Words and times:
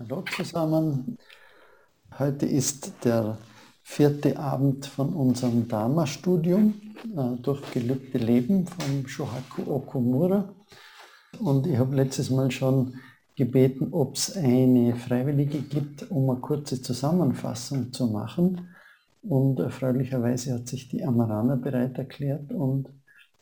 Hallo 0.00 0.24
zusammen. 0.34 1.18
Heute 2.18 2.46
ist 2.46 2.90
der 3.04 3.36
vierte 3.82 4.38
Abend 4.38 4.86
von 4.86 5.12
unserem 5.12 5.68
Dharma-Studium 5.68 6.72
äh, 7.14 7.36
durch 7.42 7.70
gelübde 7.70 8.16
Leben 8.16 8.66
von 8.66 9.06
Shohaku 9.06 9.70
Okumura. 9.70 10.54
Und 11.38 11.66
ich 11.66 11.76
habe 11.76 11.96
letztes 11.96 12.30
Mal 12.30 12.50
schon 12.50 12.94
gebeten, 13.36 13.88
ob 13.90 14.16
es 14.16 14.34
eine 14.34 14.96
Freiwillige 14.96 15.60
gibt, 15.60 16.10
um 16.10 16.30
eine 16.30 16.40
kurze 16.40 16.80
Zusammenfassung 16.80 17.92
zu 17.92 18.06
machen. 18.06 18.68
Und 19.22 19.60
erfreulicherweise 19.60 20.54
hat 20.54 20.66
sich 20.66 20.88
die 20.88 21.04
Amarana 21.04 21.56
bereit 21.56 21.98
erklärt. 21.98 22.52
Und 22.52 22.88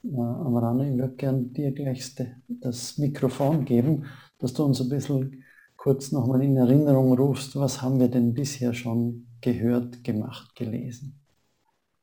äh, 0.02 0.16
Amarana, 0.16 0.90
ich 0.90 0.98
würde 0.98 1.14
gerne 1.14 1.42
dir 1.44 1.70
gleich 1.70 2.16
das 2.48 2.98
Mikrofon 2.98 3.64
geben, 3.64 4.06
dass 4.40 4.54
du 4.54 4.64
uns 4.64 4.80
ein 4.80 4.88
bisschen 4.88 5.44
kurz 5.78 6.12
nochmal 6.12 6.42
in 6.42 6.56
Erinnerung 6.56 7.14
rufst, 7.14 7.56
was 7.56 7.80
haben 7.80 7.98
wir 7.98 8.08
denn 8.08 8.34
bisher 8.34 8.74
schon 8.74 9.26
gehört, 9.40 10.04
gemacht, 10.04 10.54
gelesen? 10.54 11.18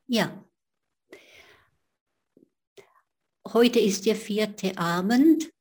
Ja. 0.07 0.43
Heute 3.47 3.79
ist 3.79 4.07
der 4.07 4.15
vierte 4.15 4.75
Abend. 4.77 5.51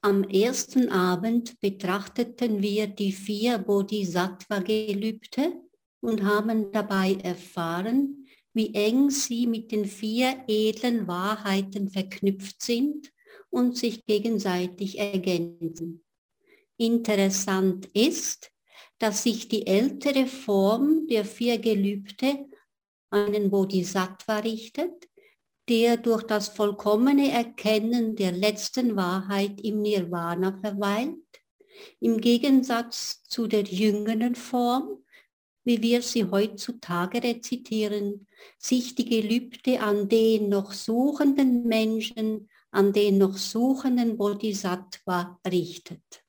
Am 0.00 0.24
ersten 0.24 0.90
Abend 0.90 1.60
betrachteten 1.60 2.62
wir 2.62 2.86
die 2.86 3.12
vier 3.12 3.58
Bodhisattva-Gelübde 3.58 5.52
und 6.00 6.22
haben 6.22 6.72
dabei 6.72 7.14
erfahren, 7.14 8.26
wie 8.52 8.72
eng 8.74 9.10
sie 9.10 9.46
mit 9.46 9.72
den 9.72 9.86
vier 9.86 10.44
edlen 10.46 11.08
Wahrheiten 11.08 11.90
verknüpft 11.90 12.62
sind 12.62 13.10
und 13.50 13.76
sich 13.76 14.06
gegenseitig 14.06 14.98
ergänzen. 14.98 16.03
Interessant 16.84 17.86
ist, 17.94 18.52
dass 18.98 19.22
sich 19.22 19.48
die 19.48 19.66
ältere 19.66 20.26
Form 20.26 21.06
der 21.08 21.24
vier 21.24 21.58
Gelübde 21.58 22.46
an 23.08 23.32
den 23.32 23.50
Bodhisattva 23.50 24.40
richtet, 24.40 25.08
der 25.66 25.96
durch 25.96 26.24
das 26.24 26.48
vollkommene 26.48 27.30
Erkennen 27.30 28.16
der 28.16 28.32
letzten 28.32 28.96
Wahrheit 28.96 29.62
im 29.62 29.80
Nirvana 29.80 30.58
verweilt, 30.60 31.16
im 32.00 32.20
Gegensatz 32.20 33.22
zu 33.22 33.46
der 33.46 33.62
jüngeren 33.62 34.34
Form, 34.34 35.04
wie 35.64 35.80
wir 35.80 36.02
sie 36.02 36.24
heutzutage 36.24 37.22
rezitieren, 37.22 38.26
sich 38.58 38.94
die 38.94 39.08
Gelübde 39.08 39.80
an 39.80 40.10
den 40.10 40.50
noch 40.50 40.72
suchenden 40.72 41.64
Menschen, 41.66 42.50
an 42.70 42.92
den 42.92 43.16
noch 43.16 43.38
suchenden 43.38 44.18
Bodhisattva 44.18 45.40
richtet. 45.50 46.23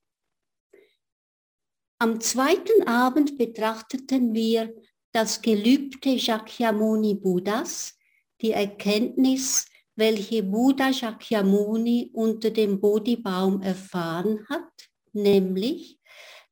Am 1.98 2.20
zweiten 2.20 2.86
Abend 2.86 3.38
betrachteten 3.38 4.34
wir 4.34 4.74
das 5.12 5.40
Gelübde 5.40 6.18
Shakyamuni 6.18 7.14
Buddhas, 7.14 7.94
die 8.42 8.50
Erkenntnis, 8.50 9.64
welche 9.94 10.42
Buddha 10.42 10.92
Shakyamuni 10.92 12.10
unter 12.12 12.50
dem 12.50 12.80
Bodhibaum 12.82 13.62
erfahren 13.62 14.46
hat, 14.50 14.90
nämlich, 15.14 15.98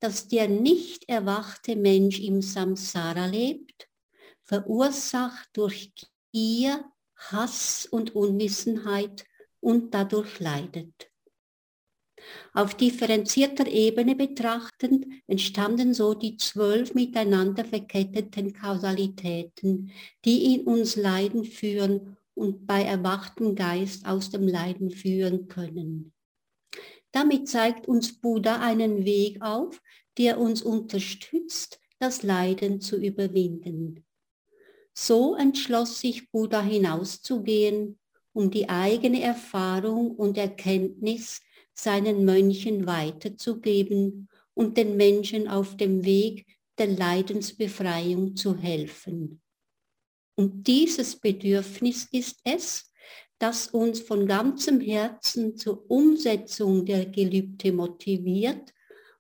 dass 0.01 0.29
der 0.29 0.49
nicht 0.49 1.07
erwachte 1.11 1.77
Mensch 1.77 2.21
im 2.21 2.41
Samsara 2.41 3.27
lebt, 3.27 3.87
verursacht 4.45 5.51
durch 5.53 5.93
Gier, 6.33 6.91
Hass 7.17 7.87
und 7.91 8.15
Unwissenheit 8.15 9.27
und 9.61 9.93
dadurch 9.93 10.41
leidet. 10.41 11.11
Auf 12.53 12.75
differenzierter 12.75 13.67
Ebene 13.67 14.15
betrachtend 14.15 15.07
entstanden 15.27 15.95
so 15.95 16.15
die 16.15 16.37
zwölf 16.37 16.95
miteinander 16.95 17.65
verketteten 17.65 18.53
Kausalitäten, 18.53 19.91
die 20.25 20.55
in 20.55 20.67
uns 20.67 20.97
Leiden 20.97 21.45
führen 21.45 22.17
und 22.35 22.67
bei 22.67 22.83
erwachtem 22.83 23.55
Geist 23.55 24.07
aus 24.07 24.31
dem 24.31 24.47
Leiden 24.47 24.91
führen 24.91 25.49
können. 25.49 26.13
Damit 27.13 27.49
zeigt 27.49 27.87
uns 27.87 28.21
Buddha 28.21 28.61
einen 28.61 29.05
Weg 29.05 29.41
auf, 29.41 29.81
der 30.19 30.39
uns 30.39 30.63
unterstützt, 30.63 31.81
das 31.99 32.23
Leiden 32.23 32.81
zu 32.81 32.97
überwinden. 32.97 34.05
So 34.93 35.35
entschloss 35.35 36.01
sich 36.01 36.31
Buddha 36.31 36.61
hinauszugehen, 36.61 37.99
um 38.33 38.51
die 38.51 38.69
eigene 38.69 39.23
Erfahrung 39.23 40.11
und 40.13 40.37
Erkenntnis 40.37 41.41
seinen 41.75 42.25
Mönchen 42.25 42.87
weiterzugeben 42.87 44.29
und 44.55 44.77
den 44.77 44.97
Menschen 44.97 45.49
auf 45.49 45.77
dem 45.77 46.05
Weg 46.05 46.47
der 46.79 46.89
Leidensbefreiung 46.89 48.37
zu 48.37 48.57
helfen. 48.57 49.41
Und 50.37 50.67
dieses 50.67 51.17
Bedürfnis 51.17 52.09
ist 52.11 52.41
es, 52.45 52.91
das 53.39 53.69
uns 53.69 54.01
von 54.01 54.27
ganzem 54.27 54.81
Herzen 54.81 55.57
zur 55.57 55.89
Umsetzung 55.91 56.85
der 56.87 57.07
Gelübde 57.07 57.73
motiviert 57.73 58.73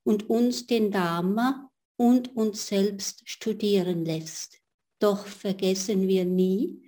und 0.02 0.30
uns 0.30 0.66
den 0.66 0.90
Dharma 0.90 1.70
und 1.96 2.36
uns 2.36 2.66
selbst 2.66 3.28
studieren 3.28 4.04
lässt. 4.04 4.60
Doch 4.98 5.26
vergessen 5.26 6.08
wir 6.08 6.24
nie, 6.24 6.80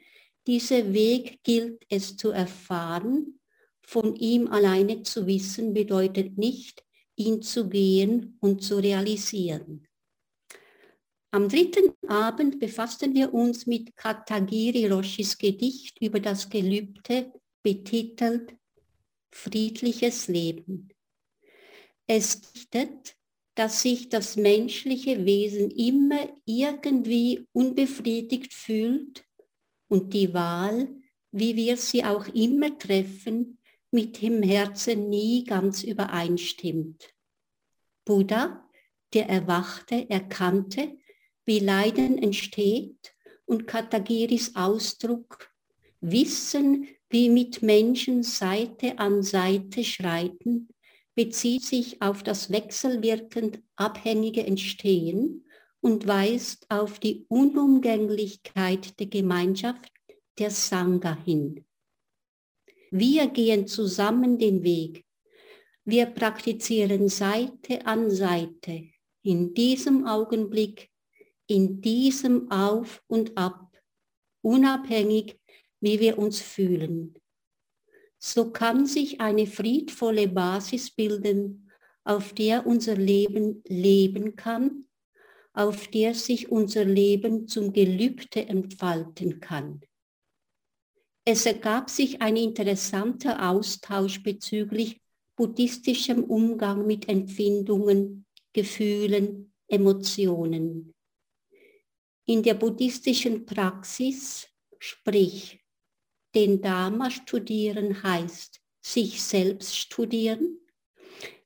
dieser 0.47 0.93
Weg 0.93 1.41
gilt 1.43 1.85
es 1.89 2.17
zu 2.17 2.31
erfahren 2.31 3.41
von 3.87 4.17
ihm 4.17 4.49
alleine 4.49 5.03
zu 5.03 5.27
wissen 5.27 5.73
bedeutet 5.73 6.37
nicht, 6.37 6.85
ihn 7.15 7.41
zu 7.41 7.69
gehen 7.69 8.37
und 8.41 8.63
zu 8.63 8.79
realisieren. 8.79 9.87
Am 11.31 11.49
dritten 11.49 11.93
Abend 12.09 12.59
befassten 12.59 13.15
wir 13.15 13.33
uns 13.33 13.67
mit 13.67 13.95
Katagiri 13.97 14.87
Roshis 14.87 15.37
Gedicht 15.39 16.01
über 16.01 16.21
das 16.21 16.49
Gelübde, 16.49 17.33
betitelt 17.63 18.55
Friedliches 19.33 20.29
Leben. 20.29 20.89
Es 22.07 22.41
dichtet, 22.41 23.17
dass 23.55 23.83
sich 23.83 24.09
das 24.09 24.37
menschliche 24.37 25.25
Wesen 25.25 25.71
immer 25.71 26.29
irgendwie 26.45 27.47
unbefriedigt 27.53 28.53
fühlt 28.53 29.25
und 29.89 30.15
die 30.15 30.33
Wahl, 30.33 30.89
wie 31.33 31.57
wir 31.57 31.77
sie 31.77 32.05
auch 32.05 32.29
immer 32.29 32.79
treffen, 32.79 33.56
mit 33.97 34.21
dem 34.21 34.43
Herzen 34.43 35.09
nie 35.09 35.43
ganz 35.45 35.83
übereinstimmt. 35.83 37.15
Buddha, 38.05 38.63
der 39.15 39.31
Erwachte, 39.31 40.11
erkannte, 40.11 40.99
wie 41.47 41.61
Leiden 41.61 42.19
entsteht 42.19 43.15
und 43.47 43.67
Katagiris 43.67 44.55
Ausdruck, 44.55 45.51
Wissen, 46.03 46.89
wie 47.09 47.31
mit 47.31 47.63
Menschen 47.63 48.23
Seite 48.23 48.99
an 48.99 49.23
Seite 49.23 49.83
schreiten, 49.83 50.69
bezieht 51.15 51.65
sich 51.65 52.03
auf 52.03 52.23
das 52.23 52.51
wechselwirkend 52.51 53.61
abhängige 53.77 54.47
Entstehen 54.47 55.47
und 55.81 56.07
weist 56.07 56.67
auf 56.69 56.99
die 56.99 57.25
Unumgänglichkeit 57.29 59.01
der 59.01 59.07
Gemeinschaft 59.07 59.91
der 60.39 60.51
Sangha 60.51 61.17
hin. 61.25 61.66
Wir 62.99 63.27
gehen 63.27 63.67
zusammen 63.67 64.39
den 64.39 64.63
Weg. 64.63 65.05
Wir 65.85 66.07
praktizieren 66.07 67.11
Seite 67.11 67.85
an 67.85 68.11
Seite, 68.11 68.89
in 69.23 69.53
diesem 69.53 70.07
Augenblick, 70.07 70.89
in 71.47 71.83
diesem 71.83 72.51
Auf 72.51 73.03
und 73.07 73.37
Ab, 73.37 73.71
unabhängig, 74.41 75.39
wie 75.81 76.01
wir 76.01 76.17
uns 76.17 76.41
fühlen. 76.41 77.15
So 78.19 78.51
kann 78.51 78.87
sich 78.87 79.21
eine 79.21 79.47
friedvolle 79.47 80.29
Basis 80.29 80.91
bilden, 80.91 81.71
auf 82.03 82.33
der 82.33 82.67
unser 82.67 82.97
Leben 82.97 83.63
leben 83.69 84.37
kann, 84.37 84.87
auf 85.53 85.89
der 85.89 86.15
sich 86.15 86.51
unser 86.51 86.87
Leben 86.87 87.47
zum 87.47 87.75
Gelübde 87.75 88.47
entfalten 88.49 89.41
kann. 89.41 89.83
Es 91.29 91.45
ergab 91.45 91.91
sich 91.91 92.23
ein 92.23 92.37
interessanter 92.37 93.51
Austausch 93.51 94.23
bezüglich 94.23 95.01
buddhistischem 95.35 96.23
Umgang 96.23 96.87
mit 96.87 97.09
Empfindungen, 97.09 98.27
Gefühlen, 98.53 99.53
Emotionen. 99.67 100.95
In 102.27 102.45
der 102.45 102.55
buddhistischen 102.55 103.45
Praxis, 103.45 104.47
sprich, 104.79 105.59
den 106.33 106.61
Dharma 106.63 107.11
studieren 107.11 108.05
heißt 108.05 108.61
sich 108.81 109.21
selbst 109.21 109.77
studieren, 109.77 110.61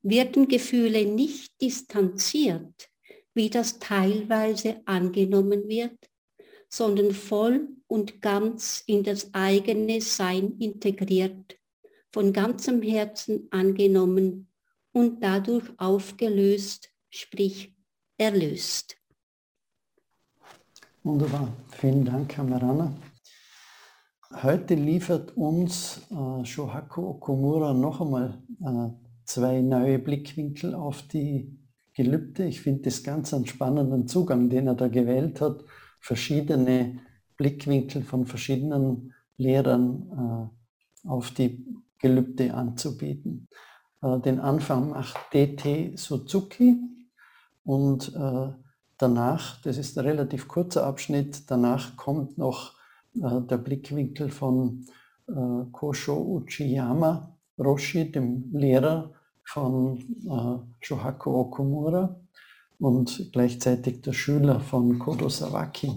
werden 0.02 0.46
Gefühle 0.46 1.06
nicht 1.06 1.58
distanziert, 1.58 2.90
wie 3.32 3.48
das 3.48 3.78
teilweise 3.78 4.82
angenommen 4.84 5.66
wird, 5.68 6.09
sondern 6.70 7.12
voll 7.12 7.68
und 7.86 8.22
ganz 8.22 8.82
in 8.86 9.04
das 9.04 9.34
eigene 9.34 10.00
Sein 10.00 10.56
integriert, 10.58 11.58
von 12.10 12.32
ganzem 12.32 12.80
Herzen 12.80 13.48
angenommen 13.50 14.48
und 14.92 15.22
dadurch 15.22 15.64
aufgelöst 15.76 16.90
sprich 17.10 17.76
erlöst. 18.16 18.96
Wunderbar. 21.02 21.52
Vielen 21.72 22.04
Dank, 22.04 22.28
Kamerana. 22.30 22.94
Heute 24.42 24.74
liefert 24.74 25.36
uns 25.36 26.02
äh, 26.10 26.44
Shohaku 26.44 27.08
Okumura 27.08 27.74
noch 27.74 28.00
einmal 28.00 28.38
äh, 28.60 28.94
zwei 29.24 29.60
neue 29.60 29.98
Blickwinkel 29.98 30.74
auf 30.74 31.02
die 31.02 31.58
Gelübde. 31.94 32.44
Ich 32.44 32.60
finde 32.60 32.82
das 32.82 33.02
ganz 33.02 33.34
einen 33.34 33.46
spannenden 33.46 34.06
Zugang, 34.06 34.48
den 34.48 34.68
er 34.68 34.74
da 34.74 34.86
gewählt 34.86 35.40
hat, 35.40 35.64
verschiedene 36.00 36.98
Blickwinkel 37.36 38.02
von 38.02 38.26
verschiedenen 38.26 39.14
Lehrern 39.36 40.50
äh, 41.04 41.08
auf 41.08 41.30
die 41.30 41.66
Gelübde 41.98 42.52
anzubieten. 42.54 43.48
Äh, 44.02 44.18
den 44.20 44.40
Anfang 44.40 44.90
macht 44.90 45.16
DT 45.32 45.98
Suzuki 45.98 46.76
und 47.64 48.14
äh, 48.14 48.48
danach, 48.98 49.60
das 49.62 49.78
ist 49.78 49.98
ein 49.98 50.04
relativ 50.04 50.48
kurzer 50.48 50.86
Abschnitt, 50.86 51.50
danach 51.50 51.96
kommt 51.96 52.36
noch 52.36 52.74
äh, 53.14 53.40
der 53.42 53.58
Blickwinkel 53.58 54.30
von 54.30 54.86
äh, 55.28 55.64
Kosho 55.72 56.16
Uchiyama 56.16 57.36
Roshi, 57.58 58.10
dem 58.10 58.50
Lehrer 58.52 59.12
von 59.44 59.98
äh, 59.98 60.84
Shohaku 60.84 61.30
Okumura 61.34 62.19
und 62.80 63.30
gleichzeitig 63.32 64.00
der 64.00 64.12
Schüler 64.12 64.58
von 64.60 64.98
Kodo 64.98 65.28
Sawaki 65.28 65.92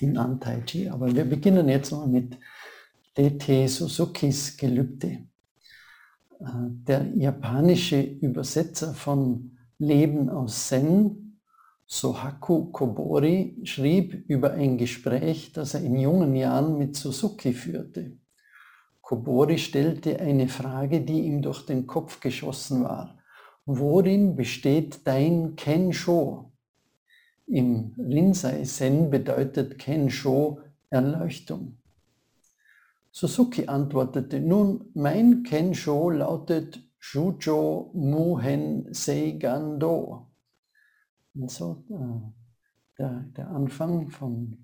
in 0.00 0.16
Antaichi. 0.16 0.88
Aber 0.88 1.14
wir 1.14 1.24
beginnen 1.24 1.68
jetzt 1.68 1.90
mal 1.90 2.06
mit 2.06 2.38
DT 3.16 3.68
Suzukis 3.68 4.56
Gelübde. 4.56 5.26
Äh, 6.40 6.46
der 6.70 7.06
japanische 7.16 8.00
Übersetzer 8.00 8.94
von 8.94 9.58
Leben 9.78 10.28
aus 10.28 10.68
Zen 10.68 11.40
Sohaku 11.90 12.70
Kobori 12.70 13.60
schrieb 13.64 14.28
über 14.28 14.52
ein 14.52 14.76
Gespräch, 14.76 15.52
das 15.52 15.72
er 15.72 15.82
in 15.82 15.98
jungen 15.98 16.36
Jahren 16.36 16.76
mit 16.76 16.96
Suzuki 16.96 17.54
führte. 17.54 18.18
Kobori 19.00 19.56
stellte 19.56 20.20
eine 20.20 20.48
Frage, 20.48 21.00
die 21.00 21.22
ihm 21.22 21.40
durch 21.40 21.64
den 21.64 21.86
Kopf 21.86 22.20
geschossen 22.20 22.84
war. 22.84 23.17
Worin 23.70 24.34
besteht 24.34 25.06
dein 25.06 25.54
Kensho? 25.54 26.52
Im 27.46 27.94
Rinzai 27.98 28.62
Zen 28.64 29.10
bedeutet 29.10 29.78
Kensho 29.78 30.60
Erleuchtung. 30.88 31.76
Suzuki 33.10 33.66
antwortete, 33.66 34.40
nun, 34.40 34.86
mein 34.94 35.42
Kensho 35.42 36.08
lautet 36.08 36.82
Shujo 36.98 37.90
Muhen 37.92 38.86
Seigando. 38.94 40.28
Und 41.34 41.50
so 41.50 41.84
äh, 41.90 42.98
der, 42.98 43.26
der 43.36 43.48
Anfang 43.48 44.08
von 44.08 44.56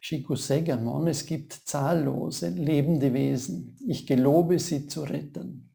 Shiku 0.00 0.34
Segamon, 0.34 1.06
es 1.06 1.24
gibt 1.24 1.52
zahllose 1.52 2.48
lebende 2.48 3.14
Wesen. 3.14 3.76
Ich 3.86 4.08
gelobe 4.08 4.58
sie 4.58 4.88
zu 4.88 5.02
retten. 5.02 5.69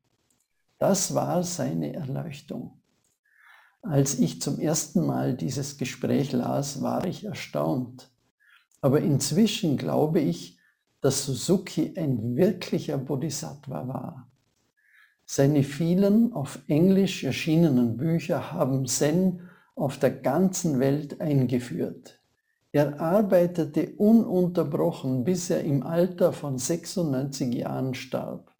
Das 0.77 1.15
war 1.15 1.43
seine 1.43 1.93
Erleuchtung. 1.93 2.81
Als 3.81 4.19
ich 4.19 4.41
zum 4.41 4.59
ersten 4.59 5.05
Mal 5.05 5.35
dieses 5.35 5.77
Gespräch 5.77 6.31
las, 6.31 6.81
war 6.81 7.05
ich 7.05 7.25
erstaunt. 7.25 8.11
Aber 8.81 8.99
inzwischen 9.01 9.77
glaube 9.77 10.19
ich, 10.19 10.59
dass 11.01 11.25
Suzuki 11.25 11.93
ein 11.95 12.35
wirklicher 12.35 12.97
Bodhisattva 12.97 13.87
war. 13.87 14.31
Seine 15.25 15.63
vielen 15.63 16.33
auf 16.33 16.59
Englisch 16.67 17.23
erschienenen 17.23 17.97
Bücher 17.97 18.51
haben 18.51 18.87
Zen 18.87 19.41
auf 19.75 19.99
der 19.99 20.11
ganzen 20.11 20.79
Welt 20.79 21.21
eingeführt. 21.21 22.19
Er 22.71 22.99
arbeitete 22.99 23.95
ununterbrochen, 23.97 25.23
bis 25.23 25.49
er 25.49 25.63
im 25.63 25.83
Alter 25.83 26.33
von 26.33 26.57
96 26.57 27.53
Jahren 27.53 27.93
starb. 27.93 28.54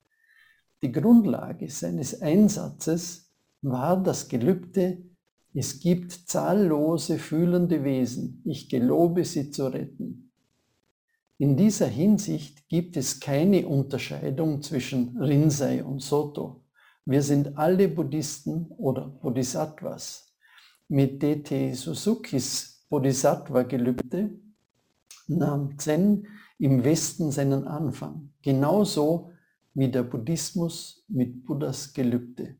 Die 0.86 0.92
Grundlage 0.92 1.68
seines 1.68 2.22
Einsatzes 2.22 3.32
war 3.64 4.04
das 4.04 4.28
Gelübde, 4.28 5.00
es 5.52 5.80
gibt 5.80 6.12
zahllose 6.12 7.18
fühlende 7.18 7.84
Wesen, 7.84 8.44
ich 8.46 8.70
gelobe 8.70 9.26
sie 9.26 9.50
zu 9.50 9.66
retten. 9.66 10.32
In 11.40 11.58
dieser 11.58 11.88
Hinsicht 11.88 12.70
gibt 12.70 12.98
es 12.98 13.20
keine 13.20 13.66
Unterscheidung 13.68 14.62
zwischen 14.62 15.18
Rinzai 15.18 15.84
und 15.84 16.04
Soto. 16.04 16.62
Wir 17.04 17.24
sind 17.24 17.58
alle 17.58 17.88
Buddhisten 17.88 18.68
oder 18.78 19.08
Bodhisattvas 19.08 20.36
mit 20.88 21.24
DT 21.24 21.74
Suzukis 21.74 22.86
Bodhisattva-Gelübde 22.90 24.40
nahm 25.30 25.80
Zen 25.80 26.28
im 26.60 26.84
Westen 26.84 27.32
seinen 27.32 27.66
Anfang, 27.68 28.30
genauso 28.44 29.32
wie 29.76 29.90
der 29.90 30.04
Buddhismus 30.04 31.04
mit 31.10 31.46
Buddhas 31.46 31.94
Gelübde. 31.94 32.58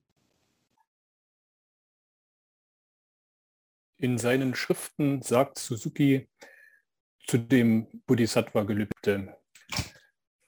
In 3.98 4.18
seinen 4.18 4.54
Schriften 4.54 5.22
sagt 5.22 5.58
Suzuki 5.58 6.28
zu 7.26 7.38
dem 7.38 7.88
Bodhisattva-Gelübde, 8.06 9.38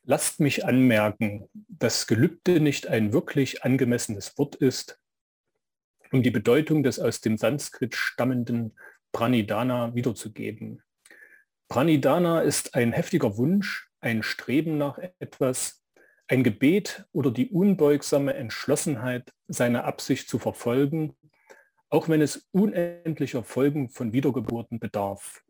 lasst 0.04 0.42
mich 0.42 0.66
anmerken, 0.66 1.50
dass 1.54 2.06
Gelübde 2.06 2.60
nicht 2.60 2.88
ein 2.88 3.14
wirklich 3.14 3.64
angemessenes 3.64 4.38
Wort 4.38 4.56
ist, 4.56 5.00
um 6.12 6.22
die 6.22 6.32
Bedeutung 6.32 6.84
des 6.84 7.00
aus 7.00 7.22
dem 7.22 7.38
Sanskrit 7.38 7.96
stammenden 7.96 8.78
Pranidana 9.14 9.96
wiederzugeben. 9.96 10.84
Pranidana 11.70 12.42
ist 12.42 12.76
ein 12.76 12.92
heftiger 12.92 13.38
Wunsch, 13.38 13.90
ein 14.02 14.22
Streben 14.22 14.78
nach 14.78 14.98
etwas, 15.20 15.77
ein 16.28 16.44
Gebet 16.44 17.06
oder 17.14 17.32
die 17.32 17.50
unbeugsame 17.50 18.34
Entschlossenheit, 18.34 19.34
seine 19.48 19.86
Absicht 19.86 20.30
zu 20.30 20.40
verfolgen, 20.40 21.16
auch 21.90 22.10
wenn 22.10 22.22
es 22.22 22.50
unendlicher 22.52 23.44
Folgen 23.44 23.90
von 23.90 24.12
Wiedergeburten 24.12 24.80
bedarf. 24.80 25.44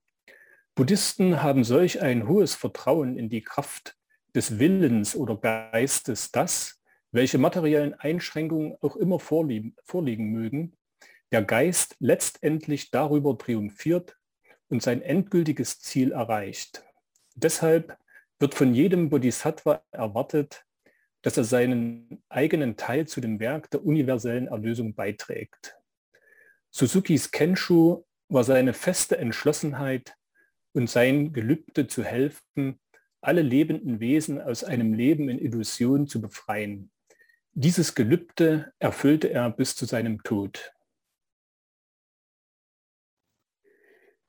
Buddhisten 0.76 1.42
haben 1.42 1.64
solch 1.64 2.02
ein 2.02 2.28
hohes 2.28 2.54
Vertrauen 2.54 3.18
in 3.18 3.30
die 3.30 3.42
Kraft 3.42 3.98
des 4.36 4.60
Willens 4.60 5.16
oder 5.16 5.36
Geistes, 5.36 6.32
dass, 6.32 6.80
welche 7.12 7.40
materiellen 7.40 7.96
Einschränkungen 7.96 8.78
auch 8.82 8.96
immer 8.96 9.20
vorliegen, 9.20 9.76
vorliegen 9.84 10.32
mögen, 10.32 10.78
der 11.32 11.42
Geist 11.42 11.96
letztendlich 12.00 12.92
darüber 12.92 13.36
triumphiert 13.36 14.18
und 14.70 14.84
sein 14.84 15.02
endgültiges 15.02 15.80
Ziel 15.80 16.12
erreicht. 16.12 16.84
Deshalb 17.34 17.98
wird 18.40 18.54
von 18.54 18.76
jedem 18.76 19.10
Bodhisattva 19.10 19.82
erwartet, 19.92 20.67
dass 21.28 21.36
er 21.36 21.44
seinen 21.44 22.24
eigenen 22.30 22.78
Teil 22.78 23.06
zu 23.06 23.20
dem 23.20 23.42
Werk 23.42 23.70
der 23.72 23.86
universellen 23.86 24.48
Erlösung 24.48 24.96
beiträgt. 24.96 25.76
Suzukis 26.72 27.32
Kenshu 27.32 28.06
war 28.30 28.46
seine 28.46 28.74
feste 28.74 29.18
Entschlossenheit 29.18 30.16
und 30.72 30.90
sein 30.90 31.34
Gelübde 31.34 31.88
zu 31.88 32.06
helfen, 32.06 32.80
alle 33.20 33.42
lebenden 33.42 34.00
Wesen 34.00 34.40
aus 34.40 34.64
einem 34.64 34.94
Leben 34.94 35.28
in 35.28 35.38
Illusion 35.38 36.08
zu 36.08 36.22
befreien. 36.22 36.92
Dieses 37.52 37.94
Gelübde 37.94 38.72
erfüllte 38.80 39.30
er 39.30 39.50
bis 39.50 39.76
zu 39.76 39.84
seinem 39.86 40.24
Tod. 40.24 40.72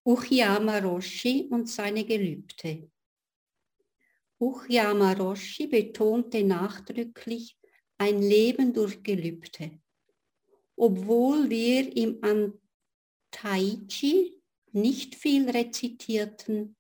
Uchiyama 0.05 0.79
Roshi 0.79 1.47
und 1.49 1.69
seine 1.69 2.05
Gelübde. 2.05 2.91
Uchiyama 4.41 5.15
Roshi 5.15 5.67
betonte 5.67 6.45
nachdrücklich 6.45 7.57
ein 7.99 8.23
Leben 8.23 8.73
durch 8.73 9.03
Gelübde. 9.03 9.73
Obwohl 10.77 11.51
wir 11.51 11.97
im 11.97 12.21
Antaichi 13.33 14.41
nicht 14.73 15.17
viel 15.17 15.51
rezitierten, 15.51 16.77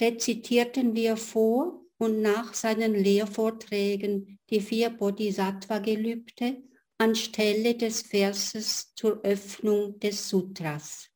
rezitierten 0.00 0.94
wir 0.96 1.16
vor 1.16 1.84
und 1.98 2.20
nach 2.20 2.54
seinen 2.54 2.94
Lehrvorträgen 2.94 4.38
die 4.50 4.60
vier 4.60 4.90
Bodhisattva-Gelübde 4.90 6.62
anstelle 6.98 7.76
des 7.76 8.02
Verses 8.02 8.92
zur 8.94 9.24
Öffnung 9.24 9.98
des 10.00 10.28
Sutras. 10.28 11.07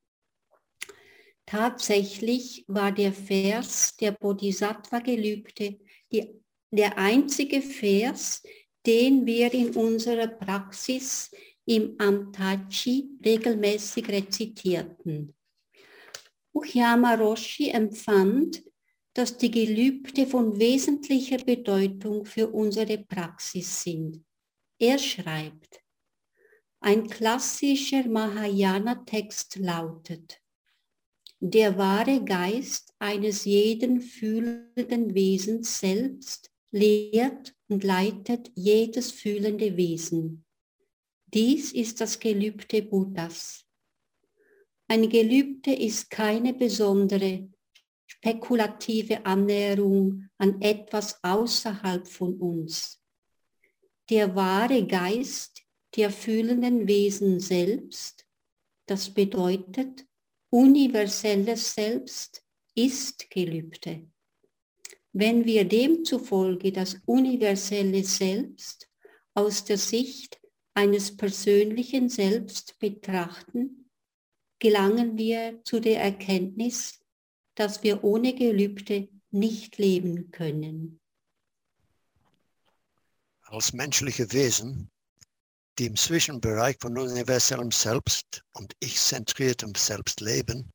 Tatsächlich 1.47 2.65
war 2.69 2.93
der 2.93 3.13
Vers 3.13 3.97
der 3.97 4.13
Bodhisattva-Gelübde 4.13 5.79
der 6.71 6.97
einzige 6.97 7.61
Vers, 7.61 8.43
den 8.87 9.27
wir 9.27 9.53
in 9.53 9.71
unserer 9.77 10.29
Praxis 10.29 11.31
im 11.67 11.95
Antachi 11.99 13.11
regelmäßig 13.25 14.09
rezitierten. 14.09 15.35
Uchyama 16.55 17.15
Roshi 17.15 17.71
empfand, 17.71 18.63
dass 19.15 19.37
die 19.37 19.51
Gelübde 19.51 20.27
von 20.27 20.59
wesentlicher 20.59 21.39
Bedeutung 21.39 22.25
für 22.25 22.49
unsere 22.49 22.99
Praxis 22.99 23.83
sind. 23.83 24.25
Er 24.79 24.99
schreibt, 24.99 25.81
Ein 26.81 27.07
klassischer 27.07 28.09
Mahayana-Text 28.09 29.57
lautet, 29.57 30.42
der 31.45 31.77
wahre 31.77 32.25
Geist 32.25 32.95
eines 33.01 33.45
jeden 33.47 34.01
fühlenden 34.01 35.13
Wesens 35.13 35.81
selbst 35.81 36.53
lehrt 36.71 37.53
und 37.67 37.83
leitet 37.83 38.53
jedes 38.55 39.11
fühlende 39.11 39.77
Wesen. 39.77 40.45
Dies 41.27 41.73
ist 41.73 42.01
das 42.01 42.21
Gelübde 42.21 42.83
Buddhas. 42.83 43.67
Ein 44.87 45.09
Gelübde 45.09 45.75
ist 45.75 46.11
keine 46.11 46.55
besondere, 46.55 47.49
spekulative 48.07 49.27
Annäherung 49.27 50.29
an 50.39 50.63
etwas 50.63 51.19
außerhalb 51.25 52.07
von 52.07 52.37
uns. 52.37 53.03
Der 54.11 54.37
wahre 54.37 54.87
Geist 54.87 55.61
der 55.97 56.13
fühlenden 56.13 56.87
Wesen 56.87 57.41
selbst, 57.41 58.29
das 58.87 59.13
bedeutet 59.13 60.07
universelles 60.53 61.75
Selbst, 61.75 62.45
ist 62.75 63.31
Gelübde. 63.31 64.07
Wenn 65.13 65.45
wir 65.47 65.65
demzufolge 65.65 66.73
das 66.73 66.99
universelle 67.07 68.05
Selbst 68.05 68.89
aus 69.35 69.65
der 69.65 69.79
Sicht 69.79 70.41
eines 70.75 71.17
persönlichen 71.17 72.09
Selbst 72.09 72.79
betrachten, 72.79 73.91
gelangen 74.59 75.17
wir 75.17 75.61
zu 75.65 75.81
der 75.81 76.03
Erkenntnis, 76.03 77.01
dass 77.55 77.83
wir 77.83 78.05
ohne 78.05 78.35
Gelübde 78.35 79.09
nicht 79.31 79.79
leben 79.79 80.31
können. 80.31 81.01
Als 83.43 83.73
menschliche 83.73 84.33
Wesen, 84.33 84.92
die 85.79 85.87
im 85.87 85.97
Zwischenbereich 85.97 86.77
von 86.81 86.99
universellem 86.99 87.71
Selbst 87.71 88.45
und 88.53 88.75
ich-zentriertem 88.81 89.75
Selbst 89.75 90.21
leben, 90.21 90.71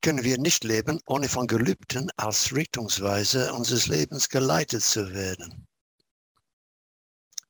können 0.00 0.22
wir 0.22 0.38
nicht 0.38 0.64
leben, 0.64 1.00
ohne 1.06 1.28
von 1.28 1.46
Gelübden 1.46 2.10
als 2.16 2.52
Richtungsweise 2.52 3.52
unseres 3.52 3.86
Lebens 3.86 4.28
geleitet 4.28 4.82
zu 4.82 5.12
werden. 5.12 5.66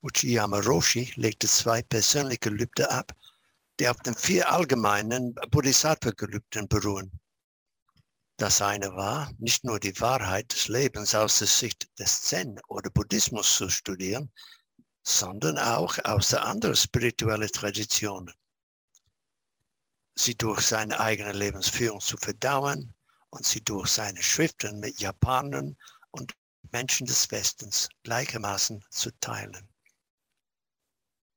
Uchiyama 0.03 0.61
Roshi 0.61 1.13
legte 1.17 1.47
zwei 1.47 1.83
persönliche 1.83 2.39
Gelübde 2.39 2.91
ab, 2.91 3.13
die 3.79 3.89
auf 3.89 3.99
den 3.99 4.15
vier 4.15 4.51
allgemeinen 4.51 5.35
Bodhisattva-Gelübden 5.51 6.69
beruhen. 6.69 7.11
Das 8.37 8.63
eine 8.63 8.95
war, 8.95 9.33
nicht 9.39 9.65
nur 9.65 9.81
die 9.81 10.01
Wahrheit 10.01 10.53
des 10.53 10.69
Lebens 10.69 11.15
aus 11.15 11.39
der 11.39 11.49
Sicht 11.49 11.89
des 11.99 12.23
Zen 12.23 12.61
oder 12.69 12.89
Buddhismus 12.91 13.57
zu 13.57 13.69
studieren, 13.69 14.33
sondern 15.09 15.59
auch 15.59 15.99
aus 16.05 16.29
der 16.29 16.45
anderen 16.45 16.77
spirituellen 16.77 17.49
Traditionen 17.49 18.33
sie 20.15 20.35
durch 20.35 20.61
seine 20.61 21.01
eigene 21.01 21.33
Lebensführung 21.33 22.01
zu 22.01 22.17
verdauen 22.17 22.95
und 23.31 23.47
sie 23.47 23.63
durch 23.63 23.89
seine 23.89 24.23
Schriften 24.23 24.81
mit 24.81 25.01
Japanern 25.01 25.77
und 26.11 26.35
Menschen 26.73 27.07
des 27.07 27.31
Westens 27.31 27.89
gleichermaßen 28.03 28.85
zu 28.91 29.11
teilen. 29.21 29.69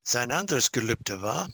Sein 0.02 0.32
anderes 0.32 0.72
Gelübde 0.72 1.22
war, 1.22 1.48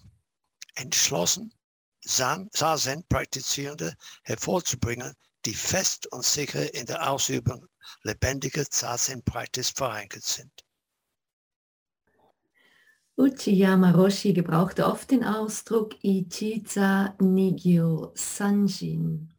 entschlossen, 0.74 1.54
Sazen-Praktizierende 2.00 3.94
hervorzubringen, 4.24 5.14
die 5.44 5.54
fest 5.54 6.06
und 6.08 6.24
sicher 6.24 6.72
in 6.74 6.86
der 6.86 7.10
Ausübung 7.10 7.66
lebendiger 8.02 8.68
Zazen-Praxis 8.68 9.70
verankert 9.70 10.24
sind. 10.24 10.64
Uchiyama 13.18 13.90
Roshi 13.90 14.32
gebrauchte 14.32 14.86
oft 14.86 15.10
den 15.10 15.24
Ausdruck 15.24 15.96
Ichiza 16.04 17.16
Nigyo 17.20 18.12
Sanjin. 18.14 19.30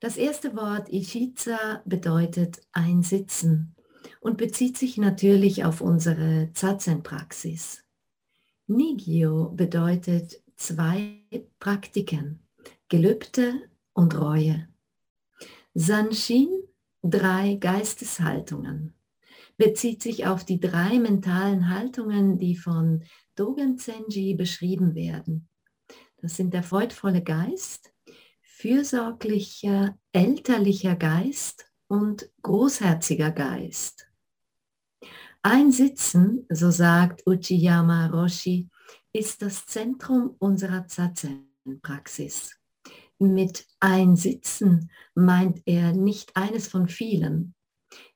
Das 0.00 0.16
erste 0.16 0.56
Wort 0.56 0.88
Ichiza 0.90 1.82
bedeutet 1.84 2.62
einsitzen 2.72 3.76
und 4.20 4.38
bezieht 4.38 4.78
sich 4.78 4.96
natürlich 4.96 5.62
auf 5.62 5.82
unsere 5.82 6.48
Zazen-Praxis. 6.54 7.84
Nigyo 8.66 9.50
bedeutet 9.50 10.42
zwei 10.56 11.20
Praktiken, 11.58 12.40
Gelübde 12.88 13.60
und 13.92 14.18
Reue. 14.18 14.68
Sanshin 15.74 16.48
drei 17.02 17.56
Geisteshaltungen 17.56 18.94
bezieht 19.56 20.02
sich 20.02 20.26
auf 20.26 20.44
die 20.44 20.60
drei 20.60 20.98
mentalen 20.98 21.68
Haltungen, 21.68 22.38
die 22.38 22.56
von 22.56 23.04
Dogen 23.34 23.78
Zenji 23.78 24.34
beschrieben 24.34 24.94
werden. 24.94 25.48
Das 26.18 26.36
sind 26.36 26.54
der 26.54 26.62
freudvolle 26.62 27.22
Geist, 27.22 27.92
fürsorglicher, 28.42 29.96
elterlicher 30.12 30.94
Geist 30.94 31.66
und 31.88 32.30
großherziger 32.42 33.30
Geist. 33.32 34.08
Ein 35.42 35.72
Sitzen, 35.72 36.46
so 36.48 36.70
sagt 36.70 37.26
Uchiyama 37.26 38.06
Roshi, 38.06 38.68
ist 39.12 39.42
das 39.42 39.66
Zentrum 39.66 40.36
unserer 40.38 40.86
Zazen-Praxis. 40.86 42.56
Mit 43.18 43.66
ein 43.80 44.14
Sitzen 44.16 44.90
meint 45.14 45.60
er 45.66 45.92
nicht 45.92 46.36
eines 46.36 46.68
von 46.68 46.88
vielen, 46.88 47.54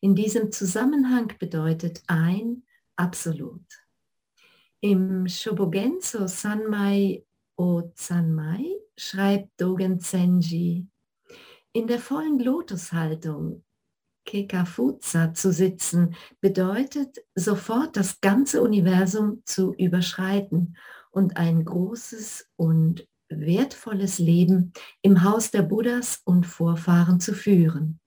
in 0.01 0.15
diesem 0.15 0.53
Zusammenhang 0.53 1.33
bedeutet 1.39 2.03
ein 2.07 2.63
absolut. 2.97 3.65
Im 4.81 5.27
Shobogenzo 5.27 6.27
Sanmai 6.27 7.25
o 7.57 7.91
Sanmai 7.95 8.77
schreibt 8.97 9.61
Dogen 9.61 10.01
Zenji, 10.01 10.87
in 11.73 11.87
der 11.87 11.99
vollen 11.99 12.39
Lotushaltung 12.39 13.63
Kekafuza 14.25 15.33
zu 15.33 15.53
sitzen, 15.53 16.15
bedeutet 16.41 17.19
sofort 17.35 17.97
das 17.97 18.21
ganze 18.21 18.61
Universum 18.63 19.43
zu 19.45 19.73
überschreiten 19.75 20.77
und 21.11 21.37
ein 21.37 21.65
großes 21.65 22.51
und 22.57 23.09
wertvolles 23.29 24.19
Leben 24.19 24.73
im 25.03 25.23
Haus 25.25 25.51
der 25.51 25.63
Buddhas 25.63 26.21
und 26.25 26.45
Vorfahren 26.45 27.21
zu 27.21 27.35
führen. 27.35 28.01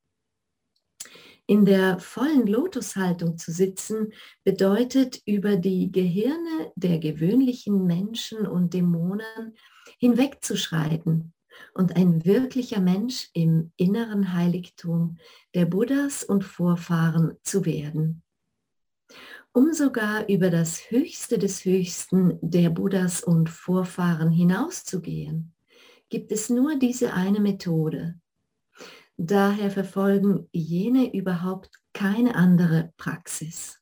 In 1.50 1.66
der 1.66 1.98
vollen 1.98 2.46
Lotushaltung 2.46 3.40
zu 3.40 3.52
sitzen 3.52 4.14
bedeutet 4.44 5.20
über 5.26 5.56
die 5.56 5.92
Gehirne 5.92 6.72
der 6.76 7.00
gewöhnlichen 7.00 7.88
Menschen 7.88 8.46
und 8.46 8.76
Dämonen 8.76 9.56
hinwegzuschreiten 9.98 11.34
und 11.74 11.96
ein 11.96 12.24
wirklicher 12.24 12.80
Mensch 12.80 13.32
im 13.34 13.72
inneren 13.78 14.32
Heiligtum 14.34 15.18
der 15.56 15.66
Buddhas 15.66 16.24
und 16.24 16.44
Vorfahren 16.44 17.36
zu 17.42 17.66
werden. 17.66 18.22
Um 19.52 19.74
sogar 19.74 20.30
über 20.30 20.52
das 20.52 20.92
Höchste 20.92 21.40
des 21.40 21.66
Höchsten 21.66 22.38
der 22.42 22.70
Buddhas 22.70 23.24
und 23.24 23.50
Vorfahren 23.50 24.30
hinauszugehen, 24.30 25.56
gibt 26.10 26.32
es 26.32 26.52
nur 26.52 26.78
diese 26.78 27.16
eine 27.16 27.40
Methode, 27.40 28.20
Daher 29.22 29.70
verfolgen 29.70 30.48
jene 30.54 31.14
überhaupt 31.14 31.82
keine 31.92 32.36
andere 32.36 32.94
Praxis. 32.96 33.78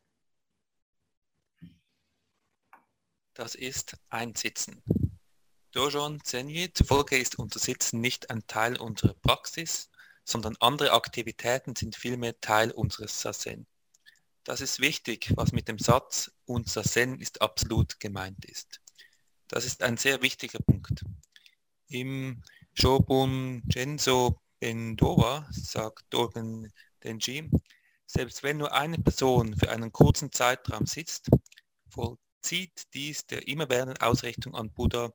Das 3.36 3.54
ist 3.54 3.98
ein 4.10 4.34
Sitzen. 4.34 4.82
Dojon 5.74 6.24
Zenye 6.24 6.74
zufolge 6.74 7.20
ist 7.20 7.38
unser 7.38 7.60
Sitzen 7.60 8.02
nicht 8.02 8.32
ein 8.32 8.48
Teil 8.48 8.80
unserer 8.80 9.14
Praxis, 9.14 9.92
sondern 10.24 10.56
andere 10.60 10.94
Aktivitäten 10.94 11.76
sind 11.76 11.96
vielmehr 11.96 12.42
Teil 12.42 12.72
unseres 12.72 13.22
Sazen. 13.22 13.68
Das 14.44 14.60
ist 14.60 14.80
wichtig, 14.80 15.34
was 15.36 15.52
mit 15.52 15.68
dem 15.68 15.78
Satz 15.78 16.32
und 16.46 16.68
Sazen 16.68 17.22
ist 17.22 17.44
absolut 17.44 18.00
gemeint 18.00 18.44
ist. 18.44 18.82
Das 19.48 19.66
ist 19.66 19.84
ein 19.84 19.98
sehr 19.98 20.24
wichtiger 20.24 20.58
Punkt. 20.58 21.06
Im 21.90 22.42
Shobun 22.74 23.62
Genso 23.68 24.42
in 24.60 24.96
Doha 24.98 25.48
sagt 25.52 26.06
Dogen 26.10 26.72
Denji, 27.04 27.50
selbst 28.08 28.42
wenn 28.42 28.58
nur 28.58 28.74
eine 28.74 28.98
Person 28.98 29.56
für 29.56 29.70
einen 29.70 29.92
kurzen 29.92 30.32
Zeitraum 30.32 30.86
sitzt, 30.86 31.30
vollzieht 31.90 32.88
dies 32.94 33.26
der 33.28 33.48
immerwährenden 33.48 33.98
Ausrichtung 34.00 34.56
an 34.56 34.72
Buddha 34.72 35.12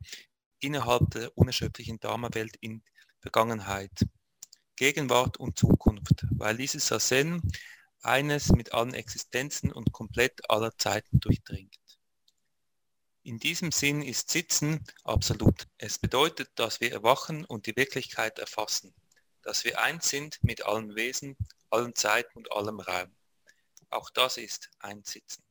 innerhalb 0.61 1.11
der 1.11 1.37
unerschöpflichen 1.37 1.99
Dharma-Welt 1.99 2.57
in 2.61 2.83
Vergangenheit, 3.21 4.07
Gegenwart 4.77 5.39
und 5.39 5.59
Zukunft, 5.59 6.27
weil 6.31 6.57
dieses 6.57 6.87
Sazen 6.87 7.43
eines 8.03 8.53
mit 8.53 8.73
allen 8.73 8.95
Existenzen 8.95 9.73
und 9.73 9.93
komplett 9.93 10.49
aller 10.51 10.77
Zeiten 10.77 11.19
durchdringt. 11.19 11.79
In 13.25 13.39
diesem 13.39 13.71
Sinn 13.71 14.03
ist 14.03 14.31
Sitzen 14.31 14.85
absolut. 15.05 15.69
Es 15.79 15.99
bedeutet, 15.99 16.51
dass 16.57 16.81
wir 16.81 16.93
erwachen 16.93 17.45
und 17.45 17.67
die 17.67 17.77
Wirklichkeit 17.77 18.41
erfassen 18.41 18.93
dass 19.43 19.65
wir 19.65 19.81
eins 19.81 20.09
sind 20.09 20.43
mit 20.43 20.65
allen 20.67 20.95
Wesen, 20.95 21.37
allen 21.71 21.95
Zeiten 21.95 22.39
und 22.39 22.53
allem 22.53 22.81
Raum. 22.81 23.15
Auch 23.91 24.11
das 24.11 24.39
ist 24.39 24.71
ein 24.79 25.03
Sitzen. 25.05 25.43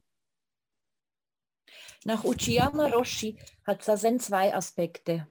Nach 2.03 2.23
Uchiyama 2.23 2.87
Roshi 2.87 3.37
hat 3.65 3.83
Sazen 3.83 4.19
zwei 4.19 4.55
Aspekte. 4.55 5.27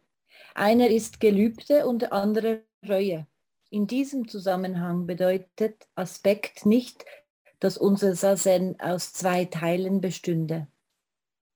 Einer 0.55 0.89
ist 0.89 1.19
Gelübde 1.19 1.87
und 1.87 2.03
der 2.03 2.13
andere 2.13 2.65
Reue. 2.89 3.27
In 3.71 3.87
diesem 3.87 4.29
Zusammenhang 4.29 5.07
bedeutet 5.07 5.89
Aspekt 5.95 6.67
nicht, 6.67 7.05
dass 7.59 7.77
unser 7.77 8.15
Sazen 8.15 8.79
aus 8.81 9.13
zwei 9.13 9.45
Teilen 9.47 10.01
bestünde. 10.01 10.69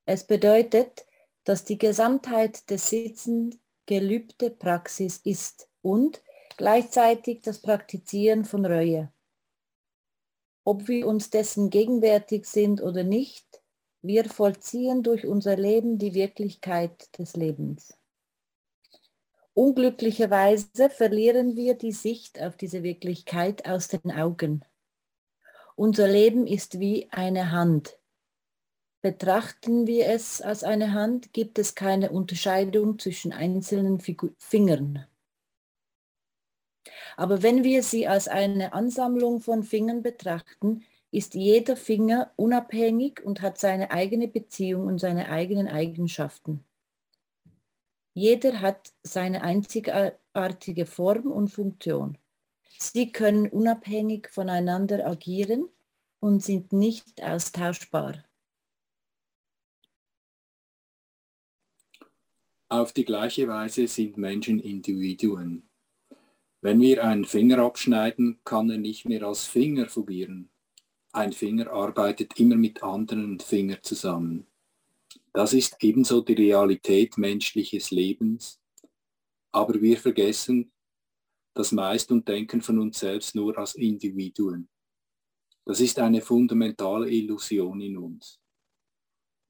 Es 0.05 0.27
bedeutet, 0.27 1.07
dass 1.45 1.65
die 1.65 1.79
Gesamtheit 1.79 2.69
des 2.71 2.89
Sitzens 2.91 3.59
gelübde 3.87 4.51
Praxis 4.51 5.19
ist 5.19 5.69
und 5.83 6.23
gleichzeitig 6.57 7.43
das 7.43 7.61
Praktizieren 7.61 8.45
von 8.45 8.65
Reue. 8.65 9.13
Ob 10.65 10.89
wir 10.89 11.07
uns 11.07 11.31
dessen 11.31 11.71
gegenwärtig 11.71 12.47
sind 12.47 12.83
oder 12.83 13.05
nicht, 13.05 13.63
wir 14.03 14.25
vollziehen 14.25 15.03
durch 15.03 15.27
unser 15.27 15.57
Leben 15.57 15.99
die 15.99 16.15
Wirklichkeit 16.15 17.19
des 17.19 17.37
Lebens. 17.37 17.97
Unglücklicherweise 19.55 20.91
verlieren 20.91 21.55
wir 21.55 21.75
die 21.75 21.93
Sicht 21.93 22.43
auf 22.43 22.57
diese 22.57 22.83
Wirklichkeit 22.83 23.67
aus 23.67 23.89
den 23.89 24.11
Augen. 24.11 24.65
Unser 25.77 26.09
Leben 26.09 26.47
ist 26.47 26.81
wie 26.81 27.09
eine 27.11 27.51
Hand. 27.53 27.99
Betrachten 29.01 29.87
wir 29.87 30.09
es 30.09 30.41
als 30.41 30.65
eine 30.65 30.93
Hand, 30.93 31.33
gibt 31.33 31.59
es 31.59 31.75
keine 31.75 32.11
Unterscheidung 32.11 32.99
zwischen 32.99 33.33
einzelnen 33.33 34.01
Figu 34.01 34.31
Fingern. 34.39 35.07
Aber 37.17 37.43
wenn 37.43 37.65
wir 37.65 37.83
sie 37.83 38.07
als 38.07 38.29
eine 38.29 38.73
Ansammlung 38.73 39.41
von 39.41 39.63
Fingern 39.63 40.03
betrachten, 40.03 40.85
ist 41.11 41.35
jeder 41.35 41.77
Finger 41.77 42.33
unabhängig 42.37 43.25
und 43.25 43.41
hat 43.41 43.59
seine 43.59 43.93
eigene 43.93 44.27
Beziehung 44.27 44.87
und 44.87 44.99
seine 44.99 45.29
eigenen 45.29 45.69
Eigenschaften. 45.69 46.65
Jeder 48.15 48.61
hat 48.61 48.93
seine 49.03 49.43
einzigartige 49.43 50.87
Form 50.87 51.31
und 51.31 51.49
Funktion. 51.49 52.19
Sie 52.79 53.13
können 53.13 53.49
unabhängig 53.49 54.29
voneinander 54.29 55.07
agieren 55.07 55.69
und 56.21 56.43
sind 56.43 56.73
nicht 56.73 57.23
austauschbar. 57.23 58.25
Auf 62.69 62.93
die 62.93 63.05
gleiche 63.05 63.47
Weise 63.47 63.87
sind 63.87 64.17
Menschen 64.17 64.59
Individuen. 64.59 65.69
Wenn 66.65 66.81
wir 66.81 67.05
einen 67.05 67.27
Finger 67.27 67.59
abschneiden, 67.59 68.41
kann 68.43 68.71
er 68.71 68.79
nicht 68.79 69.05
mehr 69.05 69.25
als 69.25 69.45
Finger 69.45 69.87
fungieren. 69.87 70.49
Ein 71.13 71.35
Finger 71.35 71.71
arbeitet 71.71 72.41
immer 72.41 72.57
mit 72.57 72.83
anderen 72.83 73.39
Fingern 73.39 73.83
zusammen. 73.83 74.47
Das 75.35 75.53
ist 75.53 75.77
ebenso 75.81 76.23
die 76.23 76.33
Realität 76.33 77.19
menschliches 77.19 77.91
Lebens, 77.91 78.63
aber 79.53 79.79
wir 79.83 79.99
vergessen 79.99 80.73
das 81.53 81.71
meist 81.71 82.11
und 82.11 82.27
denken 82.27 82.63
von 82.63 82.79
uns 82.79 82.99
selbst 82.99 83.35
nur 83.35 83.59
als 83.59 83.75
Individuen. 83.75 84.71
Das 85.67 85.81
ist 85.81 85.99
eine 85.99 86.23
fundamentale 86.23 87.11
Illusion 87.11 87.83
in 87.83 87.99
uns. 87.99 88.41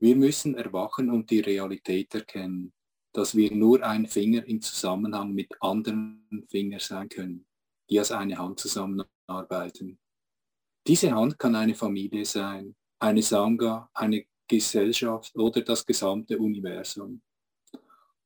Wir 0.01 0.17
müssen 0.17 0.57
erwachen 0.57 1.11
und 1.11 1.31
die 1.31 1.41
Realität 1.41 2.13
erkennen, 2.13 2.73
dass 3.15 3.37
wir 3.37 3.55
nur 3.55 3.83
ein 3.83 4.07
Finger 4.07 4.45
im 4.47 4.61
Zusammenhang 4.61 5.33
mit 5.33 5.49
anderen 5.61 6.47
Fingern 6.51 6.81
sein 6.81 7.09
können, 7.09 7.47
die 7.89 7.99
als 7.99 8.11
eine 8.11 8.37
Hand 8.37 8.59
zusammenarbeiten. 8.59 9.99
Diese 10.87 11.13
Hand 11.13 11.39
kann 11.39 11.55
eine 11.55 11.77
Familie 11.77 12.25
sein, 12.25 12.75
eine 12.99 13.23
Sangha, 13.23 13.89
eine 13.95 14.27
Gesellschaft 14.49 15.35
oder 15.37 15.63
das 15.63 15.87
gesamte 15.87 16.39
Universum. 16.39 17.23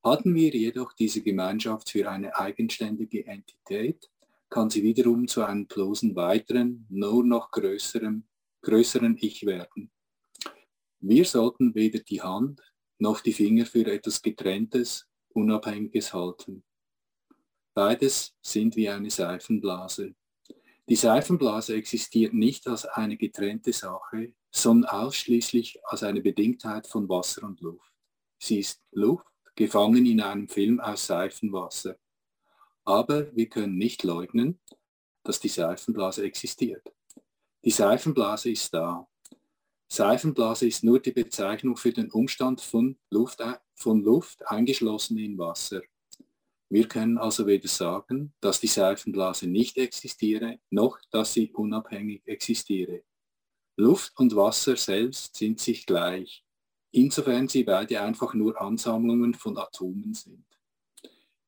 Hatten 0.03 0.35
wir 0.35 0.51
jedoch 0.51 0.95
diese 0.95 1.21
Gemeinschaft 1.21 1.91
für 1.91 2.11
eine 2.11 2.35
eigenständige 2.35 3.27
Entität, 3.27 4.11
kann 4.49 4.71
sie 4.71 4.83
wiederum 4.83 5.29
zu 5.29 5.45
einem 5.45 5.67
bloßen 5.67 6.17
weiteren, 6.17 6.87
nur 6.89 7.23
noch 7.25 7.51
größeren, 7.51 8.27
größeren 8.63 9.19
Ich 9.21 9.45
werden. 9.45 9.91
Wir 11.01 11.27
sollten 11.27 11.75
weder 11.75 11.99
die 11.99 12.23
Hand 12.23 12.63
noch 12.99 13.21
die 13.21 13.33
Finger 13.33 13.67
für 13.67 13.87
etwas 13.87 14.23
Getrenntes, 14.23 15.07
Unabhängiges 15.31 16.13
halten. 16.13 16.65
Beides 17.75 18.35
sind 18.43 18.77
wie 18.77 18.89
eine 18.89 19.11
Seifenblase. 19.11 20.15
Die 20.89 20.97
Seifenblase 20.97 21.75
existiert 21.75 22.33
nicht 22.33 22.67
als 22.67 22.87
eine 22.87 23.17
getrennte 23.17 23.73
Sache, 23.73 24.33
sondern 24.51 24.91
ausschließlich 24.91 25.79
als 25.85 26.03
eine 26.03 26.21
Bedingtheit 26.23 26.87
von 26.87 27.09
Wasser 27.09 27.45
und 27.45 27.61
Luft. 27.61 27.93
Sie 28.39 28.61
ist 28.61 28.83
Luft, 28.93 29.27
gefangen 29.55 30.07
in 30.07 30.21
einem 30.21 30.49
Film 30.49 30.81
aus 30.81 31.07
Seifenwasser. 31.07 31.97
Aber 32.85 33.35
wir 33.37 33.49
können 33.49 33.77
nicht 33.77 34.03
leugnen, 34.03 34.61
dass 35.25 35.41
die 35.41 35.49
Seifenblase 35.49 36.25
existiert. 36.25 36.83
Die 37.65 37.71
Seifenblase 37.71 38.51
ist 38.51 38.73
da. 38.73 39.07
Seifenblase 39.91 40.67
ist 40.67 40.85
nur 40.85 41.01
die 41.01 41.13
Bezeichnung 41.13 41.77
für 41.77 41.93
den 41.93 42.11
Umstand 42.11 42.61
von 42.61 42.99
Luft, 43.11 43.43
von 43.75 44.03
Luft 44.03 44.47
eingeschlossen 44.47 45.19
in 45.19 45.39
Wasser. 45.39 45.81
Wir 46.69 46.87
können 46.87 47.17
also 47.17 47.47
weder 47.47 47.69
sagen, 47.69 48.35
dass 48.41 48.61
die 48.61 48.67
Seifenblase 48.67 49.47
nicht 49.47 49.79
existiere, 49.79 50.59
noch 50.69 50.99
dass 51.11 51.33
sie 51.33 51.51
unabhängig 51.53 52.23
existiere. 52.27 53.03
Luft 53.77 54.13
und 54.19 54.37
Wasser 54.37 54.77
selbst 54.77 55.37
sind 55.37 55.61
sich 55.61 55.87
gleich, 55.87 56.45
insofern 56.91 57.49
sie 57.49 57.65
beide 57.65 58.03
einfach 58.03 58.35
nur 58.35 58.61
Ansammlungen 58.61 59.33
von 59.33 59.57
Atomen 59.57 60.13
sind. 60.13 60.45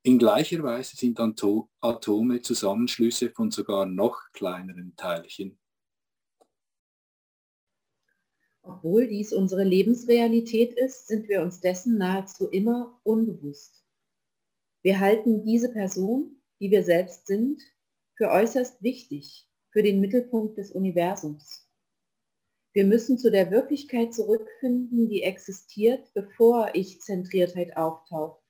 In 0.03 0.19
gleicher 0.19 0.63
Weise 0.63 0.97
sind 0.97 1.21
Atome 1.21 2.41
Zusammenschlüsse 2.41 3.31
von 3.31 3.51
sogar 3.51 3.85
noch 3.85 4.33
kleineren 4.33 4.97
Teilchen. 4.97 5.59
Obwohl 8.63 9.09
dies 9.09 9.33
unsere 9.33 9.65
Lebensrealität 9.65 10.75
ist, 10.75 11.09
sind 11.09 11.29
wir 11.29 11.43
uns 11.43 11.61
dessen 11.61 11.99
nahezu 11.99 12.49
immer 12.49 13.01
unbewusst. 13.03 13.85
Wir 14.83 15.01
halten 15.01 15.45
diese 15.45 15.73
Person, 15.73 16.41
die 16.61 16.71
wir 16.71 16.85
selbst 16.85 17.27
sind, 17.27 17.63
für 18.17 18.31
äußerst 18.31 18.83
wichtig, 18.83 19.49
für 19.71 19.83
den 19.83 20.01
Mittelpunkt 20.01 20.59
des 20.59 20.73
Universums. 20.73 21.67
Wir 22.73 22.85
müssen 22.85 23.19
zu 23.19 23.31
der 23.31 23.51
Wirklichkeit 23.51 24.15
zurückfinden, 24.15 25.09
die 25.09 25.23
existiert, 25.23 26.13
bevor 26.15 26.71
Ich-Zentriertheit 26.75 27.77
auftaucht, 27.77 28.41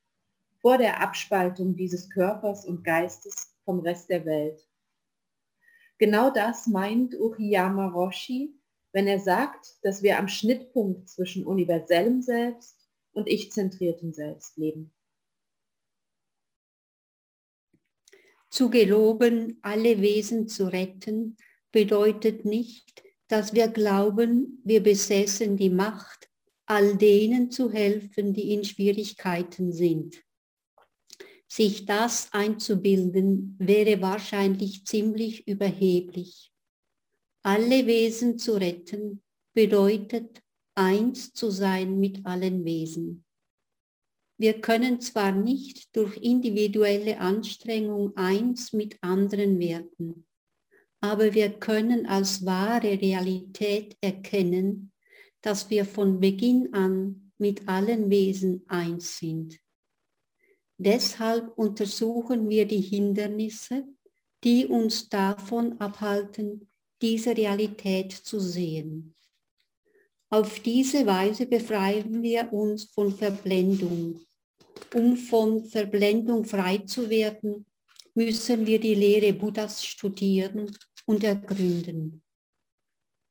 vor 0.61 0.77
der 0.77 1.01
Abspaltung 1.01 1.75
dieses 1.75 2.11
Körpers 2.11 2.67
und 2.67 2.85
Geistes 2.85 3.55
vom 3.65 3.81
Rest 3.81 4.11
der 4.11 4.27
Welt. 4.27 4.69
Genau 5.99 6.31
das 6.31 6.67
meint 6.67 7.19
Uchiyama 7.19 7.89
Roshi, 7.89 8.60
wenn 8.93 9.07
er 9.07 9.21
sagt, 9.21 9.79
dass 9.83 10.03
wir 10.03 10.19
am 10.19 10.29
Schnittpunkt 10.29 11.09
zwischen 11.09 11.47
universellem 11.47 12.23
Selbst 12.23 12.77
und 13.13 13.29
ich-zentriertem 13.29 14.13
Selbst 14.13 14.57
leben. 14.57 14.93
Zu 18.51 18.69
geloben, 18.69 19.59
alle 19.63 20.01
Wesen 20.01 20.49
zu 20.49 20.67
retten, 20.67 21.37
bedeutet 21.71 22.45
nicht, 22.45 23.05
dass 23.29 23.55
wir 23.55 23.69
glauben, 23.69 24.61
wir 24.65 24.83
besessen 24.83 25.57
die 25.57 25.71
Macht, 25.71 26.29
all 26.67 26.97
denen 26.97 27.51
zu 27.51 27.71
helfen, 27.71 28.33
die 28.35 28.53
in 28.53 28.65
Schwierigkeiten 28.65 29.73
sind. 29.73 30.23
Sich 31.47 31.85
das 31.85 32.33
einzubilden, 32.33 33.57
wäre 33.59 34.01
wahrscheinlich 34.01 34.85
ziemlich 34.85 35.47
überheblich. 35.49 36.50
Alle 37.43 37.87
Wesen 37.87 38.39
zu 38.39 38.55
retten 38.55 39.23
bedeutet, 39.55 40.43
eins 40.75 41.33
zu 41.33 41.51
sein 41.51 41.99
mit 41.99 42.25
allen 42.27 42.65
Wesen. 42.65 43.25
Wir 44.39 44.61
können 44.61 45.01
zwar 45.01 45.33
nicht 45.33 45.95
durch 45.97 46.17
individuelle 46.17 47.19
Anstrengung 47.19 48.17
eins 48.17 48.73
mit 48.73 48.97
anderen 49.03 49.59
werden, 49.59 50.27
aber 51.01 51.35
wir 51.35 51.51
können 51.51 52.07
als 52.07 52.45
wahre 52.45 53.01
Realität 53.01 53.97
erkennen, 54.01 54.93
dass 55.43 55.71
wir 55.71 55.85
von 55.85 56.21
Beginn 56.21 56.73
an 56.75 57.33
mit 57.39 57.69
allen 57.69 58.11
Wesen 58.11 58.65
eins 58.69 59.19
sind. 59.19 59.59
Deshalb 60.79 61.57
untersuchen 61.59 62.49
wir 62.49 62.67
die 62.67 62.81
Hindernisse, 62.81 63.87
die 64.43 64.67
uns 64.67 65.11
davon 65.11 65.79
abhalten, 65.81 66.70
diese 67.01 67.37
Realität 67.37 68.13
zu 68.13 68.41
sehen. 68.41 69.15
Auf 70.29 70.61
diese 70.61 71.07
Weise 71.07 71.47
befreien 71.47 72.23
wir 72.23 72.53
uns 72.53 72.85
von 72.85 73.13
Verblendung. 73.13 74.21
Um 74.95 75.17
von 75.17 75.65
Verblendung 75.65 76.45
frei 76.45 76.79
zu 76.79 77.11
werden, 77.11 77.67
müssen 78.15 78.67
wir 78.67 78.79
die 78.79 78.95
Lehre 78.95 79.33
Buddhas 79.33 79.85
studieren 79.85 80.77
und 81.07 81.25
ergründen. 81.25 82.23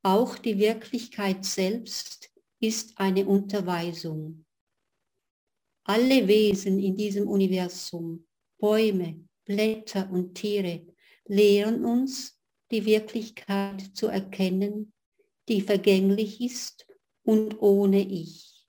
Auch 0.02 0.38
die 0.38 0.58
Wirklichkeit 0.58 1.44
selbst 1.44 2.30
ist 2.60 2.92
eine 2.96 3.26
Unterweisung. 3.26 4.44
Alle 5.84 6.26
Wesen 6.28 6.78
in 6.78 6.96
diesem 6.96 7.28
Universum, 7.28 8.26
Bäume, 8.58 9.26
Blätter 9.44 10.10
und 10.10 10.34
Tiere, 10.34 10.86
lehren 11.26 11.84
uns, 11.84 12.39
die 12.70 12.84
Wirklichkeit 12.84 13.80
zu 13.94 14.06
erkennen, 14.06 14.92
die 15.48 15.60
vergänglich 15.60 16.40
ist 16.40 16.86
und 17.22 17.60
ohne 17.60 18.00
Ich. 18.00 18.66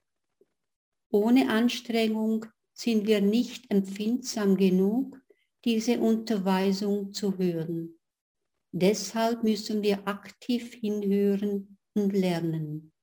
Ohne 1.12 1.50
Anstrengung 1.50 2.46
sind 2.74 3.06
wir 3.06 3.22
nicht 3.22 3.70
empfindsam 3.70 4.56
genug, 4.56 5.22
diese 5.66 6.00
Unterweisung 6.00 7.14
zu 7.14 7.38
hören. 7.38 8.00
Deshalb 8.72 9.44
müssen 9.44 9.84
wir 9.84 10.08
aktiv 10.08 10.74
hinhören 10.74 11.78
und 11.94 12.14
lernen. 12.14 12.94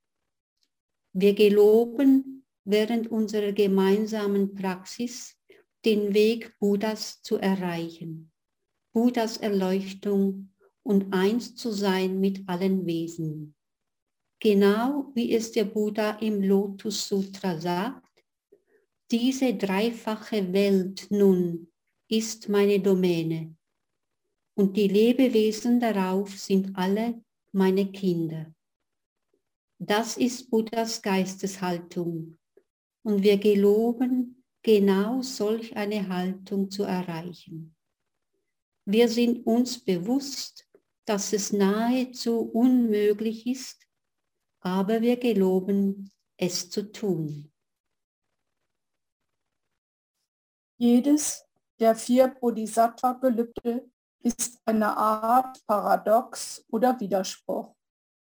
Wir 1.13 1.35
geloben 1.35 2.47
während 2.65 3.11
unserer 3.11 3.53
gemeinsamen 3.53 4.55
Praxis 4.55 5.37
den 5.85 6.15
Weg 6.15 6.59
Buddhas 6.59 7.23
zu 7.23 7.37
erreichen, 7.37 8.33
Buddhas 8.93 9.37
Erleuchtung 9.37 10.51
und 10.89 11.13
eins 11.13 11.55
zu 11.55 11.71
sein 11.71 12.19
mit 12.19 12.49
allen 12.49 12.87
Wesen. 12.87 13.55
Genau 14.41 15.13
wie 15.15 15.35
es 15.35 15.53
der 15.53 15.65
Buddha 15.65 16.13
im 16.13 16.43
Lotus 16.43 17.07
Sutra 17.07 17.61
sagt, 17.61 18.25
diese 19.11 19.53
dreifache 19.55 20.51
Welt 20.51 21.07
nun 21.11 21.71
ist 22.09 22.49
meine 22.49 22.81
Domäne 22.81 23.55
und 24.55 24.79
die 24.79 24.89
Lebewesen 24.89 25.79
darauf 25.79 26.39
sind 26.39 26.75
alle 26.75 27.23
meine 27.53 27.93
Kinder. 27.93 28.55
Das 29.79 30.17
ist 30.17 30.49
Buddhas 30.49 31.03
Geisteshaltung 31.03 32.39
und 33.03 33.23
wir 33.23 33.37
geloben, 33.37 34.43
genau 34.63 35.21
solch 35.21 35.77
eine 35.77 36.09
Haltung 36.09 36.71
zu 36.71 36.85
erreichen. 36.85 37.75
Wir 38.87 39.07
sind 39.11 39.47
uns 39.47 39.79
bewusst, 39.79 40.68
dass 41.09 41.33
es 41.33 41.53
nahezu 41.55 42.41
unmöglich 42.41 43.47
ist, 43.47 43.87
aber 44.61 45.01
wir 45.01 45.17
geloben, 45.17 46.13
es 46.37 46.69
zu 46.69 46.93
tun. 46.93 47.51
Jedes 50.77 51.47
der 51.81 51.95
vier 51.95 52.29
Bodhisattva-Gelübde 52.29 53.91
ist 54.21 54.61
eine 54.67 54.97
Art 54.97 55.65
Paradox 55.67 56.67
oder 56.69 57.01
Widerspruch. 57.01 57.75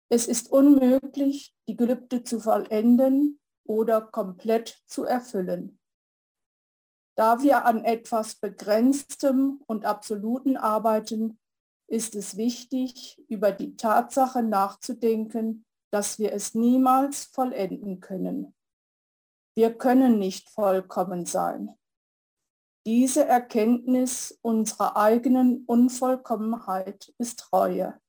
Es 0.09 0.29
ist 0.29 0.53
unmöglich, 0.53 1.53
die 1.67 1.77
Gelübde 1.77 2.23
zu 2.23 2.39
vollenden 2.39 3.41
oder 3.65 4.01
komplett 4.01 4.81
zu 4.87 5.05
erfüllen. 5.05 5.81
Da 7.17 7.43
wir 7.43 7.65
an 7.65 7.85
etwas 7.85 8.37
Begrenztem 8.37 9.61
und 9.67 9.85
Absoluten 9.85 10.57
arbeiten, 10.57 11.40
ist 11.91 12.15
es 12.15 12.37
wichtig, 12.37 13.21
über 13.29 13.51
die 13.51 13.77
Tatsache 13.77 14.43
nachzudenken, 14.43 15.67
dass 15.91 16.19
wir 16.21 16.33
es 16.33 16.55
niemals 16.55 17.25
vollenden 17.25 18.01
können. 18.01 18.55
Wir 19.57 19.75
können 19.75 20.19
nicht 20.19 20.49
vollkommen 20.51 21.27
sein. 21.27 21.77
Diese 22.87 23.25
Erkenntnis 23.27 24.39
unserer 24.41 24.97
eigenen 24.97 25.65
Unvollkommenheit 25.67 27.13
ist 27.19 27.53
Reue. 27.53 28.01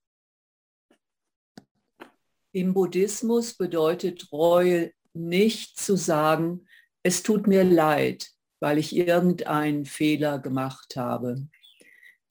Im 2.53 2.73
Buddhismus 2.73 3.55
bedeutet 3.55 4.31
Reue 4.31 4.93
nicht 5.13 5.79
zu 5.79 5.95
sagen, 5.97 6.67
es 7.03 7.23
tut 7.23 7.47
mir 7.47 7.63
leid, 7.63 8.29
weil 8.59 8.77
ich 8.77 8.95
irgendeinen 8.95 9.85
Fehler 9.85 10.37
gemacht 10.37 10.95
habe. 10.95 11.47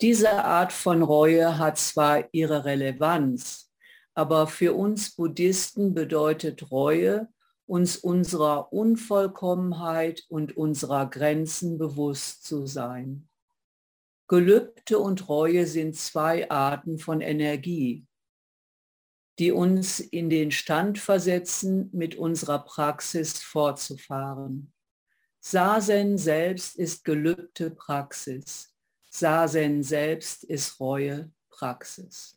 Diese 0.00 0.32
Art 0.44 0.72
von 0.72 1.02
Reue 1.02 1.58
hat 1.58 1.76
zwar 1.76 2.32
ihre 2.32 2.64
Relevanz, 2.64 3.70
aber 4.14 4.46
für 4.46 4.72
uns 4.72 5.14
Buddhisten 5.14 5.92
bedeutet 5.92 6.70
Reue, 6.70 7.28
uns 7.66 7.98
unserer 7.98 8.72
Unvollkommenheit 8.72 10.24
und 10.28 10.56
unserer 10.56 11.08
Grenzen 11.08 11.76
bewusst 11.76 12.44
zu 12.44 12.66
sein. 12.66 13.28
Gelübde 14.26 14.98
und 14.98 15.28
Reue 15.28 15.66
sind 15.66 15.94
zwei 15.96 16.50
Arten 16.50 16.98
von 16.98 17.20
Energie, 17.20 18.06
die 19.38 19.52
uns 19.52 20.00
in 20.00 20.30
den 20.30 20.50
Stand 20.50 20.98
versetzen, 20.98 21.90
mit 21.92 22.14
unserer 22.14 22.60
Praxis 22.60 23.42
fortzufahren. 23.42 24.72
Sazen 25.40 26.16
selbst 26.16 26.76
ist 26.76 27.04
gelübde 27.04 27.70
Praxis. 27.70 28.69
Sazen 29.12 29.82
selbst 29.82 30.44
ist 30.44 30.78
Reue 30.78 31.32
Praxis. 31.48 32.36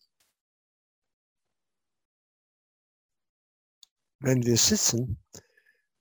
Wenn 4.19 4.43
wir 4.43 4.57
sitzen, 4.57 5.23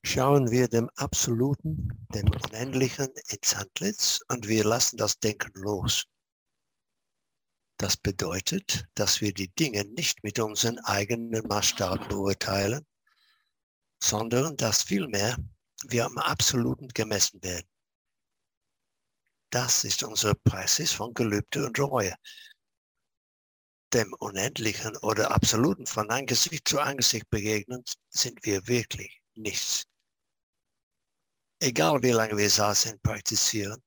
schauen 0.02 0.50
wir 0.50 0.68
dem 0.68 0.88
Absoluten, 0.96 2.06
dem 2.14 2.28
Unendlichen 2.30 3.08
ins 3.28 3.54
Antlitz 3.54 4.20
und 4.28 4.48
wir 4.48 4.64
lassen 4.64 4.96
das 4.96 5.18
Denken 5.18 5.52
los. 5.60 6.06
Das 7.76 7.96
bedeutet, 7.96 8.86
dass 8.94 9.20
wir 9.20 9.34
die 9.34 9.48
Dinge 9.48 9.84
nicht 9.84 10.24
mit 10.24 10.38
unseren 10.38 10.78
eigenen 10.78 11.46
Maßstaben 11.48 12.08
beurteilen, 12.08 12.86
sondern 14.02 14.56
dass 14.56 14.84
vielmehr 14.84 15.36
wir 15.84 16.06
am 16.06 16.16
Absoluten 16.16 16.88
gemessen 16.88 17.42
werden. 17.42 17.68
Das 19.52 19.84
ist 19.84 20.02
unsere 20.02 20.34
Praxis 20.34 20.92
von 20.92 21.12
Gelübde 21.12 21.66
und 21.66 21.78
Reue 21.78 22.14
dem 23.92 24.14
Unendlichen 24.14 24.96
oder 24.98 25.30
Absoluten 25.30 25.86
von 25.86 26.10
Angesicht 26.10 26.66
zu 26.66 26.80
Angesicht 26.80 27.28
begegnen, 27.28 27.84
sind 28.08 28.42
wir 28.44 28.66
wirklich 28.66 29.20
nichts. 29.34 29.84
Egal 31.60 32.02
wie 32.02 32.12
lange 32.12 32.38
wir 32.38 32.48
saßen 32.48 32.98
praktizieren, 33.02 33.82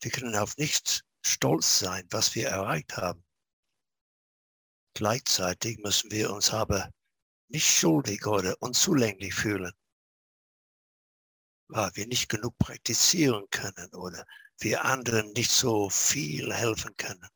wir 0.00 0.12
können 0.12 0.36
auf 0.36 0.56
nichts 0.56 1.02
stolz 1.26 1.80
sein, 1.80 2.06
was 2.10 2.36
wir 2.36 2.48
erreicht 2.48 2.96
haben. 2.96 3.24
Gleichzeitig 4.94 5.78
müssen 5.78 6.12
wir 6.12 6.32
uns 6.32 6.50
aber 6.50 6.88
nicht 7.48 7.66
schuldig 7.66 8.24
oder 8.26 8.54
unzulänglich 8.60 9.34
fühlen, 9.34 9.72
weil 11.68 11.90
wir 11.94 12.06
nicht 12.06 12.28
genug 12.28 12.56
praktizieren 12.58 13.48
können 13.50 13.92
oder 13.94 14.24
wir 14.62 14.84
anderen 14.84 15.32
nicht 15.32 15.50
so 15.50 15.90
viel 15.90 16.52
helfen 16.52 16.96
können 16.96 17.28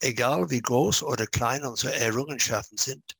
egal 0.00 0.50
wie 0.50 0.60
groß 0.60 1.02
oder 1.02 1.26
klein 1.26 1.64
unsere 1.64 1.94
Errungenschaften 1.94 2.78
sind. 2.78 3.16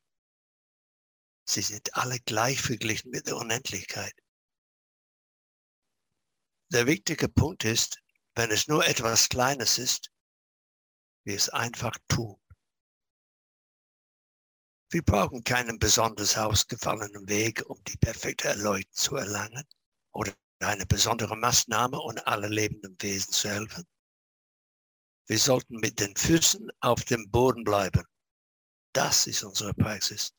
Sie 1.44 1.62
sind 1.62 1.94
alle 1.94 2.18
gleich 2.20 2.60
verglichen 2.60 3.10
mit 3.10 3.26
der 3.26 3.36
Unendlichkeit. 3.36 4.14
Der 6.72 6.86
wichtige 6.86 7.28
Punkt 7.28 7.64
ist, 7.64 8.00
wenn 8.34 8.50
es 8.50 8.68
nur 8.68 8.86
etwas 8.86 9.28
Kleines 9.28 9.78
ist, 9.78 10.10
wir 11.24 11.36
es 11.36 11.48
einfach 11.48 11.96
tun. 12.08 12.40
Wir 14.92 15.02
brauchen 15.02 15.44
keinen 15.44 15.78
besonders 15.78 16.36
ausgefallenen 16.36 17.28
Weg, 17.28 17.62
um 17.68 17.82
die 17.84 17.96
perfekte 17.96 18.48
Erleuchtung 18.48 18.92
zu 18.92 19.16
erlangen 19.16 19.64
oder 20.12 20.32
eine 20.68 20.86
besondere 20.86 21.36
Maßnahme, 21.36 21.98
um 21.98 22.14
alle 22.24 22.48
lebenden 22.48 22.96
Wesen 23.00 23.32
zu 23.32 23.48
helfen. 23.48 23.84
Wir 25.26 25.38
sollten 25.38 25.76
mit 25.76 26.00
den 26.00 26.14
Füßen 26.16 26.70
auf 26.80 27.04
dem 27.04 27.30
Boden 27.30 27.64
bleiben. 27.64 28.02
Das 28.92 29.26
ist 29.26 29.44
unsere 29.44 29.72
Praxis. 29.74 30.32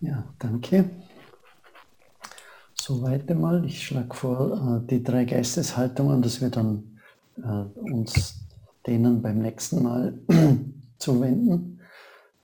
Ja, 0.00 0.32
danke. 0.38 0.90
Soweit 2.74 3.28
einmal. 3.30 3.64
Ich 3.64 3.86
schlage 3.86 4.14
vor, 4.14 4.82
äh, 4.82 4.86
die 4.86 5.02
drei 5.02 5.24
Geisteshaltungen, 5.24 6.22
dass 6.22 6.40
wir 6.40 6.50
dann 6.50 7.00
äh, 7.36 7.80
uns 7.92 8.46
denen 8.86 9.20
beim 9.20 9.40
nächsten 9.40 9.82
Mal 9.82 10.18
zuwenden. 10.98 11.80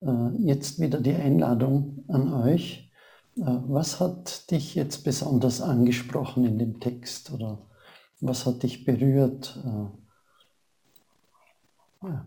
Äh, 0.00 0.28
jetzt 0.38 0.80
wieder 0.80 1.00
die 1.00 1.14
Einladung 1.14 2.04
an 2.08 2.32
euch. 2.32 2.83
Was 3.36 3.98
hat 3.98 4.50
dich 4.52 4.76
jetzt 4.76 5.02
besonders 5.02 5.60
angesprochen 5.60 6.44
in 6.44 6.58
dem 6.58 6.78
Text 6.78 7.32
oder 7.32 7.68
was 8.20 8.46
hat 8.46 8.62
dich 8.62 8.84
berührt? 8.84 9.58
Äh. 12.02 12.18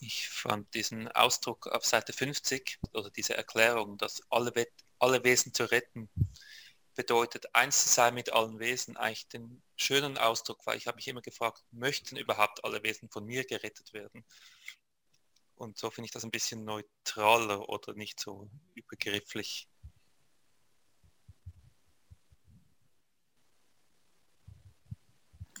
Ich 0.00 0.28
fand 0.28 0.74
diesen 0.74 1.08
Ausdruck 1.08 1.68
auf 1.68 1.86
Seite 1.86 2.12
50 2.12 2.78
oder 2.92 3.08
diese 3.10 3.36
Erklärung, 3.36 3.96
dass 3.96 4.20
alle, 4.28 4.52
alle 4.98 5.24
Wesen 5.24 5.54
zu 5.54 5.70
retten, 5.70 6.10
bedeutet, 6.94 7.54
eins 7.54 7.84
zu 7.84 7.88
sein 7.88 8.14
mit 8.14 8.32
allen 8.32 8.58
Wesen, 8.58 8.98
eigentlich 8.98 9.28
den 9.28 9.62
schönen 9.76 10.18
Ausdruck, 10.18 10.66
weil 10.66 10.76
ich 10.76 10.86
habe 10.86 10.96
mich 10.96 11.08
immer 11.08 11.22
gefragt, 11.22 11.64
möchten 11.70 12.16
überhaupt 12.16 12.64
alle 12.64 12.82
Wesen 12.82 13.08
von 13.08 13.24
mir 13.24 13.44
gerettet 13.44 13.94
werden? 13.94 14.24
Und 15.62 15.78
so 15.78 15.90
finde 15.90 16.06
ich 16.06 16.10
das 16.10 16.24
ein 16.24 16.32
bisschen 16.32 16.64
neutraler 16.64 17.68
oder 17.68 17.94
nicht 17.94 18.18
so 18.18 18.50
übergrifflich. 18.74 19.68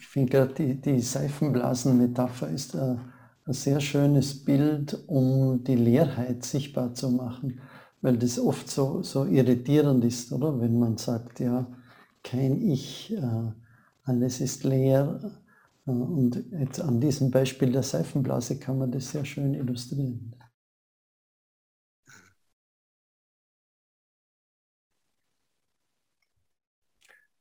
Ich 0.00 0.08
finde 0.08 0.32
gerade 0.32 0.54
die, 0.54 0.74
die 0.80 1.00
Seifenblasen-Metapher 1.00 2.48
ist 2.48 2.74
ein, 2.74 3.12
ein 3.44 3.52
sehr 3.52 3.80
schönes 3.80 4.44
Bild, 4.44 5.04
um 5.06 5.62
die 5.62 5.76
Leerheit 5.76 6.44
sichtbar 6.44 6.94
zu 6.94 7.08
machen, 7.10 7.60
weil 8.00 8.18
das 8.18 8.40
oft 8.40 8.68
so, 8.68 9.04
so 9.04 9.24
irritierend 9.24 10.04
ist, 10.04 10.32
oder? 10.32 10.60
Wenn 10.60 10.80
man 10.80 10.98
sagt, 10.98 11.38
ja, 11.38 11.70
kein 12.24 12.60
Ich, 12.60 13.12
äh, 13.12 13.52
alles 14.02 14.40
ist 14.40 14.64
leer. 14.64 15.41
Äh, 15.86 15.90
und 15.90 16.44
jetzt 16.52 16.80
an 16.80 17.00
diesem 17.00 17.30
Beispiel 17.30 17.72
der 17.72 17.82
Seifenblase 17.82 18.58
kann 18.58 18.78
man 18.78 18.92
das 18.92 19.10
sehr 19.10 19.24
schön 19.24 19.54
illustrieren. 19.54 20.36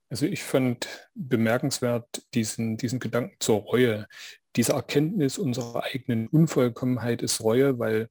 Also 0.10 0.26
ich 0.26 0.44
fand 0.44 1.10
bemerkenswert 1.16 2.26
diesen, 2.34 2.76
diesen 2.76 3.00
Gedanken 3.00 3.36
zur 3.40 3.62
Reue. 3.62 4.08
Diese 4.58 4.74
Erkenntnis 4.74 5.38
unserer 5.38 5.84
eigenen 5.86 6.28
Unvollkommenheit 6.28 7.22
ist 7.22 7.42
Reue, 7.42 7.80
weil, 7.80 8.10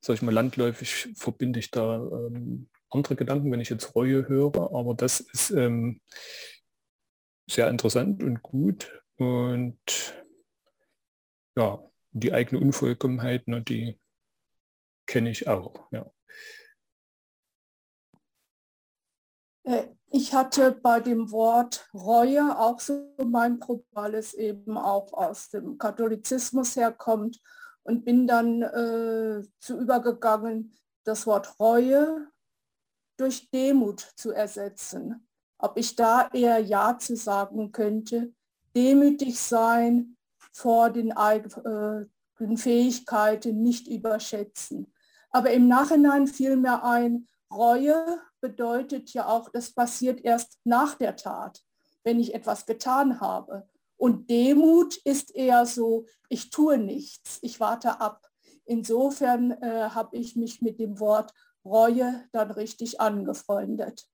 sag 0.00 0.14
ich 0.16 0.22
mal, 0.22 0.34
landläufig 0.34 1.08
verbinde 1.16 1.58
ich 1.58 1.70
da 1.70 1.96
ähm, 1.96 2.68
andere 2.90 3.16
Gedanken, 3.16 3.50
wenn 3.50 3.60
ich 3.60 3.70
jetzt 3.70 3.94
Reue 3.94 4.28
höre, 4.28 4.74
aber 4.74 4.94
das 4.94 5.20
ist 5.20 5.50
ähm, 5.50 6.00
sehr 7.48 7.68
interessant 7.68 8.22
und 8.22 8.42
gut 8.42 8.99
und 9.20 10.24
ja, 11.54 11.78
die 12.12 12.32
eigene 12.32 12.60
Unvollkommenheit, 12.60 13.46
ne, 13.48 13.60
die 13.60 14.00
kenne 15.06 15.30
ich 15.30 15.46
auch. 15.46 15.90
Ja. 15.92 16.10
Äh, 19.64 19.88
ich 20.10 20.32
hatte 20.32 20.72
bei 20.72 21.00
dem 21.00 21.30
Wort 21.30 21.88
Reue 21.92 22.58
auch 22.58 22.80
so 22.80 23.14
mein 23.22 23.60
Problem, 23.60 23.86
weil 23.92 24.14
es 24.14 24.32
eben 24.32 24.78
auch 24.78 25.12
aus 25.12 25.50
dem 25.50 25.76
Katholizismus 25.76 26.76
herkommt 26.76 27.40
und 27.82 28.04
bin 28.06 28.26
dann 28.26 28.62
äh, 28.62 29.42
zu 29.58 29.78
übergegangen, 29.78 30.72
das 31.04 31.26
Wort 31.26 31.60
Reue 31.60 32.26
durch 33.18 33.50
Demut 33.50 34.00
zu 34.00 34.30
ersetzen. 34.30 35.28
Ob 35.58 35.76
ich 35.76 35.94
da 35.94 36.28
eher 36.32 36.58
Ja 36.58 36.96
zu 36.98 37.16
sagen 37.16 37.70
könnte, 37.70 38.32
demütig 38.74 39.40
sein, 39.40 40.16
vor 40.52 40.90
den 40.90 41.12
eigenen 41.12 42.08
Fähigkeiten 42.56 43.62
nicht 43.62 43.88
überschätzen. 43.88 44.92
Aber 45.30 45.50
im 45.50 45.68
Nachhinein 45.68 46.26
fiel 46.26 46.56
mir 46.56 46.84
ein, 46.84 47.28
Reue 47.52 48.20
bedeutet 48.40 49.12
ja 49.12 49.26
auch, 49.26 49.48
das 49.50 49.72
passiert 49.72 50.20
erst 50.24 50.58
nach 50.64 50.94
der 50.94 51.16
Tat, 51.16 51.62
wenn 52.04 52.20
ich 52.20 52.34
etwas 52.34 52.66
getan 52.66 53.20
habe. 53.20 53.68
Und 53.96 54.30
Demut 54.30 54.96
ist 54.98 55.34
eher 55.34 55.66
so, 55.66 56.06
ich 56.28 56.50
tue 56.50 56.78
nichts, 56.78 57.38
ich 57.42 57.60
warte 57.60 58.00
ab. 58.00 58.26
Insofern 58.64 59.50
äh, 59.50 59.90
habe 59.90 60.16
ich 60.16 60.36
mich 60.36 60.62
mit 60.62 60.78
dem 60.78 61.00
Wort 61.00 61.34
Reue 61.64 62.24
dann 62.32 62.50
richtig 62.50 63.00
angefreundet. 63.00 64.06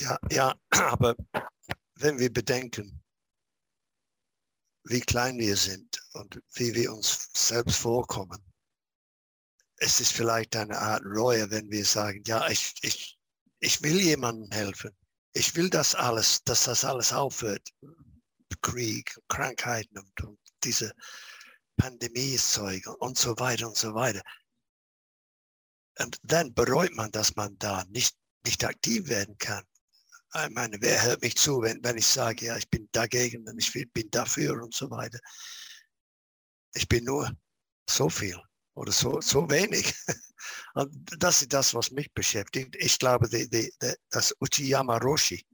Ja, 0.00 0.18
ja, 0.30 0.54
aber 0.70 1.14
wenn 1.96 2.18
wir 2.18 2.32
bedenken, 2.32 3.02
wie 4.84 5.00
klein 5.00 5.38
wir 5.38 5.56
sind 5.56 6.02
und 6.14 6.40
wie 6.54 6.74
wir 6.74 6.92
uns 6.92 7.30
selbst 7.34 7.76
vorkommen, 7.76 8.42
es 9.76 10.00
ist 10.00 10.12
vielleicht 10.12 10.56
eine 10.56 10.78
Art 10.78 11.02
Reue, 11.04 11.50
wenn 11.50 11.70
wir 11.70 11.84
sagen, 11.84 12.22
ja, 12.26 12.48
ich, 12.48 12.74
ich, 12.82 13.18
ich 13.58 13.82
will 13.82 14.00
jemandem 14.00 14.50
helfen. 14.50 14.96
Ich 15.34 15.54
will 15.56 15.70
das 15.70 15.94
alles, 15.94 16.42
dass 16.44 16.64
das 16.64 16.84
alles 16.84 17.12
aufhört. 17.12 17.68
Krieg, 18.60 19.18
Krankheiten 19.28 19.98
und, 19.98 20.20
und 20.22 20.38
diese 20.62 20.92
Pandemie-Zeug 21.76 22.86
und 22.98 23.18
so 23.18 23.36
weiter 23.38 23.66
und 23.66 23.76
so 23.76 23.94
weiter. 23.94 24.22
Und 25.98 26.18
dann 26.22 26.54
bereut 26.54 26.94
man, 26.94 27.10
dass 27.10 27.34
man 27.34 27.58
da 27.58 27.84
nicht, 27.88 28.16
nicht 28.44 28.64
aktiv 28.64 29.08
werden 29.08 29.36
kann. 29.38 29.64
Ich 30.34 30.50
meine, 30.50 30.78
wer 30.80 31.02
hört 31.02 31.22
mich 31.22 31.36
zu, 31.36 31.60
wenn, 31.60 31.82
wenn 31.84 31.98
ich 31.98 32.06
sage, 32.06 32.46
ja, 32.46 32.56
ich 32.56 32.68
bin 32.70 32.88
dagegen 32.92 33.46
und 33.48 33.58
ich 33.58 33.72
bin 33.92 34.10
dafür 34.10 34.62
und 34.62 34.74
so 34.74 34.90
weiter. 34.90 35.18
Ich 36.74 36.88
bin 36.88 37.04
nur 37.04 37.30
so 37.88 38.08
viel 38.08 38.40
oder 38.74 38.92
so, 38.92 39.20
so 39.20 39.48
wenig. 39.50 39.94
Und 40.74 40.92
das 41.22 41.42
ist 41.42 41.52
das, 41.52 41.74
was 41.74 41.90
mich 41.90 42.12
beschäftigt. 42.12 42.74
Ich 42.76 42.98
glaube, 42.98 43.28
die, 43.28 43.48
die, 43.48 43.70
die, 43.82 43.94
das 44.10 44.34
Uchiyama 44.40 44.98
Roshi, 44.98 45.44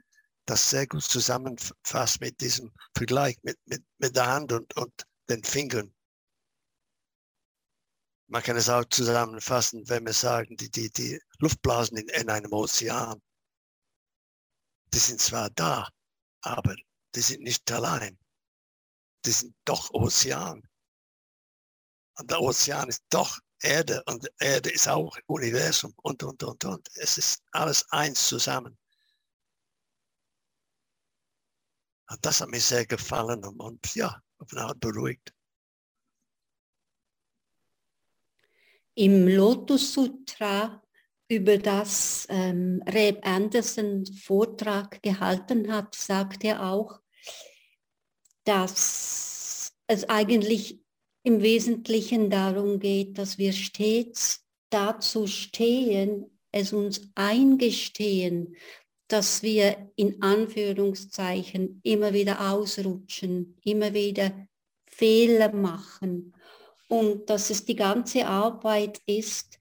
das 0.46 0.70
sehr 0.70 0.86
gut 0.86 1.02
zusammenfasst 1.02 2.20
mit 2.20 2.40
diesem 2.40 2.72
Vergleich 2.96 3.36
mit, 3.42 3.58
mit, 3.66 3.82
mit 3.98 4.16
der 4.16 4.26
Hand 4.26 4.52
und, 4.52 4.74
und 4.76 4.92
den 5.28 5.42
Fingern. 5.44 5.92
Man 8.28 8.42
kann 8.42 8.56
es 8.56 8.68
auch 8.68 8.84
zusammenfassen, 8.84 9.88
wenn 9.88 10.06
wir 10.06 10.12
sagen, 10.12 10.56
die, 10.56 10.70
die, 10.70 10.90
die 10.90 11.20
Luftblasen 11.38 11.96
in, 11.96 12.08
in 12.08 12.30
einem 12.30 12.52
Ozean, 12.52 13.20
die 14.92 14.98
sind 14.98 15.20
zwar 15.20 15.50
da, 15.50 15.88
aber 16.42 16.74
die 17.14 17.20
sind 17.20 17.42
nicht 17.42 17.70
allein. 17.70 18.18
Die 19.24 19.32
sind 19.32 19.54
doch 19.64 19.90
Ozean. 19.90 20.62
Und 22.18 22.30
der 22.30 22.40
Ozean 22.40 22.88
ist 22.88 23.04
doch 23.10 23.38
Erde 23.60 24.02
und 24.06 24.30
Erde 24.38 24.70
ist 24.70 24.88
auch 24.88 25.16
Universum 25.26 25.92
und, 26.02 26.22
und, 26.22 26.42
und, 26.42 26.64
und. 26.64 26.88
Es 26.94 27.18
ist 27.18 27.42
alles 27.52 27.90
eins 27.90 28.28
zusammen. 28.28 28.78
Und 32.10 32.24
das 32.24 32.40
hat 32.40 32.48
mir 32.48 32.60
sehr 32.60 32.86
gefallen 32.86 33.44
und, 33.44 33.60
und 33.60 33.94
ja, 33.94 34.22
auf 34.38 34.52
eine 34.52 34.62
Art 34.62 34.80
beruhigt. 34.80 35.34
Im 38.94 39.28
Lotus 39.28 39.92
Sutra, 39.92 40.82
über 41.28 41.58
das 41.58 42.26
ähm, 42.30 42.82
Reb 42.86 43.26
Anderson 43.26 44.06
Vortrag 44.06 45.02
gehalten 45.02 45.72
hat, 45.72 45.94
sagt 45.94 46.42
er 46.44 46.66
auch, 46.70 47.00
dass 48.44 49.74
es 49.86 50.08
eigentlich 50.08 50.80
im 51.22 51.42
Wesentlichen 51.42 52.30
darum 52.30 52.78
geht, 52.78 53.18
dass 53.18 53.36
wir 53.36 53.52
stets 53.52 54.46
dazu 54.70 55.26
stehen, 55.26 56.30
es 56.50 56.72
uns 56.72 57.10
eingestehen, 57.14 58.56
dass 59.08 59.42
wir 59.42 59.90
in 59.96 60.22
Anführungszeichen 60.22 61.80
immer 61.82 62.12
wieder 62.12 62.52
ausrutschen, 62.52 63.58
immer 63.64 63.92
wieder 63.92 64.46
Fehler 64.86 65.52
machen 65.52 66.34
und 66.88 67.28
dass 67.28 67.50
es 67.50 67.64
die 67.64 67.76
ganze 67.76 68.26
Arbeit 68.26 69.00
ist, 69.06 69.57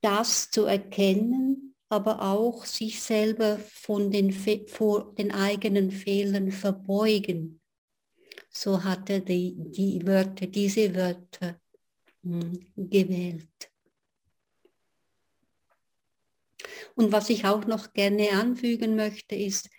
das 0.00 0.50
zu 0.50 0.64
erkennen, 0.64 1.74
aber 1.88 2.22
auch 2.22 2.64
sich 2.64 3.02
selber 3.02 3.58
von 3.58 4.10
den, 4.10 4.32
vor 4.68 5.14
den 5.14 5.32
eigenen 5.32 5.90
Fehlern 5.90 6.52
verbeugen. 6.52 7.60
So 8.48 8.82
hat 8.82 9.10
er 9.10 9.20
die, 9.20 9.54
die 9.56 10.06
Wörter, 10.06 10.46
diese 10.46 10.94
Wörter 10.94 11.60
mh, 12.22 12.40
hm, 12.42 12.90
gewählt. 12.90 13.48
Und 16.94 17.12
was 17.12 17.30
ich 17.30 17.44
auch 17.44 17.66
noch 17.66 17.92
gerne 17.92 18.30
anfügen 18.32 18.96
möchte, 18.96 19.34
ist, 19.34 19.70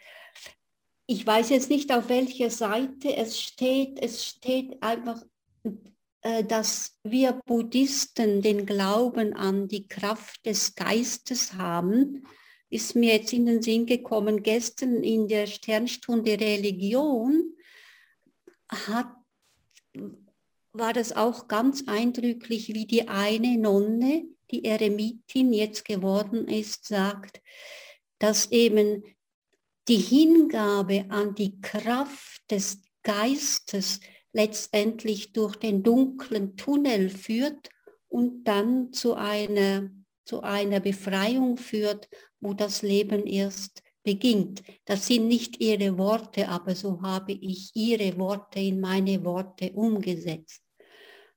ich 1.06 1.28
weiß 1.28 1.50
jetzt 1.50 1.70
nicht, 1.70 1.92
auf 1.94 2.10
welcher 2.10 2.50
Seite 2.50 3.16
es 3.16 3.40
steht. 3.40 4.02
Es 4.02 4.26
steht 4.26 4.82
einfach 4.82 5.22
dass 6.48 7.00
wir 7.04 7.40
Buddhisten 7.46 8.42
den 8.42 8.66
Glauben 8.66 9.34
an 9.34 9.68
die 9.68 9.88
Kraft 9.88 10.46
des 10.46 10.76
Geistes 10.76 11.54
haben, 11.54 12.28
ist 12.70 12.96
mir 12.96 13.16
jetzt 13.16 13.34
in 13.34 13.46
den 13.46 13.62
Sinn 13.62 13.86
gekommen, 13.86 14.44
gestern 14.44 15.04
in 15.04 15.28
der 15.28 15.46
Sternstunde 15.48 16.40
Religion 16.40 17.54
hat, 18.70 19.14
war 20.74 20.94
das 20.94 21.12
auch 21.12 21.50
ganz 21.50 21.84
eindrücklich, 21.88 22.70
wie 22.70 22.86
die 22.86 23.10
eine 23.10 23.58
Nonne, 23.58 24.26
die 24.52 24.64
Eremitin 24.64 25.52
jetzt 25.52 25.84
geworden 25.84 26.48
ist, 26.48 26.86
sagt, 26.88 27.42
dass 28.20 28.52
eben 28.52 29.04
die 29.88 29.98
Hingabe 29.98 31.06
an 31.10 31.36
die 31.36 31.60
Kraft 31.60 32.42
des 32.50 32.82
Geistes 33.04 34.00
letztendlich 34.34 35.34
durch 35.34 35.56
den 35.56 35.84
dunklen 35.84 36.56
Tunnel 36.56 37.10
führt 37.10 37.70
und 38.08 38.44
dann 38.46 38.94
zu 38.94 39.15
einer 39.15 39.89
zu 40.26 40.41
einer 40.41 40.80
Befreiung 40.80 41.58
führt, 41.58 42.08
wo 42.39 42.54
das 42.54 42.82
Leben 42.84 43.26
erst 43.26 43.84
beginnt. 44.04 44.63
Das 44.86 45.08
sind 45.08 45.28
nicht 45.28 45.62
ihre 45.62 45.98
Worte, 45.98 46.48
aber 46.48 46.76
so 46.76 47.02
habe 47.02 47.34
ich 47.34 47.72
ihre 47.76 48.17
Worte 48.17 48.60
in 48.60 48.80
meine 48.80 49.24
Worte 49.24 49.72
umgesetzt. 49.74 50.63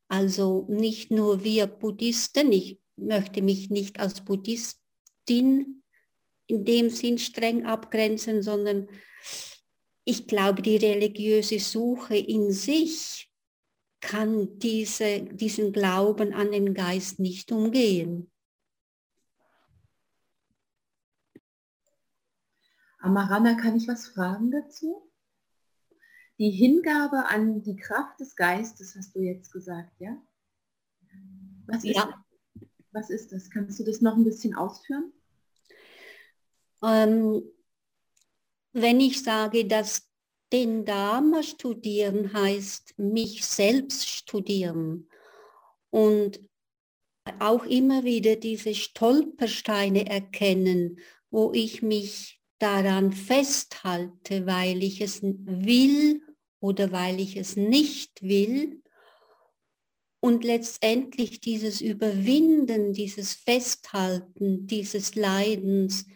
Also 0.09 0.67
nicht 0.69 1.11
nur 1.11 1.43
wir 1.45 1.67
Buddhisten, 1.67 2.53
ich 2.53 2.79
möchte 2.97 3.43
mich 3.43 3.71
nicht 3.71 3.99
als 4.01 4.25
Buddhistin 4.25 5.83
in 6.47 6.65
dem 6.65 6.91
Sinn 6.91 7.19
streng 7.19 7.67
abgrenzen, 7.67 8.43
sondern 8.43 8.89
ich 10.05 10.27
glaube, 10.27 10.63
die 10.63 10.77
religiöse 10.77 11.59
Suche 11.59 12.17
in 12.17 12.53
sich 12.53 13.31
kann 14.01 14.59
diese, 14.59 15.23
diesen 15.23 15.73
Glauben 15.73 16.35
an 16.35 16.53
den 16.53 16.75
Geist 16.75 17.19
nicht 17.19 17.51
umgehen. 17.53 18.31
Amarana, 22.99 23.55
kann 23.55 23.77
ich 23.77 23.89
was 23.89 24.09
fragen 24.09 24.51
dazu? 24.51 25.11
Die 26.39 26.51
Hingabe 26.51 27.27
an 27.29 27.63
die 27.63 27.77
Kraft 27.77 28.19
des 28.21 28.35
Geistes, 28.35 28.95
hast 28.97 29.15
du 29.15 29.21
jetzt 29.21 29.53
gesagt, 29.53 29.93
ja? 30.01 30.17
Was 31.67 31.85
ist, 31.85 31.97
ja. 31.97 32.25
Was 32.93 33.11
ist 33.11 33.33
das? 33.33 33.51
Kannst 33.51 33.79
du 33.79 33.85
das 33.85 34.01
noch 34.01 34.17
ein 34.17 34.25
bisschen 34.25 34.55
ausführen? 34.55 35.13
Ähm, 36.83 37.43
wenn 38.75 39.01
ich 39.01 39.23
sage, 39.23 39.65
dass 39.67 40.09
den 40.53 40.85
Dharma 40.85 41.43
studieren 41.43 42.33
heißt, 42.33 42.99
mich 42.99 43.45
selbst 43.45 44.09
studieren 44.09 45.09
und 45.91 46.41
auch 47.39 47.65
immer 47.65 48.05
wieder 48.05 48.37
diese 48.37 48.75
Stolpersteine 48.75 50.07
erkennen, 50.07 50.99
wo 51.31 51.53
ich 51.53 51.83
mich 51.83 52.41
daran 52.59 53.13
festhalte, 53.13 54.47
weil 54.47 54.83
ich 54.83 55.01
es 55.01 55.21
will 55.23 56.21
oder 56.61 56.93
weil 56.93 57.21
ich 57.21 57.37
es 57.37 57.57
nicht 57.57 58.23
will. 58.23 58.83
Und 60.21 60.45
letztendlich 60.45 61.41
dieses 61.41 61.81
Überwinden, 61.81 62.93
dieses 62.93 63.35
Festhalten, 63.35 64.67
dieses 64.67 65.15
Leidens 65.15 66.07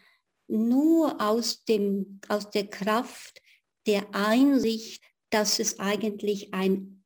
nur 0.49 1.21
aus, 1.21 1.65
dem, 1.65 2.21
aus 2.29 2.51
der 2.51 2.67
Kraft 2.67 3.41
der 3.87 4.15
Einsicht, 4.15 5.03
dass 5.31 5.59
es 5.59 5.79
eigentlich 5.79 6.55
ein 6.55 7.05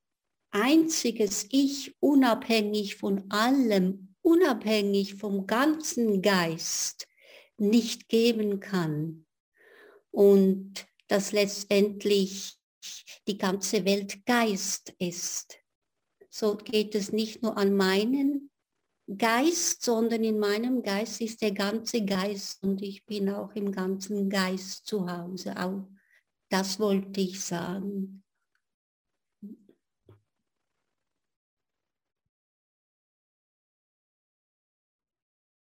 einziges 0.50 1.46
Ich, 1.50 1.94
unabhängig 2.00 2.96
von 2.96 3.30
allem, 3.30 4.14
unabhängig 4.22 5.14
vom 5.14 5.46
ganzen 5.46 6.22
Geist, 6.22 7.06
nicht 7.56 8.08
geben 8.08 8.60
kann. 8.60 9.26
Und 10.10 10.86
dass 11.08 11.32
letztendlich 11.32 12.56
die 13.26 13.38
ganze 13.38 13.84
Welt 13.84 14.24
Geist 14.26 14.94
ist. 14.98 15.58
So 16.30 16.56
geht 16.56 16.94
es 16.94 17.12
nicht 17.12 17.42
nur 17.42 17.56
an 17.56 17.74
meinen 17.74 18.51
Geist, 19.18 19.82
sondern 19.82 20.24
in 20.24 20.38
meinem 20.38 20.82
Geist 20.82 21.20
ist 21.20 21.42
der 21.42 21.52
ganze 21.52 22.04
Geist 22.04 22.62
und 22.62 22.82
ich 22.82 23.04
bin 23.06 23.30
auch 23.30 23.52
im 23.54 23.72
ganzen 23.72 24.28
Geist 24.28 24.86
zu 24.86 25.10
Hause. 25.10 25.56
Auch 25.56 25.88
das 26.50 26.78
wollte 26.78 27.20
ich 27.20 27.40
sagen. 27.40 28.22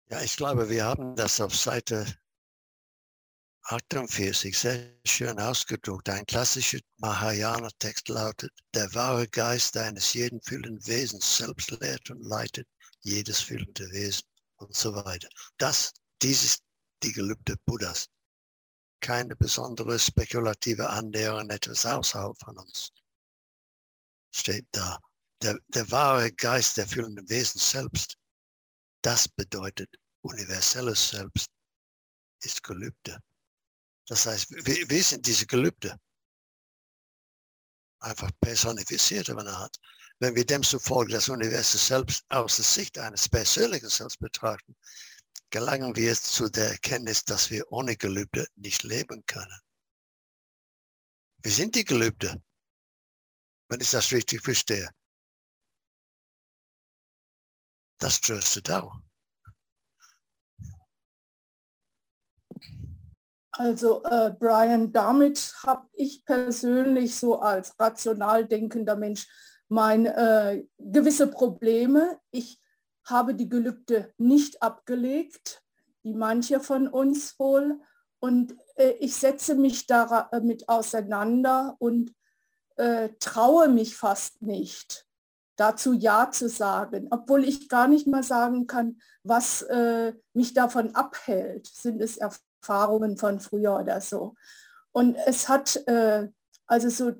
Ja, 0.09 0.21
ich 0.21 0.35
glaube, 0.35 0.69
wir 0.69 0.83
haben 0.83 1.15
das 1.15 1.39
auf 1.39 1.55
Seite 1.55 2.05
48 3.63 4.57
sehr 4.57 4.91
schön 5.05 5.39
ausgedruckt. 5.39 6.09
Ein 6.09 6.25
klassischer 6.25 6.79
Mahayana-Text 6.97 8.09
lautet, 8.09 8.51
der 8.73 8.93
wahre 8.93 9.27
Geist 9.27 9.77
eines 9.77 10.13
jeden 10.13 10.41
fühlenden 10.41 10.85
Wesens 10.85 11.37
selbst 11.37 11.71
lehrt 11.79 12.09
und 12.09 12.21
leitet 12.23 12.67
jedes 13.01 13.41
fühlende 13.41 13.89
Wesen 13.91 14.27
und 14.57 14.75
so 14.75 14.93
weiter. 14.93 15.29
Das, 15.57 15.93
dies 16.21 16.43
ist 16.43 16.63
die 17.03 17.11
Gelübde 17.11 17.55
Buddhas. 17.65 18.07
Keine 18.99 19.35
besondere 19.35 19.97
spekulative 19.97 20.89
Annäherung 20.89 21.49
etwas 21.49 21.85
außerhalb 21.85 22.37
von 22.39 22.57
uns. 22.57 22.91
Steht 24.31 24.67
da. 24.71 24.99
Der, 25.41 25.57
der 25.69 25.89
wahre 25.89 26.31
Geist 26.31 26.77
der 26.77 26.87
fühlenden 26.87 27.27
Wesen 27.27 27.59
selbst, 27.59 28.15
das 29.01 29.27
bedeutet 29.27 29.89
universelles 30.21 31.09
Selbst, 31.09 31.49
ist 32.41 32.61
Gelübde. 32.61 33.19
Das 34.07 34.25
heißt, 34.25 34.51
wir, 34.51 34.89
wir 34.89 35.03
sind 35.03 35.25
diese 35.25 35.47
Gelübde. 35.47 35.99
Einfach 37.99 38.31
personifiziert, 38.39 39.29
wenn 39.29 39.47
er 39.47 39.59
hat. 39.59 39.77
Wenn 40.21 40.35
wir 40.35 40.45
demzufolge 40.45 41.13
das 41.13 41.29
Universum 41.29 41.79
selbst 41.79 42.25
aus 42.29 42.57
der 42.57 42.65
Sicht 42.65 42.99
eines 42.99 43.27
persönlichen 43.27 43.89
Selbst 43.89 44.19
betrachten, 44.19 44.77
gelangen 45.49 45.95
wir 45.95 46.13
zu 46.13 46.47
der 46.47 46.73
Erkenntnis, 46.73 47.25
dass 47.25 47.49
wir 47.49 47.71
ohne 47.71 47.97
Gelübde 47.97 48.45
nicht 48.55 48.83
leben 48.83 49.25
können. 49.25 49.59
Wir 51.41 51.51
sind 51.51 51.73
die 51.73 51.83
Gelübde, 51.83 52.39
wenn 53.67 53.81
ich 53.81 53.89
das 53.89 54.11
richtig 54.11 54.43
verstehe. 54.43 54.91
Das 57.97 58.21
tröstet 58.21 58.69
auch. 58.69 58.99
Also 63.53 64.03
äh, 64.03 64.31
Brian, 64.39 64.91
damit 64.91 65.55
habe 65.63 65.89
ich 65.93 66.23
persönlich 66.25 67.15
so 67.15 67.39
als 67.39 67.79
rational 67.79 68.47
denkender 68.47 68.95
Mensch 68.95 69.27
meine 69.71 70.15
äh, 70.17 70.67
gewisse 70.79 71.27
Probleme. 71.27 72.19
Ich 72.31 72.59
habe 73.05 73.33
die 73.33 73.47
Gelübde 73.47 74.13
nicht 74.17 74.61
abgelegt, 74.61 75.63
wie 76.03 76.13
manche 76.13 76.59
von 76.59 76.89
uns 76.89 77.39
wohl. 77.39 77.79
Und 78.19 78.55
äh, 78.75 78.91
ich 78.99 79.15
setze 79.15 79.55
mich 79.55 79.87
damit 79.87 80.67
auseinander 80.67 81.77
und 81.79 82.13
äh, 82.75 83.09
traue 83.19 83.69
mich 83.69 83.95
fast 83.95 84.41
nicht, 84.41 85.07
dazu 85.55 85.93
Ja 85.93 86.31
zu 86.31 86.49
sagen, 86.49 87.07
obwohl 87.09 87.45
ich 87.45 87.69
gar 87.69 87.87
nicht 87.87 88.07
mal 88.07 88.23
sagen 88.23 88.67
kann, 88.67 88.99
was 89.23 89.61
äh, 89.63 90.13
mich 90.33 90.53
davon 90.53 90.95
abhält. 90.95 91.67
Sind 91.67 92.01
es 92.01 92.17
Erfahrungen 92.17 93.17
von 93.17 93.39
früher 93.39 93.79
oder 93.79 94.01
so? 94.01 94.35
Und 94.91 95.15
es 95.25 95.47
hat 95.47 95.77
äh, 95.87 96.27
also 96.67 96.89
so 96.89 97.13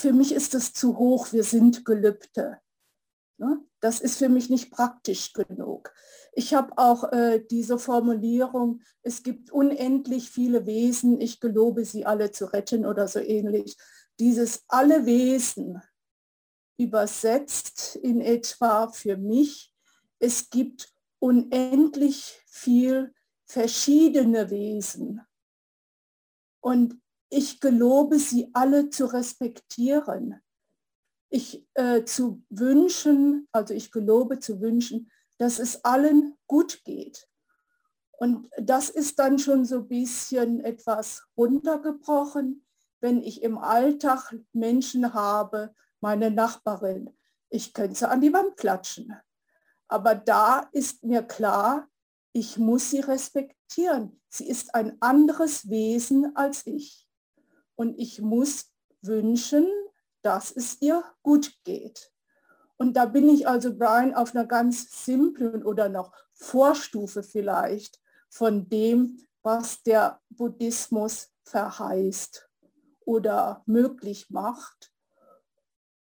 für 0.00 0.12
mich 0.12 0.32
ist 0.32 0.54
es 0.54 0.72
zu 0.72 0.98
hoch, 0.98 1.32
wir 1.32 1.44
sind 1.44 1.84
Gelübde. 1.84 2.58
Ne? 3.38 3.64
Das 3.80 4.00
ist 4.00 4.18
für 4.18 4.28
mich 4.28 4.50
nicht 4.50 4.70
praktisch 4.70 5.32
genug. 5.32 5.92
Ich 6.32 6.54
habe 6.54 6.76
auch 6.76 7.12
äh, 7.12 7.44
diese 7.50 7.78
Formulierung, 7.78 8.82
es 9.02 9.22
gibt 9.22 9.50
unendlich 9.50 10.30
viele 10.30 10.66
Wesen, 10.66 11.20
ich 11.20 11.40
gelobe 11.40 11.84
sie 11.84 12.04
alle 12.06 12.30
zu 12.30 12.46
retten 12.52 12.84
oder 12.86 13.08
so 13.08 13.18
ähnlich. 13.18 13.76
Dieses 14.18 14.64
alle 14.68 15.06
Wesen 15.06 15.82
übersetzt 16.78 17.96
in 17.96 18.20
etwa 18.20 18.88
für 18.88 19.16
mich, 19.16 19.74
es 20.18 20.50
gibt 20.50 20.92
unendlich 21.18 22.42
viel 22.46 23.14
verschiedene 23.46 24.50
Wesen. 24.50 25.20
Und 26.60 27.00
ich 27.30 27.60
gelobe 27.60 28.18
sie 28.18 28.50
alle 28.52 28.90
zu 28.90 29.06
respektieren. 29.06 30.40
Ich 31.30 31.66
äh, 31.74 32.04
zu 32.04 32.42
wünschen, 32.50 33.48
also 33.52 33.72
ich 33.72 33.92
gelobe 33.92 34.40
zu 34.40 34.60
wünschen, 34.60 35.10
dass 35.38 35.60
es 35.60 35.84
allen 35.84 36.36
gut 36.48 36.82
geht. 36.84 37.28
Und 38.10 38.50
das 38.58 38.90
ist 38.90 39.18
dann 39.20 39.38
schon 39.38 39.64
so 39.64 39.76
ein 39.76 39.88
bisschen 39.88 40.60
etwas 40.60 41.22
runtergebrochen, 41.36 42.66
wenn 43.00 43.22
ich 43.22 43.42
im 43.42 43.56
Alltag 43.56 44.34
Menschen 44.52 45.14
habe, 45.14 45.74
meine 46.00 46.30
Nachbarin, 46.30 47.16
ich 47.48 47.72
könnte 47.72 47.94
sie 47.94 48.08
an 48.08 48.20
die 48.20 48.32
Wand 48.32 48.56
klatschen. 48.56 49.14
Aber 49.88 50.14
da 50.14 50.68
ist 50.72 51.04
mir 51.04 51.22
klar, 51.22 51.88
ich 52.32 52.58
muss 52.58 52.90
sie 52.90 53.00
respektieren. 53.00 54.20
Sie 54.28 54.48
ist 54.48 54.74
ein 54.74 55.00
anderes 55.00 55.68
Wesen 55.68 56.36
als 56.36 56.66
ich 56.66 57.09
und 57.80 57.98
ich 57.98 58.20
muss 58.20 58.70
wünschen, 59.00 59.66
dass 60.20 60.54
es 60.54 60.82
ihr 60.82 61.02
gut 61.22 61.64
geht. 61.64 62.12
Und 62.76 62.92
da 62.92 63.06
bin 63.06 63.26
ich 63.30 63.48
also, 63.48 63.74
Brian, 63.74 64.14
auf 64.14 64.34
einer 64.34 64.44
ganz 64.44 65.06
simplen 65.06 65.64
oder 65.64 65.88
noch 65.88 66.12
Vorstufe 66.34 67.22
vielleicht 67.22 67.98
von 68.28 68.68
dem, 68.68 69.26
was 69.42 69.82
der 69.82 70.20
Buddhismus 70.28 71.30
verheißt 71.44 72.50
oder 73.06 73.62
möglich 73.64 74.28
macht. 74.28 74.92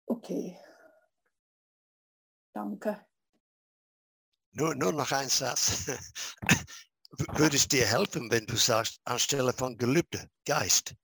Okay. 0.05 0.59
Danke. 2.51 2.99
nur, 4.51 4.75
nur 4.75 4.91
noch 4.91 5.13
ein 5.13 5.29
Satz. 5.29 5.87
Würde 7.37 7.55
es 7.55 7.69
dir 7.69 7.85
helfen, 7.85 8.29
wenn 8.29 8.45
du 8.45 8.57
sagst, 8.57 8.99
anstelle 9.05 9.53
von 9.53 9.77
Gelübde, 9.77 10.29
Geist, 10.45 10.95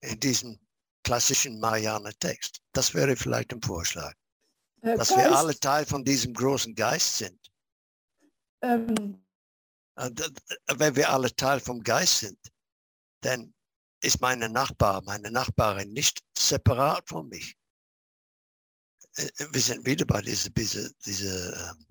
in 0.00 0.18
diesem 0.20 0.58
klassischen 1.02 1.58
Marianer-Text? 1.60 2.60
Das 2.72 2.94
wäre 2.94 3.16
vielleicht 3.16 3.52
ein 3.52 3.62
Vorschlag. 3.62 4.14
Äh, 4.82 4.96
dass 4.96 5.08
Geist, 5.08 5.20
wir 5.20 5.36
alle 5.36 5.58
Teil 5.58 5.86
von 5.86 6.04
diesem 6.04 6.34
großen 6.34 6.74
Geist 6.74 7.18
sind. 7.18 7.40
Ähm, 8.62 9.24
wenn 9.96 10.96
wir 10.96 11.10
alle 11.10 11.34
Teil 11.34 11.60
vom 11.60 11.82
Geist 11.82 12.20
sind, 12.20 12.38
dann 13.22 13.52
ist 14.00 14.20
meine 14.20 14.48
Nachbar, 14.48 15.02
meine 15.02 15.30
Nachbarin 15.30 15.92
nicht 15.92 16.20
separat 16.36 17.08
von 17.08 17.28
mich. 17.28 17.56
Äh, 19.16 19.26
äh, 19.38 19.48
wir 19.52 19.60
sind 19.60 19.84
wieder 19.84 20.04
bei 20.06 20.22
dieser, 20.22 20.50
dieser, 20.50 20.88
dieser 21.04 21.70
ähm, 21.70 21.86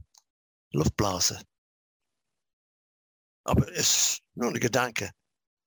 Luftblase. 0.72 1.42
Aber 3.44 3.70
es 3.72 3.80
ist 3.80 4.22
nur 4.36 4.52
ein 4.52 4.60
Gedanke. 4.60 5.12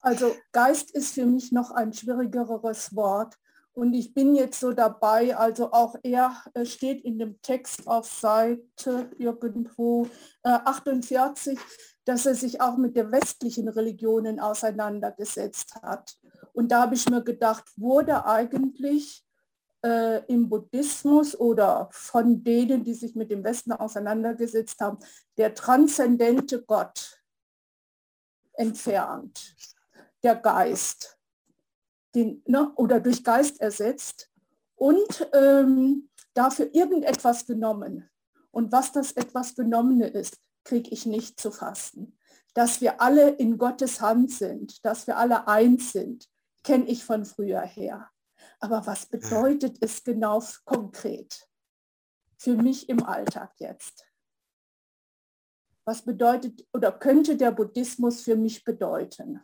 Also 0.01 0.35
Geist 0.53 0.91
ist 0.93 1.15
für 1.15 1.27
mich 1.27 1.53
noch 1.53 1.71
ein 1.71 1.93
schwierigeres 1.93 2.95
Wort. 2.95 3.37
Und 3.73 3.95
ich 3.95 4.15
bin 4.15 4.35
jetzt 4.35 4.61
so 4.61 4.73
dabei, 4.73 5.37
also 5.37 5.73
auch 5.73 5.95
er 6.03 6.43
äh, 6.55 6.65
steht 6.65 7.05
in 7.05 7.19
dem 7.19 7.41
Text 7.41 7.87
auf 7.87 8.11
Seite 8.11 9.11
irgendwo 9.17 10.07
äh, 10.43 10.51
48, 10.51 11.59
dass 12.05 12.27
er 12.27 12.35
sich 12.35 12.61
auch 12.61 12.77
mit 12.77 12.97
den 12.97 13.13
westlichen 13.13 13.69
Religionen 13.69 14.41
auseinandergesetzt 14.41 15.77
hat. 15.83 16.19
Und 16.53 16.73
da 16.73 16.83
habe 16.83 16.95
ich 16.95 17.09
mir 17.09 17.23
gedacht, 17.23 17.65
wurde 17.77 18.27
eigentlich 18.27 19.25
äh, 19.83 20.25
im 20.27 20.49
Buddhismus 20.49 21.39
oder 21.39 21.89
von 21.93 22.43
denen, 22.43 22.85
die 22.85 22.95
sich 22.95 23.15
mit 23.15 23.31
dem 23.31 23.45
Westen 23.45 23.73
auseinandergesetzt 23.73 24.81
haben, 24.81 24.99
der 25.39 25.55
transzendente 25.55 26.63
Gott 26.63 27.23
entfernt, 28.55 29.55
der 30.23 30.37
Geist, 30.37 31.19
den, 32.15 32.43
ne, 32.47 32.73
oder 32.77 33.01
durch 33.01 33.23
Geist 33.25 33.61
ersetzt 33.61 34.31
und 34.75 35.29
ähm, 35.33 36.11
dafür 36.35 36.75
irgendetwas 36.75 37.47
genommen. 37.47 38.09
Und 38.51 38.73
was 38.73 38.93
das 38.93 39.13
etwas 39.13 39.55
Genommene 39.55 40.09
ist, 40.09 40.39
kriege 40.65 40.91
ich 40.91 41.07
nicht 41.07 41.41
zu 41.41 41.51
fassen. 41.51 42.19
Dass 42.55 42.81
wir 42.81 43.01
alle 43.01 43.31
in 43.31 43.59
Gottes 43.59 44.01
Hand 44.01 44.33
sind, 44.33 44.85
dass 44.85 45.07
wir 45.07 45.17
alle 45.17 45.47
eins 45.47 45.93
sind, 45.93 46.29
kenne 46.65 46.87
ich 46.87 47.05
von 47.05 47.25
früher 47.25 47.61
her. 47.61 48.11
Aber 48.59 48.87
was 48.87 49.07
bedeutet 49.07 49.79
es 49.81 50.03
genau 50.03 50.43
konkret 50.65 51.49
für 52.37 52.57
mich 52.57 52.89
im 52.89 53.03
Alltag 53.05 53.53
jetzt? 53.59 54.07
Was 55.85 56.03
bedeutet 56.03 56.67
oder 56.73 56.93
könnte 56.93 57.37
der 57.37 57.53
Buddhismus 57.53 58.23
für 58.23 58.37
mich 58.37 58.65
bedeuten? 58.65 59.41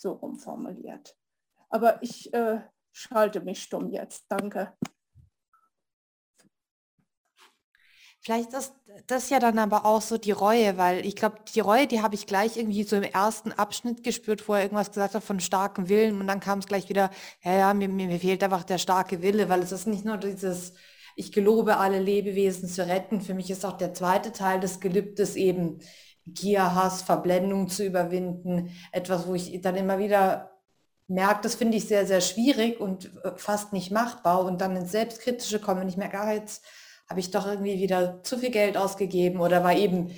So 0.00 0.12
rumformuliert. 0.12 1.14
Aber 1.68 2.02
ich 2.02 2.32
äh, 2.32 2.60
schalte 2.90 3.42
mich 3.42 3.62
stumm 3.62 3.90
jetzt. 3.90 4.24
Danke. 4.30 4.72
Vielleicht 8.22 8.54
ist 8.54 8.72
das 9.06 9.28
ja 9.28 9.38
dann 9.38 9.58
aber 9.58 9.84
auch 9.84 10.00
so 10.00 10.16
die 10.16 10.30
Reue, 10.30 10.78
weil 10.78 11.04
ich 11.04 11.16
glaube, 11.16 11.36
die 11.54 11.60
Reue, 11.60 11.86
die 11.86 12.00
habe 12.00 12.14
ich 12.14 12.26
gleich 12.26 12.56
irgendwie 12.56 12.82
so 12.84 12.96
im 12.96 13.02
ersten 13.02 13.52
Abschnitt 13.52 14.02
gespürt, 14.02 14.48
wo 14.48 14.54
er 14.54 14.62
irgendwas 14.62 14.90
gesagt 14.90 15.14
hat 15.14 15.22
von 15.22 15.38
starkem 15.38 15.90
Willen 15.90 16.18
und 16.18 16.26
dann 16.26 16.40
kam 16.40 16.60
es 16.60 16.66
gleich 16.66 16.88
wieder, 16.88 17.10
ja, 17.42 17.52
ja, 17.52 17.74
mir, 17.74 17.88
mir, 17.88 18.06
mir 18.06 18.20
fehlt 18.20 18.42
einfach 18.42 18.64
der 18.64 18.78
starke 18.78 19.20
Wille, 19.20 19.50
weil 19.50 19.60
es 19.60 19.72
ist 19.72 19.86
nicht 19.86 20.06
nur 20.06 20.16
dieses, 20.16 20.72
ich 21.14 21.30
gelobe 21.30 21.76
alle 21.76 21.98
Lebewesen 21.98 22.68
zu 22.70 22.86
retten, 22.86 23.20
für 23.20 23.34
mich 23.34 23.50
ist 23.50 23.66
auch 23.66 23.76
der 23.76 23.92
zweite 23.92 24.32
Teil 24.32 24.60
des 24.60 24.80
Gelübdes 24.80 25.36
eben 25.36 25.80
Gier, 26.26 26.74
Hass, 26.74 27.02
Verblendung 27.02 27.68
zu 27.68 27.84
überwinden, 27.84 28.70
etwas, 28.92 29.26
wo 29.26 29.34
ich 29.34 29.60
dann 29.60 29.76
immer 29.76 29.98
wieder 29.98 30.50
merke, 31.10 31.40
das 31.42 31.56
finde 31.56 31.76
ich 31.76 31.88
sehr, 31.88 32.06
sehr 32.06 32.20
schwierig 32.20 32.80
und 32.80 33.10
äh, 33.24 33.32
fast 33.36 33.72
nicht 33.72 33.90
machbar 33.90 34.44
und 34.44 34.60
dann 34.60 34.76
ins 34.76 34.92
Selbstkritische 34.92 35.58
komme 35.58 35.80
und 35.80 35.88
ich 35.88 35.96
merke, 35.96 36.20
ah, 36.20 36.32
jetzt 36.32 36.64
habe 37.08 37.20
ich 37.20 37.30
doch 37.32 37.46
irgendwie 37.46 37.80
wieder 37.80 38.22
zu 38.22 38.38
viel 38.38 38.50
Geld 38.50 38.76
ausgegeben 38.76 39.40
oder 39.40 39.64
war 39.64 39.74
eben, 39.74 40.12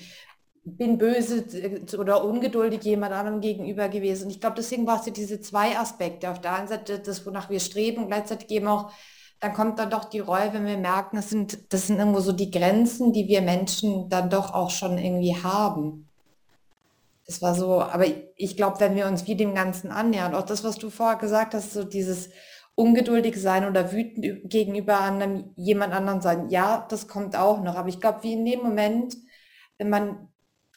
bin 0.64 0.98
böse 0.98 1.38
äh, 1.58 1.96
oder 1.96 2.24
ungeduldig 2.24 2.82
jemand 2.82 3.14
anderem 3.14 3.40
gegenüber 3.40 3.88
gewesen. 3.88 4.24
Und 4.24 4.30
ich 4.30 4.40
glaube, 4.40 4.56
deswegen 4.56 4.86
es 4.88 5.06
ja 5.06 5.12
diese 5.12 5.40
zwei 5.40 5.78
Aspekte. 5.78 6.30
Auf 6.30 6.40
der 6.40 6.54
einen 6.54 6.68
Seite 6.68 6.98
das, 6.98 7.24
wonach 7.26 7.48
wir 7.48 7.60
streben 7.60 8.02
und 8.02 8.08
gleichzeitig 8.08 8.50
eben 8.50 8.68
auch, 8.68 8.92
dann 9.42 9.54
kommt 9.54 9.80
dann 9.80 9.90
doch 9.90 10.04
die 10.04 10.20
Reue, 10.20 10.52
wenn 10.52 10.66
wir 10.66 10.78
merken, 10.78 11.16
das 11.16 11.28
sind, 11.28 11.72
das 11.72 11.88
sind 11.88 11.98
irgendwo 11.98 12.20
so 12.20 12.30
die 12.30 12.52
Grenzen, 12.52 13.12
die 13.12 13.26
wir 13.26 13.42
Menschen 13.42 14.08
dann 14.08 14.30
doch 14.30 14.54
auch 14.54 14.70
schon 14.70 14.98
irgendwie 14.98 15.36
haben. 15.42 16.08
Das 17.26 17.42
war 17.42 17.54
so, 17.56 17.82
aber 17.82 18.06
ich 18.36 18.56
glaube, 18.56 18.78
wenn 18.78 18.94
wir 18.94 19.08
uns 19.08 19.26
wie 19.26 19.34
dem 19.34 19.54
Ganzen 19.54 19.90
annähern, 19.90 20.36
auch 20.36 20.46
das, 20.46 20.62
was 20.62 20.76
du 20.76 20.90
vorher 20.90 21.18
gesagt 21.18 21.54
hast, 21.54 21.72
so 21.72 21.82
dieses, 21.82 22.30
ungeduldig 22.76 23.36
sein 23.36 23.66
oder 23.66 23.92
wütend 23.92 24.48
gegenüber 24.48 25.00
einem, 25.00 25.50
jemand 25.56 25.92
anderen 25.92 26.20
sein. 26.20 26.48
Ja, 26.48 26.86
das 26.88 27.08
kommt 27.08 27.36
auch 27.36 27.62
noch. 27.62 27.74
Aber 27.74 27.88
ich 27.88 28.00
glaube, 28.00 28.22
wie 28.22 28.34
in 28.34 28.44
dem 28.44 28.62
Moment, 28.62 29.16
wenn 29.76 29.90
man 29.90 30.28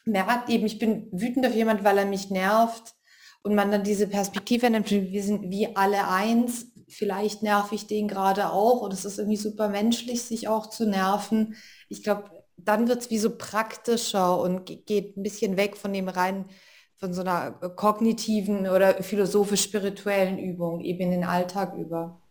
merkt, 0.06 0.50
eben, 0.50 0.66
ich 0.66 0.80
bin 0.80 1.08
wütend 1.12 1.46
auf 1.46 1.54
jemand, 1.54 1.84
weil 1.84 2.00
er 2.00 2.06
mich 2.06 2.32
nervt 2.32 2.96
und 3.44 3.54
man 3.54 3.72
dann 3.72 3.84
diese 3.84 4.08
Perspektive 4.08 4.70
nimmt, 4.70 4.90
wir 4.90 5.24
sind 5.24 5.52
wie 5.52 5.76
alle 5.76 6.08
eins, 6.08 6.72
vielleicht 6.96 7.44
nerv 7.44 7.72
ich 7.72 7.88
den 7.88 8.08
gerade 8.08 8.52
auch 8.52 8.82
und 8.82 8.94
es 8.94 9.06
ist 9.06 9.20
irgendwie 9.20 9.38
super 9.38 9.70
menschlich, 9.70 10.24
sich 10.24 10.48
auch 10.48 10.70
zu 10.70 10.88
nerven. 10.88 11.56
Ich 11.90 12.04
glaube, 12.04 12.30
dann 12.58 12.88
wird 12.88 13.02
es 13.02 13.10
wie 13.10 13.18
so 13.18 13.36
praktischer 13.38 14.40
und 14.40 14.66
geht 14.66 15.18
ein 15.18 15.24
bisschen 15.24 15.58
weg 15.58 15.76
von 15.78 15.94
dem 15.94 16.08
rein 16.08 16.46
von 16.98 17.14
so 17.14 17.22
einer 17.22 17.52
kognitiven 17.52 18.68
oder 18.70 19.04
philosophisch-spirituellen 19.04 20.40
Übung 20.40 20.80
eben 20.80 21.02
in 21.02 21.12
den 21.12 21.24
Alltag 21.26 21.76
über. 21.76 22.22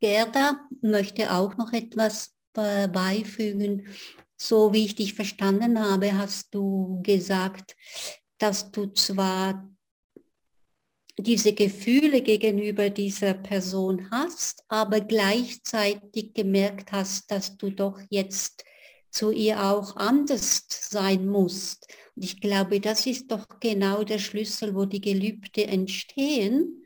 Gerda 0.00 0.60
möchte 0.82 1.32
auch 1.32 1.56
noch 1.56 1.72
etwas 1.72 2.34
beifügen. 2.52 3.86
So 4.36 4.72
wie 4.72 4.84
ich 4.84 4.94
dich 4.94 5.14
verstanden 5.14 5.78
habe, 5.78 6.16
hast 6.16 6.54
du 6.54 7.00
gesagt, 7.02 7.76
dass 8.38 8.70
du 8.70 8.86
zwar 8.86 9.70
diese 11.22 11.52
Gefühle 11.52 12.22
gegenüber 12.22 12.90
dieser 12.90 13.34
Person 13.34 14.10
hast, 14.10 14.62
aber 14.68 15.00
gleichzeitig 15.00 16.34
gemerkt 16.34 16.92
hast, 16.92 17.30
dass 17.30 17.56
du 17.56 17.70
doch 17.70 17.98
jetzt 18.10 18.64
zu 19.10 19.30
ihr 19.30 19.62
auch 19.62 19.96
anders 19.96 20.66
sein 20.68 21.26
musst. 21.26 21.88
Und 22.14 22.24
ich 22.24 22.40
glaube, 22.40 22.80
das 22.80 23.06
ist 23.06 23.30
doch 23.30 23.46
genau 23.60 24.04
der 24.04 24.18
Schlüssel, 24.18 24.74
wo 24.74 24.84
die 24.84 25.00
Gelübde 25.00 25.66
entstehen. 25.66 26.84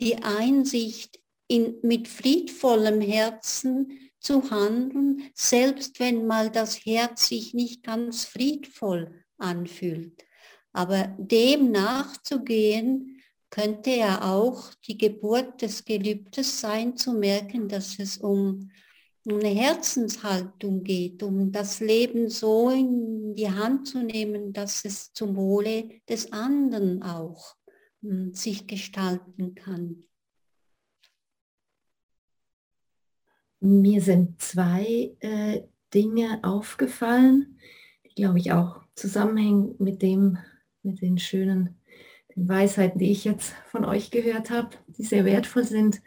Die 0.00 0.16
Einsicht, 0.16 1.20
in, 1.48 1.76
mit 1.82 2.08
friedvollem 2.08 3.00
Herzen 3.00 4.10
zu 4.20 4.50
handeln, 4.50 5.30
selbst 5.34 6.00
wenn 6.00 6.26
mal 6.26 6.50
das 6.50 6.86
Herz 6.86 7.28
sich 7.28 7.52
nicht 7.52 7.82
ganz 7.82 8.24
friedvoll 8.24 9.24
anfühlt. 9.36 10.24
Aber 10.72 11.14
dem 11.18 11.70
nachzugehen, 11.70 13.21
könnte 13.52 13.90
ja 13.90 14.32
auch 14.32 14.72
die 14.88 14.96
Geburt 14.96 15.60
des 15.60 15.84
Gelübdes 15.84 16.60
sein, 16.60 16.96
zu 16.96 17.12
merken, 17.12 17.68
dass 17.68 17.98
es 17.98 18.16
um 18.16 18.70
um 19.24 19.38
eine 19.38 19.50
Herzenshaltung 19.50 20.82
geht, 20.82 21.22
um 21.22 21.52
das 21.52 21.80
Leben 21.80 22.28
so 22.28 22.70
in 22.70 23.34
die 23.36 23.50
Hand 23.50 23.86
zu 23.86 24.02
nehmen, 24.02 24.52
dass 24.52 24.84
es 24.84 25.12
zum 25.12 25.36
Wohle 25.36 26.00
des 26.08 26.32
anderen 26.32 27.02
auch 27.02 27.54
hm, 28.02 28.34
sich 28.34 28.66
gestalten 28.66 29.54
kann. 29.54 30.04
Mir 33.60 34.00
sind 34.02 34.42
zwei 34.42 35.14
äh, 35.20 35.62
Dinge 35.94 36.40
aufgefallen, 36.42 37.60
die, 38.04 38.14
glaube 38.16 38.40
ich, 38.40 38.50
auch 38.50 38.82
zusammenhängen 38.96 39.76
mit 39.78 40.02
dem, 40.02 40.36
mit 40.82 41.00
den 41.00 41.16
schönen 41.18 41.80
den 42.36 42.48
Weisheiten, 42.48 42.98
die 42.98 43.10
ich 43.10 43.24
jetzt 43.24 43.54
von 43.70 43.84
euch 43.84 44.10
gehört 44.10 44.50
habe, 44.50 44.70
die 44.88 45.04
sehr 45.04 45.24
wertvoll 45.24 45.64
sind 45.64 46.00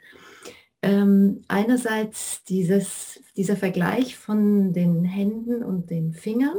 ähm, 0.86 1.42
einerseits 1.48 2.44
dieses, 2.44 3.20
dieser 3.36 3.56
Vergleich 3.56 4.18
von 4.18 4.72
den 4.72 5.04
Händen 5.04 5.64
und 5.64 5.90
den 5.90 6.14
Fingern, 6.14 6.58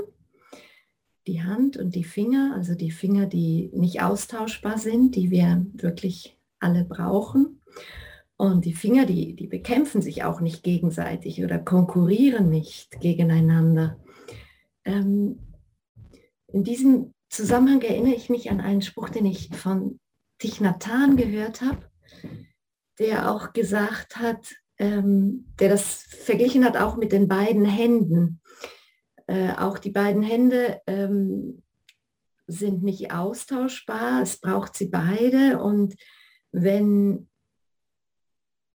die 1.29 1.45
Hand 1.45 1.77
und 1.77 1.95
die 1.95 2.03
Finger, 2.03 2.53
also 2.57 2.75
die 2.75 2.91
Finger, 2.91 3.27
die 3.27 3.71
nicht 3.73 4.03
austauschbar 4.03 4.79
sind, 4.79 5.15
die 5.15 5.31
wir 5.31 5.65
wirklich 5.75 6.37
alle 6.59 6.85
brauchen. 6.85 7.63
Und 8.37 8.65
die 8.65 8.75
Finger, 8.75 9.07
die, 9.07 9.37
die 9.37 9.47
bekämpfen 9.47 10.03
sich 10.03 10.25
auch 10.25 10.41
nicht 10.41 10.65
gegenseitig 10.65 11.45
oder 11.45 11.61
konkurrieren 11.61 12.51
nicht 12.51 13.01
gegeneinander. 13.01 13.97
Ähm, 14.85 15.39
in 16.49 16.65
diesem 16.65 17.15
Zusammenhang 17.29 17.83
erinnere 17.83 18.15
ich 18.15 18.31
mich 18.31 18.51
an 18.51 18.61
einen 18.61 18.83
Spruch, 18.83 19.09
den 19.09 19.27
ich 19.27 19.51
von 19.55 20.01
Thich 20.39 20.61
Nhat 20.61 20.87
Hanh 20.87 21.17
gehört 21.17 21.63
habe 21.63 21.91
der 22.99 23.31
auch 23.31 23.53
gesagt 23.53 24.17
hat, 24.17 24.55
ähm, 24.79 25.53
der 25.59 25.69
das 25.69 26.03
verglichen 26.03 26.65
hat 26.65 26.77
auch 26.77 26.97
mit 26.97 27.13
den 27.13 27.29
beiden 27.29 27.65
Händen. 27.65 28.41
Äh, 29.27 29.53
auch 29.53 29.79
die 29.79 29.91
beiden 29.91 30.23
Hände 30.23 30.81
ähm, 30.87 31.63
sind 32.47 32.83
nicht 32.83 33.13
austauschbar, 33.13 34.23
es 34.23 34.39
braucht 34.39 34.77
sie 34.77 34.87
beide 34.87 35.61
und 35.61 35.97
wenn 36.53 37.29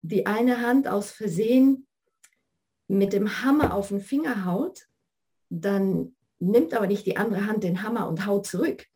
die 0.01 0.25
eine 0.25 0.61
Hand 0.61 0.87
aus 0.87 1.11
Versehen 1.11 1.87
mit 2.87 3.13
dem 3.13 3.43
Hammer 3.43 3.73
auf 3.73 3.89
den 3.89 4.01
Finger 4.01 4.45
haut, 4.45 4.87
dann 5.49 6.15
nimmt 6.41 6.73
aber 6.73 6.87
nicht 6.87 7.05
die 7.05 7.17
andere 7.17 7.45
Hand 7.45 7.63
den 7.63 7.83
Hammer 7.83 8.07
und 8.07 8.25
haut 8.25 8.45
zurück, 8.45 8.87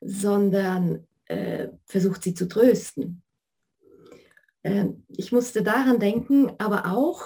sondern 0.00 1.06
äh, 1.26 1.68
versucht 1.84 2.22
sie 2.22 2.34
zu 2.34 2.48
trösten. 2.48 3.22
Äh, 4.62 4.86
ich 5.08 5.32
musste 5.32 5.62
daran 5.62 6.00
denken, 6.00 6.52
aber 6.58 6.86
auch 6.86 7.22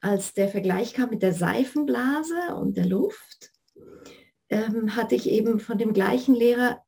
als 0.00 0.32
der 0.32 0.48
Vergleich 0.48 0.94
kam 0.94 1.10
mit 1.10 1.22
der 1.22 1.32
Seifenblase 1.32 2.54
und 2.56 2.76
der 2.76 2.86
Luft, 2.86 3.52
ähm, 4.48 4.96
hatte 4.96 5.14
ich 5.14 5.28
eben 5.28 5.60
von 5.60 5.78
dem 5.78 5.92
gleichen 5.92 6.34
Lehrer, 6.34 6.82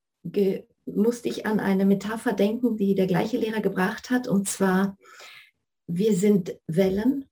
musste 0.84 1.28
ich 1.28 1.46
an 1.46 1.60
eine 1.60 1.86
Metapher 1.86 2.32
denken, 2.32 2.76
die 2.76 2.94
der 2.94 3.06
gleiche 3.06 3.38
Lehrer 3.38 3.60
gebracht 3.60 4.10
hat, 4.10 4.28
und 4.28 4.48
zwar, 4.48 4.96
wir 5.86 6.14
sind 6.14 6.58
Wellen 6.66 7.28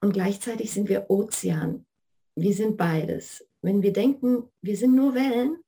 und 0.00 0.12
gleichzeitig 0.12 0.70
sind 0.70 0.88
wir 0.88 1.10
Ozean. 1.10 1.86
Wir 2.36 2.52
sind 2.52 2.76
beides. 2.76 3.46
Wenn 3.62 3.82
wir 3.82 3.92
denken, 3.92 4.50
wir 4.60 4.76
sind 4.76 4.94
nur 4.94 5.14
Wellen, 5.14 5.58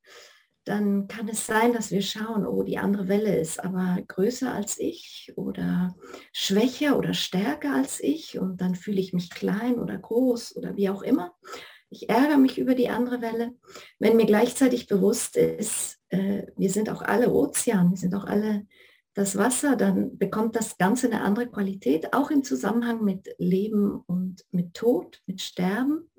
dann 0.65 1.07
kann 1.07 1.29
es 1.29 1.47
sein, 1.47 1.73
dass 1.73 1.93
wir 1.93 2.03
schauen, 2.03 2.45
oh, 2.45 2.65
die 2.65 2.79
andere 2.79 3.07
Welle 3.07 3.39
ist 3.39 3.63
aber 3.63 4.03
größer 4.07 4.53
als 4.53 4.79
ich 4.81 5.33
oder 5.37 5.95
schwächer 6.33 6.99
oder 6.99 7.15
stärker 7.15 7.73
als 7.73 8.01
ich 8.01 8.39
und 8.39 8.61
dann 8.61 8.75
fühle 8.75 9.01
ich 9.01 9.13
mich 9.13 9.31
klein 9.31 9.79
oder 9.79 9.97
groß 9.97 10.57
oder 10.57 10.77
wie 10.77 10.91
auch 10.91 11.03
immer. 11.03 11.37
Ich 11.89 12.09
ärgere 12.09 12.37
mich 12.37 12.59
über 12.59 12.75
die 12.75 12.89
andere 12.89 13.21
Welle. 13.21 13.55
Wenn 14.01 14.17
mir 14.17 14.27
gleichzeitig 14.27 14.89
bewusst 14.89 15.37
ist, 15.37 16.01
äh, 16.09 16.47
wir 16.57 16.71
sind 16.71 16.91
auch 16.91 17.03
alle 17.03 17.33
Ozean, 17.33 17.91
wir 17.91 17.97
sind 17.97 18.15
auch 18.17 18.25
alle 18.25 18.67
das 19.15 19.37
Wasser, 19.37 19.77
dann 19.77 20.19
bekommt 20.19 20.57
das 20.57 20.77
Ganze 20.79 21.07
eine 21.07 21.23
andere 21.23 21.47
Qualität, 21.47 22.13
auch 22.13 22.31
im 22.33 22.43
Zusammenhang 22.43 23.05
mit 23.05 23.35
Leben 23.39 24.03
und 24.07 24.45
mit 24.51 24.75
Tod, 24.75 25.23
mit 25.27 25.41
Sterben. 25.41 26.11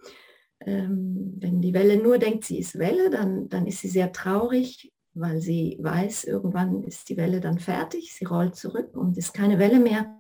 Ähm, 0.62 1.36
wenn 1.40 1.62
die 1.62 1.74
Welle 1.74 1.98
nur 1.98 2.18
denkt, 2.18 2.46
sie 2.46 2.60
ist 2.60 2.80
Welle, 2.80 3.10
dann, 3.10 3.50
dann 3.50 3.68
ist 3.68 3.80
sie 3.80 3.90
sehr 3.90 4.12
traurig, 4.12 4.92
weil 5.14 5.40
sie 5.40 5.78
weiß, 5.80 6.26
irgendwann 6.26 6.84
ist 6.84 7.10
die 7.10 7.18
Welle 7.18 7.40
dann 7.40 7.60
fertig, 7.60 8.14
sie 8.14 8.26
rollt 8.26 8.56
zurück 8.56 8.96
und 8.96 9.18
ist 9.18 9.34
keine 9.34 9.60
Welle 9.60 9.80
mehr. 9.80 10.16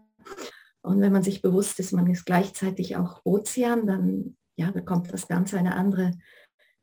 Und 0.81 1.01
wenn 1.01 1.11
man 1.11 1.23
sich 1.23 1.41
bewusst 1.41 1.79
ist, 1.79 1.91
man 1.91 2.07
ist 2.07 2.25
gleichzeitig 2.25 2.95
auch 2.95 3.21
Ozean, 3.23 3.88
dann 3.88 4.38
ja, 4.55 4.71
bekommt 4.71 5.11
das 5.11 5.27
Ganze 5.27 5.57
eine 5.57 5.75
andere 5.75 6.11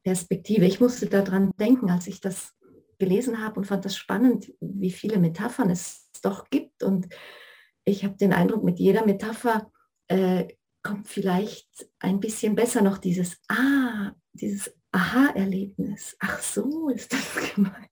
Perspektive. 0.05 0.67
Ich 0.67 0.81
musste 0.81 1.07
daran 1.07 1.51
denken, 1.59 1.91
als 1.91 2.07
ich 2.07 2.21
das 2.21 2.53
gelesen 2.99 3.43
habe 3.43 3.59
und 3.59 3.67
fand 3.67 3.85
das 3.85 3.97
spannend, 3.97 4.53
wie 4.61 4.91
viele 4.91 5.19
Metaphern 5.19 5.71
es 5.71 6.11
doch 6.23 6.49
gibt. 6.51 6.83
Und 6.83 7.09
ich 7.85 8.05
habe 8.05 8.17
den 8.17 8.33
Eindruck, 8.33 8.63
mit 8.63 8.79
jeder 8.79 9.05
Metapher 9.05 9.71
äh, 10.09 10.49
kommt 10.85 11.09
vielleicht 11.09 11.89
ein 11.99 12.21
bisschen 12.21 12.55
besser 12.55 12.83
noch 12.83 12.99
dieses 12.99 13.41
Ah, 13.49 14.13
dieses 14.33 14.73
Aha-Erlebnis. 14.93 16.17
Ach 16.21 16.41
so 16.41 16.89
ist 16.91 17.13
das 17.13 17.35
gemeint. 17.55 17.91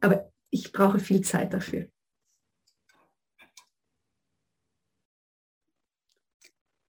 Aber 0.00 0.32
ich 0.50 0.72
brauche 0.72 0.98
viel 0.98 1.20
Zeit 1.20 1.52
dafür. 1.52 1.88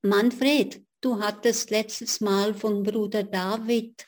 Manfred, 0.01 0.85
du 1.01 1.19
hattest 1.19 1.69
letztes 1.69 2.21
Mal 2.21 2.53
von 2.53 2.83
Bruder 2.83 3.23
David 3.23 4.05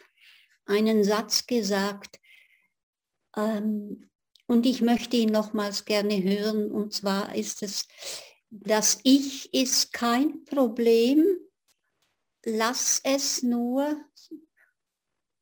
einen 0.65 1.03
Satz 1.03 1.45
gesagt 1.45 2.19
ähm, 3.36 4.09
und 4.45 4.65
ich 4.65 4.82
möchte 4.82 5.17
ihn 5.17 5.32
nochmals 5.32 5.86
gerne 5.86 6.21
hören 6.21 6.71
und 6.71 6.93
zwar 6.93 7.36
ist 7.36 7.63
es, 7.63 7.88
das 8.49 8.99
Ich 9.03 9.53
ist 9.53 9.93
kein 9.93 10.43
Problem, 10.45 11.23
lass 12.45 12.99
es 13.03 13.43
nur 13.43 13.95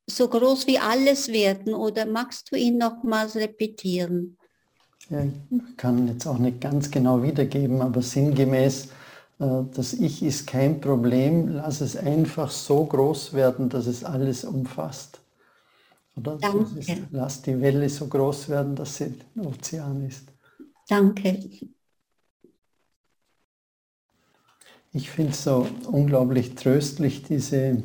so 0.08 0.28
groß 0.30 0.66
wie 0.66 0.80
alles 0.80 1.28
werden 1.28 1.76
oder 1.76 2.08
magst 2.08 2.52
du 2.52 2.56
ihn 2.56 2.80
nochmals 2.80 3.36
repetieren? 3.36 4.40
Ja, 5.10 5.24
ich 5.24 5.78
kann 5.78 6.08
jetzt 6.08 6.26
auch 6.28 6.38
nicht 6.40 6.62
ganz 6.62 6.90
genau 6.92 7.22
wiedergeben, 7.24 7.82
aber 7.82 8.02
sinngemäß, 8.02 8.86
äh, 9.40 9.46
das 9.74 9.94
Ich 9.94 10.24
ist 10.24 10.48
kein 10.48 10.80
Problem, 10.82 11.50
lass 11.50 11.82
es 11.82 11.96
einfach 11.96 12.50
so 12.52 12.86
groß 12.86 13.34
werden, 13.34 13.70
dass 13.70 13.86
es 13.88 14.04
alles 14.04 14.44
umfasst. 14.46 15.20
Oder? 16.18 16.40
Danke. 16.42 16.76
Ist, 16.80 17.02
lass 17.12 17.42
die 17.44 17.62
Welle 17.62 17.90
so 17.90 18.08
groß 18.08 18.50
werden, 18.50 18.76
dass 18.76 18.98
sie 18.98 19.14
ein 19.36 19.46
Ozean 19.46 20.06
ist. 20.06 20.26
Danke. 20.90 21.32
Ich 24.96 25.12
finde 25.12 25.32
es 25.32 25.44
so 25.44 25.68
unglaublich 25.92 26.56
tröstlich, 26.56 27.22
diese, 27.22 27.84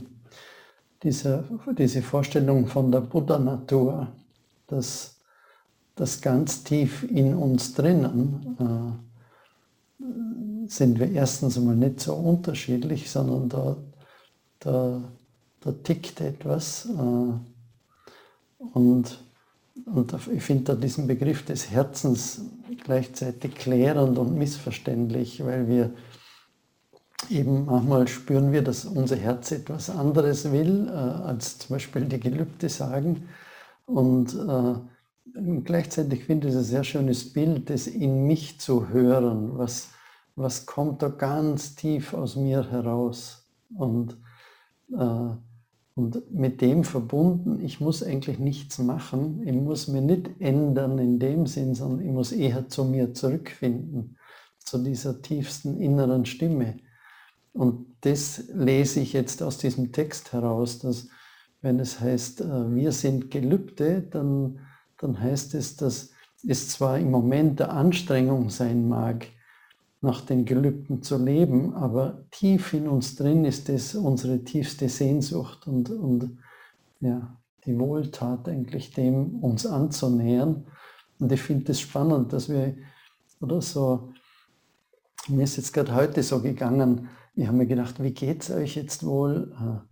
diese, 1.02 1.42
diese 1.76 2.02
Vorstellung 2.02 2.68
von 2.68 2.92
der 2.92 3.00
Buddha-Natur, 3.00 4.06
dass 4.68 5.16
das 5.96 6.20
ganz 6.20 6.62
tief 6.62 7.02
in 7.02 7.34
uns 7.34 7.74
drinnen 7.74 8.56
äh, 9.98 10.68
sind 10.68 11.00
wir 11.00 11.10
erstens 11.10 11.58
einmal 11.58 11.74
nicht 11.74 11.98
so 11.98 12.14
unterschiedlich, 12.14 13.10
sondern 13.10 13.48
da, 13.48 13.76
da, 14.60 15.02
da 15.62 15.72
tickt 15.82 16.20
etwas. 16.20 16.86
Äh, 16.86 17.32
und, 18.72 19.24
und 19.84 20.14
ich 20.32 20.44
finde 20.44 20.62
da 20.62 20.74
diesen 20.76 21.08
Begriff 21.08 21.44
des 21.44 21.72
Herzens 21.72 22.42
gleichzeitig 22.84 23.56
klärend 23.56 24.16
und 24.16 24.38
missverständlich, 24.38 25.44
weil 25.44 25.66
wir 25.66 25.90
eben 27.30 27.66
manchmal 27.66 28.08
spüren 28.08 28.52
wir, 28.52 28.62
dass 28.62 28.84
unser 28.84 29.16
Herz 29.16 29.52
etwas 29.52 29.90
anderes 29.90 30.50
will, 30.52 30.88
äh, 30.88 30.90
als 30.90 31.58
zum 31.58 31.74
Beispiel 31.74 32.04
die 32.04 32.20
Gelübde 32.20 32.68
sagen. 32.68 33.28
Und 33.86 34.34
äh, 34.34 35.60
gleichzeitig 35.64 36.24
finde 36.24 36.48
ich 36.48 36.54
es 36.54 36.60
ein 36.60 36.64
sehr 36.64 36.84
schönes 36.84 37.32
Bild, 37.32 37.70
das 37.70 37.86
in 37.86 38.26
mich 38.26 38.60
zu 38.60 38.88
hören, 38.88 39.58
was, 39.58 39.90
was 40.36 40.66
kommt 40.66 41.02
da 41.02 41.08
ganz 41.08 41.74
tief 41.74 42.14
aus 42.14 42.36
mir 42.36 42.70
heraus. 42.70 43.48
Und, 43.76 44.16
äh, 44.92 45.30
und 45.94 46.32
mit 46.32 46.60
dem 46.60 46.84
verbunden, 46.84 47.60
ich 47.60 47.80
muss 47.80 48.02
eigentlich 48.02 48.38
nichts 48.38 48.78
machen, 48.78 49.46
ich 49.46 49.54
muss 49.54 49.88
mir 49.88 50.00
nicht 50.00 50.30
ändern 50.40 50.98
in 50.98 51.18
dem 51.18 51.46
Sinn, 51.46 51.74
sondern 51.74 52.06
ich 52.06 52.12
muss 52.12 52.32
eher 52.32 52.68
zu 52.68 52.84
mir 52.84 53.14
zurückfinden, 53.14 54.16
zu 54.58 54.78
dieser 54.78 55.20
tiefsten 55.22 55.80
inneren 55.80 56.26
Stimme 56.26 56.76
und 57.52 57.86
das 58.02 58.44
lese 58.54 59.00
ich 59.00 59.12
jetzt 59.12 59.42
aus 59.42 59.58
diesem 59.58 59.92
Text 59.92 60.32
heraus, 60.32 60.78
dass 60.78 61.08
wenn 61.62 61.78
es 61.78 62.00
heißt, 62.00 62.40
äh, 62.40 62.74
wir 62.74 62.92
sind 62.92 63.30
Gelübde, 63.30 64.02
dann, 64.02 64.60
dann 64.98 65.20
heißt 65.20 65.54
es, 65.54 65.76
dass 65.76 66.10
es 66.46 66.68
zwar 66.70 66.98
im 66.98 67.10
Moment 67.10 67.60
der 67.60 67.72
Anstrengung 67.72 68.48
sein 68.48 68.88
mag, 68.88 69.26
nach 70.00 70.22
den 70.22 70.46
Gelübden 70.46 71.02
zu 71.02 71.18
leben, 71.18 71.74
aber 71.74 72.24
tief 72.30 72.72
in 72.72 72.88
uns 72.88 73.16
drin 73.16 73.44
ist 73.44 73.68
es 73.68 73.94
unsere 73.94 74.42
tiefste 74.44 74.88
Sehnsucht 74.88 75.66
und, 75.66 75.90
und 75.90 76.38
ja, 77.00 77.36
die 77.66 77.78
Wohltat 77.78 78.48
eigentlich 78.48 78.94
dem 78.94 79.40
uns 79.40 79.66
anzunähern. 79.66 80.66
Und 81.18 81.30
ich 81.30 81.42
finde 81.42 81.72
es 81.72 81.80
spannend, 81.80 82.32
dass 82.32 82.48
wir, 82.48 82.76
oder 83.42 83.60
so, 83.60 84.14
mir 85.28 85.44
ist 85.44 85.58
jetzt 85.58 85.74
gerade 85.74 85.94
heute 85.94 86.22
so 86.22 86.40
gegangen, 86.40 87.10
ich 87.34 87.46
habe 87.46 87.56
mir 87.56 87.66
gedacht, 87.66 88.02
wie 88.02 88.12
geht 88.12 88.42
es 88.42 88.50
euch 88.50 88.76
jetzt 88.76 89.04
wohl? 89.04 89.52
Äh, 89.60 89.86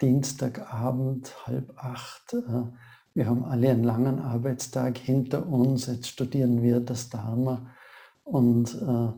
Dienstagabend, 0.00 1.46
halb 1.46 1.72
acht. 1.76 2.34
Äh, 2.34 2.62
wir 3.14 3.26
haben 3.26 3.44
alle 3.44 3.70
einen 3.70 3.84
langen 3.84 4.18
Arbeitstag 4.18 4.98
hinter 4.98 5.46
uns. 5.46 5.86
Jetzt 5.86 6.08
studieren 6.08 6.62
wir 6.62 6.80
das 6.80 7.10
Dharma. 7.10 7.70
Und 8.24 8.74
äh, 8.74 9.12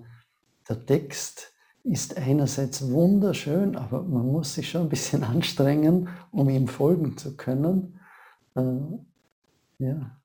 der 0.68 0.86
Text 0.86 1.52
ist 1.84 2.16
einerseits 2.16 2.90
wunderschön, 2.90 3.76
aber 3.76 4.02
man 4.02 4.26
muss 4.26 4.54
sich 4.54 4.70
schon 4.70 4.82
ein 4.82 4.88
bisschen 4.88 5.24
anstrengen, 5.24 6.08
um 6.30 6.48
ihm 6.48 6.68
folgen 6.68 7.16
zu 7.16 7.36
können. 7.36 7.98
Ja. 9.78 10.16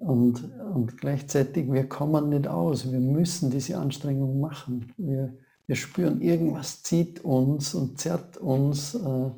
Und, 0.00 0.50
und 0.74 0.96
gleichzeitig, 0.98 1.70
wir 1.70 1.88
kommen 1.88 2.30
nicht 2.30 2.48
aus. 2.48 2.90
Wir 2.90 2.98
müssen 2.98 3.50
diese 3.50 3.78
Anstrengung 3.78 4.40
machen. 4.40 4.92
Wir, 4.96 5.36
wir 5.70 5.76
spüren, 5.76 6.20
irgendwas 6.20 6.82
zieht 6.82 7.20
uns 7.20 7.74
und 7.74 8.00
zerrt 8.00 8.36
uns. 8.38 8.96
Äh, 8.96 9.30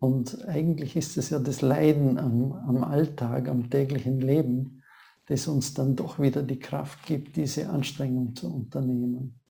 und 0.00 0.44
eigentlich 0.46 0.96
ist 0.96 1.16
es 1.16 1.30
ja 1.30 1.38
das 1.38 1.62
Leiden 1.62 2.18
am, 2.18 2.52
am 2.52 2.84
Alltag, 2.84 3.48
am 3.48 3.70
täglichen 3.70 4.20
Leben, 4.20 4.82
das 5.24 5.48
uns 5.48 5.72
dann 5.72 5.96
doch 5.96 6.18
wieder 6.20 6.42
die 6.42 6.58
Kraft 6.58 7.06
gibt, 7.06 7.36
diese 7.36 7.70
Anstrengung 7.70 8.36
zu 8.36 8.54
unternehmen. 8.54 9.40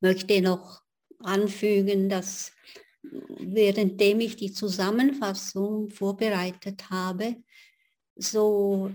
möchte 0.00 0.40
noch 0.40 0.82
anfügen, 1.18 2.08
dass 2.08 2.52
währenddem 3.02 4.20
ich 4.20 4.36
die 4.36 4.52
Zusammenfassung 4.52 5.90
vorbereitet 5.90 6.88
habe, 6.90 7.34
so 8.16 8.90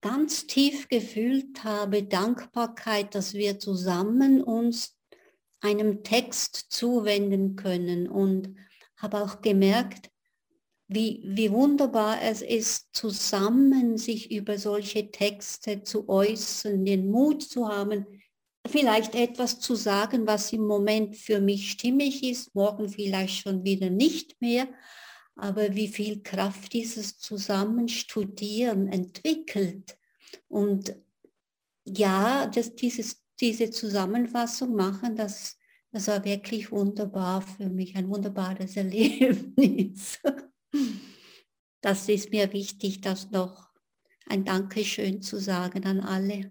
ganz 0.00 0.46
tief 0.46 0.88
gefühlt 0.88 1.64
habe, 1.64 2.02
Dankbarkeit, 2.02 3.14
dass 3.14 3.34
wir 3.34 3.58
zusammen 3.58 4.42
uns 4.42 4.96
einem 5.60 6.02
Text 6.02 6.66
zuwenden 6.68 7.56
können 7.56 8.08
und 8.08 8.56
habe 8.96 9.22
auch 9.22 9.40
gemerkt, 9.40 10.10
wie, 10.88 11.22
wie 11.24 11.50
wunderbar 11.50 12.22
es 12.22 12.42
ist, 12.42 12.88
zusammen 12.92 13.98
sich 13.98 14.30
über 14.30 14.58
solche 14.58 15.10
Texte 15.10 15.82
zu 15.82 16.08
äußern, 16.08 16.84
den 16.84 17.10
Mut 17.10 17.42
zu 17.42 17.68
haben, 17.68 18.06
vielleicht 18.68 19.14
etwas 19.14 19.58
zu 19.58 19.74
sagen, 19.74 20.26
was 20.26 20.52
im 20.52 20.66
Moment 20.66 21.16
für 21.16 21.40
mich 21.40 21.72
stimmig 21.72 22.22
ist, 22.22 22.54
morgen 22.54 22.88
vielleicht 22.88 23.42
schon 23.42 23.64
wieder 23.64 23.90
nicht 23.90 24.40
mehr, 24.40 24.68
aber 25.36 25.74
wie 25.74 25.88
viel 25.88 26.22
Kraft 26.22 26.72
dieses 26.72 27.18
Zusammenstudieren 27.18 28.88
entwickelt. 28.88 29.98
Und 30.48 30.96
ja, 31.84 32.46
das, 32.46 32.74
dieses, 32.74 33.22
diese 33.38 33.70
Zusammenfassung 33.70 34.74
machen, 34.74 35.14
das, 35.14 35.58
das 35.92 36.08
war 36.08 36.24
wirklich 36.24 36.72
wunderbar 36.72 37.42
für 37.42 37.68
mich, 37.68 37.96
ein 37.96 38.08
wunderbares 38.08 38.76
Erlebnis. 38.76 40.18
Das 41.82 42.08
ist 42.08 42.30
mir 42.30 42.52
wichtig, 42.52 43.02
das 43.02 43.30
noch 43.30 43.68
ein 44.26 44.44
Dankeschön 44.44 45.20
zu 45.22 45.38
sagen 45.38 45.84
an 45.84 46.00
alle. 46.00 46.50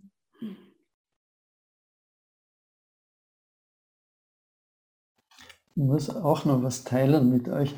Ich 5.78 5.84
muss 5.84 6.10
auch 6.10 6.46
noch 6.46 6.64
was 6.64 6.86
teilen 6.86 7.30
mit 7.32 7.50
euch. 7.50 7.76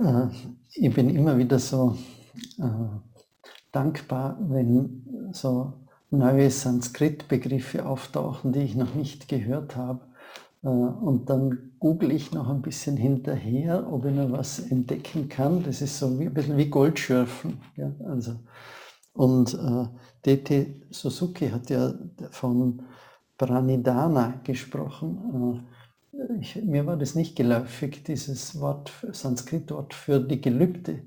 Äh, 0.00 0.28
ich 0.74 0.94
bin 0.94 1.10
immer 1.10 1.36
wieder 1.38 1.58
so 1.58 1.96
äh, 2.58 2.62
dankbar, 3.72 4.38
wenn 4.40 5.30
so 5.32 5.72
neue 6.10 6.50
Sanskrit-Begriffe 6.50 7.86
auftauchen, 7.86 8.52
die 8.52 8.60
ich 8.60 8.76
noch 8.76 8.94
nicht 8.94 9.28
gehört 9.28 9.76
habe. 9.76 10.00
Äh, 10.62 10.68
und 10.68 11.28
dann 11.28 11.72
google 11.78 12.12
ich 12.12 12.32
noch 12.32 12.48
ein 12.48 12.62
bisschen 12.62 12.96
hinterher, 12.96 13.92
ob 13.92 14.06
ich 14.06 14.14
noch 14.14 14.32
was 14.32 14.58
entdecken 14.58 15.28
kann. 15.28 15.62
Das 15.62 15.82
ist 15.82 15.98
so 15.98 16.18
wie, 16.18 16.26
ein 16.26 16.34
bisschen 16.34 16.56
wie 16.56 16.70
Goldschürfen. 16.70 17.60
Ja? 17.76 17.92
Also, 18.06 18.36
und 19.12 19.54
äh, 19.54 19.86
D.T. 20.24 20.82
Suzuki 20.90 21.48
hat 21.48 21.70
ja 21.70 21.92
von 22.30 22.82
Pranidhana 23.36 24.40
gesprochen. 24.44 25.66
Ich, 26.40 26.56
mir 26.56 26.86
war 26.86 26.96
das 26.96 27.14
nicht 27.14 27.36
geläufig, 27.36 28.02
dieses 28.02 28.60
Wort, 28.60 28.92
Sanskrit-Wort 29.12 29.94
für 29.94 30.18
die 30.18 30.40
Gelübde. 30.40 31.02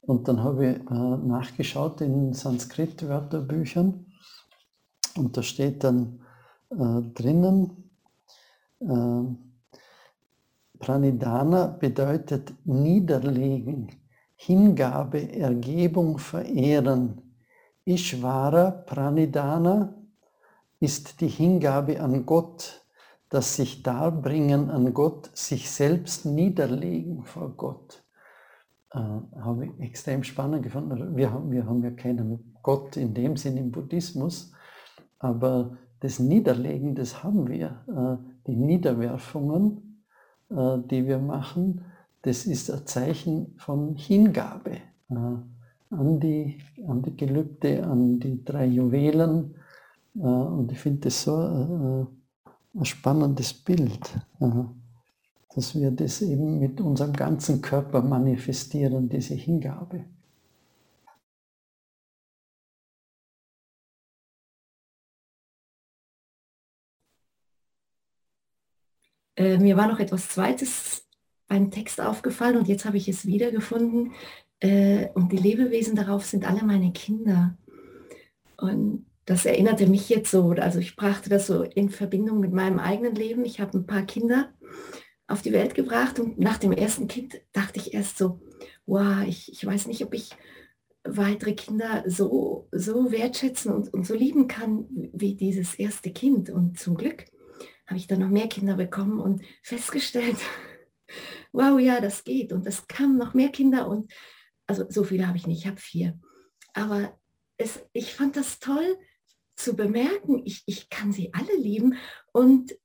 Und 0.00 0.26
dann 0.26 0.42
habe 0.42 0.66
ich 0.66 0.76
äh, 0.76 1.26
nachgeschaut 1.26 2.00
in 2.00 2.32
Sanskrit-Wörterbüchern 2.32 4.06
und 5.16 5.36
da 5.36 5.42
steht 5.42 5.84
dann 5.84 6.20
äh, 6.70 7.02
drinnen, 7.14 7.90
äh, 8.80 9.22
Pranidhana 10.78 11.66
bedeutet 11.66 12.52
niederlegen, 12.64 13.88
Hingabe, 14.34 15.32
Ergebung, 15.32 16.18
Verehren. 16.18 17.20
Ishvara 17.84 18.70
Pranidhana 18.70 19.94
ist 20.80 21.20
die 21.20 21.28
Hingabe 21.28 22.00
an 22.00 22.26
Gott, 22.26 22.81
das 23.32 23.56
sich 23.56 23.82
darbringen 23.82 24.70
an 24.70 24.92
Gott, 24.92 25.30
sich 25.32 25.70
selbst 25.70 26.26
niederlegen 26.26 27.24
vor 27.24 27.54
Gott. 27.56 28.04
Äh, 28.90 28.98
habe 28.98 29.64
ich 29.64 29.80
extrem 29.80 30.22
spannend 30.22 30.62
gefunden. 30.62 31.16
Wir 31.16 31.32
haben, 31.32 31.50
wir 31.50 31.64
haben 31.64 31.82
ja 31.82 31.92
keinen 31.92 32.52
Gott 32.62 32.98
in 32.98 33.14
dem 33.14 33.38
Sinn 33.38 33.56
im 33.56 33.72
Buddhismus, 33.72 34.52
aber 35.18 35.78
das 36.00 36.18
Niederlegen, 36.18 36.94
das 36.94 37.24
haben 37.24 37.48
wir. 37.48 37.80
Äh, 37.88 38.32
die 38.46 38.56
Niederwerfungen, 38.56 40.02
äh, 40.50 40.76
die 40.90 41.06
wir 41.06 41.18
machen, 41.18 41.86
das 42.20 42.44
ist 42.44 42.70
ein 42.70 42.86
Zeichen 42.86 43.54
von 43.56 43.96
Hingabe 43.96 44.72
äh, 45.08 45.14
an, 45.14 46.20
die, 46.20 46.58
an 46.86 47.00
die 47.00 47.16
Gelübde, 47.16 47.82
an 47.84 48.20
die 48.20 48.44
drei 48.44 48.66
Juwelen. 48.66 49.54
Äh, 50.16 50.18
und 50.18 50.70
ich 50.70 50.78
finde 50.78 51.00
das 51.00 51.22
so 51.22 51.40
äh, 51.40 52.21
ein 52.74 52.84
spannendes 52.84 53.52
Bild, 53.52 54.00
dass 55.54 55.74
wir 55.74 55.90
das 55.90 56.22
eben 56.22 56.58
mit 56.58 56.80
unserem 56.80 57.12
ganzen 57.12 57.60
Körper 57.60 58.02
manifestieren, 58.02 59.08
diese 59.08 59.34
Hingabe. 59.34 60.04
Äh, 69.36 69.58
mir 69.58 69.76
war 69.76 69.88
noch 69.88 69.98
etwas 69.98 70.28
Zweites 70.28 71.06
beim 71.48 71.70
Text 71.70 72.00
aufgefallen 72.00 72.56
und 72.56 72.68
jetzt 72.68 72.84
habe 72.84 72.96
ich 72.96 73.08
es 73.08 73.26
wiedergefunden. 73.26 74.12
Äh, 74.60 75.08
und 75.14 75.32
die 75.32 75.36
Lebewesen 75.36 75.96
darauf 75.96 76.24
sind 76.24 76.46
alle 76.48 76.62
meine 76.64 76.92
Kinder. 76.92 77.56
Und 78.56 79.06
das 79.24 79.44
erinnerte 79.46 79.86
mich 79.86 80.08
jetzt 80.08 80.30
so, 80.30 80.50
also 80.50 80.78
ich 80.78 80.96
brachte 80.96 81.30
das 81.30 81.46
so 81.46 81.62
in 81.62 81.90
Verbindung 81.90 82.40
mit 82.40 82.52
meinem 82.52 82.78
eigenen 82.78 83.14
Leben. 83.14 83.44
Ich 83.44 83.60
habe 83.60 83.78
ein 83.78 83.86
paar 83.86 84.02
Kinder 84.02 84.52
auf 85.28 85.42
die 85.42 85.52
Welt 85.52 85.74
gebracht 85.74 86.18
und 86.18 86.38
nach 86.38 86.58
dem 86.58 86.72
ersten 86.72 87.08
Kind 87.08 87.40
dachte 87.52 87.78
ich 87.78 87.94
erst 87.94 88.18
so, 88.18 88.40
wow, 88.84 89.24
ich, 89.26 89.52
ich 89.52 89.64
weiß 89.64 89.86
nicht, 89.86 90.04
ob 90.04 90.12
ich 90.14 90.30
weitere 91.04 91.54
Kinder 91.54 92.04
so, 92.06 92.68
so 92.72 93.10
wertschätzen 93.10 93.72
und, 93.72 93.92
und 93.92 94.06
so 94.06 94.14
lieben 94.14 94.48
kann 94.48 94.86
wie 94.90 95.34
dieses 95.34 95.74
erste 95.74 96.12
Kind. 96.12 96.50
Und 96.50 96.78
zum 96.78 96.96
Glück 96.96 97.24
habe 97.86 97.98
ich 97.98 98.06
dann 98.06 98.20
noch 98.20 98.28
mehr 98.28 98.48
Kinder 98.48 98.76
bekommen 98.76 99.20
und 99.20 99.42
festgestellt, 99.62 100.36
wow, 101.52 101.78
ja, 101.78 102.00
das 102.00 102.24
geht. 102.24 102.52
Und 102.52 102.66
es 102.66 102.86
kamen 102.88 103.18
noch 103.18 103.34
mehr 103.34 103.50
Kinder 103.50 103.88
und 103.88 104.12
also 104.66 104.84
so 104.88 105.04
viele 105.04 105.26
habe 105.26 105.36
ich 105.36 105.46
nicht, 105.46 105.60
ich 105.60 105.66
habe 105.66 105.80
vier. 105.80 106.18
Aber 106.74 107.18
es, 107.56 107.84
ich 107.92 108.14
fand 108.14 108.36
das 108.36 108.58
toll 108.58 108.96
zu 109.54 109.76
bemerken, 109.76 110.42
ich, 110.44 110.62
ich 110.66 110.88
kann 110.88 111.12
sie 111.12 111.32
alle 111.32 111.56
lieben. 111.56 111.96
Und, 112.32 112.76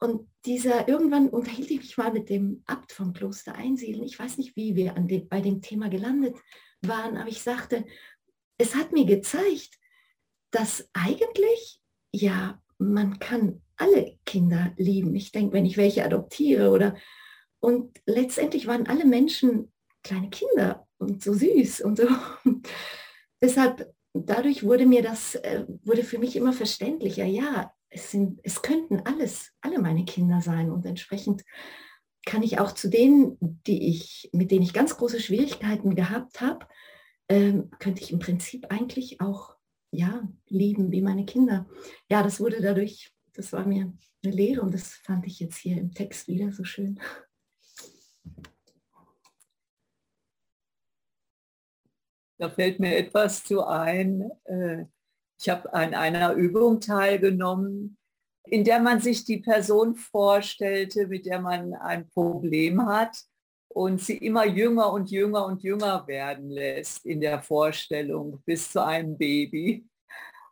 und 0.00 0.28
dieser, 0.44 0.88
irgendwann 0.88 1.28
unterhielt 1.28 1.70
ich 1.70 1.78
mich 1.78 1.96
mal 1.96 2.12
mit 2.12 2.28
dem 2.28 2.62
Abt 2.66 2.92
vom 2.92 3.12
Kloster 3.12 3.54
Einsiedeln. 3.54 4.04
Ich 4.04 4.18
weiß 4.18 4.38
nicht, 4.38 4.56
wie 4.56 4.76
wir 4.76 4.96
an 4.96 5.08
dem, 5.08 5.28
bei 5.28 5.40
dem 5.40 5.62
Thema 5.62 5.88
gelandet 5.88 6.36
waren, 6.82 7.16
aber 7.16 7.28
ich 7.28 7.42
sagte, 7.42 7.84
es 8.58 8.74
hat 8.74 8.92
mir 8.92 9.06
gezeigt, 9.06 9.78
dass 10.50 10.88
eigentlich 10.92 11.80
ja 12.12 12.62
man 12.78 13.18
kann 13.18 13.62
alle 13.76 14.18
Kinder 14.24 14.72
lieben. 14.76 15.14
Ich 15.14 15.32
denke, 15.32 15.54
wenn 15.54 15.66
ich 15.66 15.76
welche 15.76 16.04
adoptiere 16.04 16.70
oder 16.70 16.96
und 17.60 18.00
letztendlich 18.06 18.66
waren 18.66 18.86
alle 18.86 19.06
Menschen 19.06 19.72
kleine 20.02 20.28
Kinder 20.30 20.86
und 20.98 21.22
so 21.22 21.32
süß 21.32 21.80
und 21.80 21.96
so. 21.96 22.06
Deshalb, 23.42 23.92
dadurch 24.14 24.62
wurde 24.62 24.86
mir 24.86 25.02
das, 25.02 25.34
äh, 25.36 25.64
wurde 25.84 26.04
für 26.04 26.18
mich 26.18 26.36
immer 26.36 26.52
verständlicher, 26.52 27.24
ja, 27.24 27.72
es, 27.90 28.10
sind, 28.10 28.40
es 28.42 28.62
könnten 28.62 29.00
alles, 29.00 29.52
alle 29.60 29.80
meine 29.80 30.04
Kinder 30.04 30.40
sein 30.40 30.70
und 30.70 30.86
entsprechend 30.86 31.44
kann 32.26 32.42
ich 32.42 32.58
auch 32.58 32.72
zu 32.72 32.88
denen, 32.88 33.36
die 33.40 33.88
ich, 33.88 34.30
mit 34.32 34.50
denen 34.50 34.62
ich 34.62 34.72
ganz 34.72 34.96
große 34.96 35.20
Schwierigkeiten 35.20 35.94
gehabt 35.94 36.40
habe, 36.40 36.66
ähm, 37.28 37.70
könnte 37.78 38.02
ich 38.02 38.12
im 38.12 38.18
Prinzip 38.18 38.66
eigentlich 38.70 39.20
auch 39.20 39.56
ja, 39.90 40.26
lieben 40.48 40.90
wie 40.90 41.02
meine 41.02 41.24
Kinder. 41.24 41.68
Ja, 42.10 42.22
das 42.22 42.40
wurde 42.40 42.60
dadurch 42.60 43.14
das 43.34 43.52
war 43.52 43.66
mir 43.66 43.92
eine 44.24 44.34
Lehre 44.34 44.62
und 44.62 44.72
das 44.72 44.94
fand 44.94 45.26
ich 45.26 45.40
jetzt 45.40 45.58
hier 45.58 45.76
im 45.76 45.92
Text 45.92 46.28
wieder 46.28 46.52
so 46.52 46.64
schön. 46.64 47.00
Da 52.38 52.50
fällt 52.50 52.80
mir 52.80 52.96
etwas 52.96 53.44
zu 53.44 53.64
ein. 53.64 54.30
Äh, 54.44 54.84
ich 55.38 55.48
habe 55.48 55.72
an 55.72 55.94
einer 55.94 56.32
Übung 56.32 56.80
teilgenommen, 56.80 57.96
in 58.44 58.64
der 58.64 58.80
man 58.80 59.00
sich 59.00 59.24
die 59.24 59.38
Person 59.38 59.94
vorstellte, 59.94 61.06
mit 61.06 61.26
der 61.26 61.40
man 61.40 61.74
ein 61.74 62.08
Problem 62.10 62.86
hat 62.86 63.16
und 63.68 64.00
sie 64.00 64.16
immer 64.16 64.46
jünger 64.46 64.92
und 64.92 65.10
jünger 65.10 65.46
und 65.46 65.62
jünger 65.62 66.06
werden 66.06 66.50
lässt 66.50 67.04
in 67.04 67.20
der 67.20 67.42
Vorstellung 67.42 68.42
bis 68.44 68.70
zu 68.70 68.84
einem 68.84 69.18
Baby. 69.18 69.86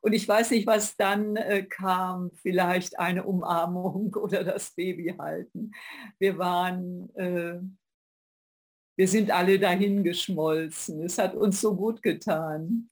Und 0.01 0.15
ich 0.15 0.27
weiß 0.27 0.51
nicht, 0.51 0.67
was 0.67 0.97
dann 0.97 1.37
äh, 1.37 1.63
kam, 1.63 2.33
vielleicht 2.35 2.99
eine 2.99 3.25
Umarmung 3.25 4.15
oder 4.21 4.43
das 4.43 4.75
Baby 4.75 5.15
halten. 5.17 5.71
Wir 6.19 6.39
waren, 6.39 7.15
äh, 7.15 7.61
wir 9.03 9.09
sind 9.09 9.33
alle 9.33 9.59
dahin 9.59 10.05
geschmolzen. 10.05 11.03
Es 11.03 11.19
hat 11.19 11.35
uns 11.35 11.61
so 11.61 11.75
gut 11.75 12.03
getan. 12.03 12.89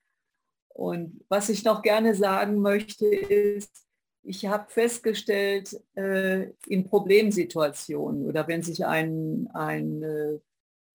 Und 0.70 1.24
was 1.28 1.48
ich 1.48 1.62
noch 1.62 1.82
gerne 1.82 2.16
sagen 2.16 2.60
möchte, 2.62 3.06
ist, 3.06 3.86
ich 4.24 4.44
habe 4.46 4.68
festgestellt, 4.68 5.80
äh, 5.94 6.48
in 6.66 6.82
Problemsituationen 6.82 8.26
oder 8.26 8.48
wenn 8.48 8.60
sich 8.60 8.84
ein, 8.84 9.48
ein, 9.54 10.02
äh, 10.02 10.40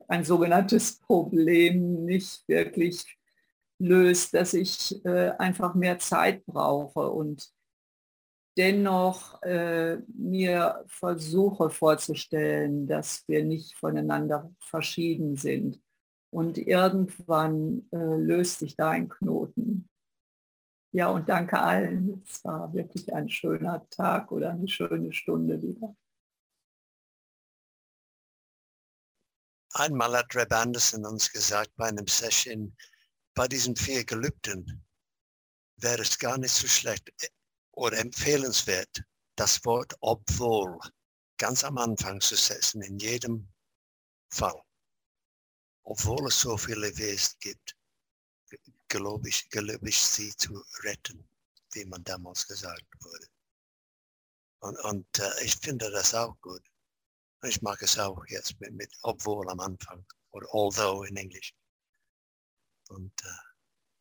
ein 0.10 0.26
sogenanntes 0.26 1.00
Problem 1.08 2.04
nicht 2.04 2.46
wirklich 2.50 3.06
löst, 3.80 4.34
dass 4.34 4.54
ich 4.54 5.02
äh, 5.06 5.30
einfach 5.38 5.76
mehr 5.76 5.98
Zeit 5.98 6.46
brauche 6.46 7.10
und 7.10 7.54
dennoch 8.58 9.42
äh, 9.44 9.98
mir 10.08 10.84
versuche 10.88 11.70
vorzustellen, 11.70 12.88
dass 12.88 13.28
wir 13.28 13.44
nicht 13.44 13.76
voneinander 13.78 14.54
verschieden 14.60 15.36
sind. 15.36 15.82
Und 16.32 16.58
irgendwann 16.58 17.88
äh, 17.92 17.98
löst 17.98 18.60
sich 18.60 18.76
da 18.76 18.92
ein 18.92 19.10
Knoten. 19.10 19.90
Ja, 20.92 21.10
und 21.10 21.28
danke 21.28 21.60
allen. 21.60 22.24
Es 22.26 22.44
war 22.46 22.74
wirklich 22.74 23.14
ein 23.14 23.30
schöner 23.30 23.88
Tag 23.90 24.32
oder 24.32 24.52
eine 24.52 24.68
schöne 24.68 25.12
Stunde 25.12 25.62
wieder. 25.62 25.96
Einmal 29.74 30.16
hat 30.18 30.34
Reb 30.34 30.54
Anderson 30.54 31.06
uns 31.06 31.30
gesagt 31.30 31.76
bei 31.76 31.88
einem 31.88 32.08
Session, 32.08 32.74
bei 33.34 33.48
diesen 33.50 33.76
vier 33.76 34.06
Gelübden 34.06 34.86
wäre 35.76 36.02
es 36.02 36.18
gar 36.18 36.38
nicht 36.38 36.54
so 36.54 36.68
schlecht 36.68 37.12
oder 37.76 37.98
empfehlenswert, 37.98 39.04
das 39.36 39.64
Wort 39.66 39.96
obwohl 40.02 40.80
ganz 41.38 41.64
am 41.64 41.78
Anfang 41.78 42.20
zu 42.22 42.36
setzen, 42.36 42.82
in 42.82 42.98
jedem 43.00 43.48
Fall. 44.30 44.62
Obwohl 45.84 46.28
es 46.28 46.40
so 46.40 46.58
viele 46.58 46.98
Wesen 46.98 47.36
gibt 47.40 47.76
glaube 48.88 49.28
ich, 49.30 49.50
glaube 49.50 49.90
ich, 49.90 50.00
sie 50.00 50.36
zu 50.38 50.64
retten, 50.84 51.28
wie 51.74 51.86
man 51.86 52.04
damals 52.04 52.48
gesagt 52.48 52.86
wurde. 53.02 53.28
Und, 54.60 54.80
und 54.86 55.20
äh, 55.20 55.44
ich 55.44 55.58
finde 55.58 55.92
das 55.92 56.14
auch 56.14 56.40
gut. 56.42 56.64
Ich 57.44 57.62
mag 57.62 57.82
es 57.82 58.00
auch 58.00 58.26
jetzt 58.28 58.60
mit, 58.60 58.74
mit 58.74 58.92
obwohl 59.04 59.50
am 59.50 59.60
Anfang 59.60 60.06
oder 60.32 60.48
although 60.52 61.04
in 61.04 61.16
Englisch. 61.18 61.54
Und 62.90 63.14
äh, 63.24 63.45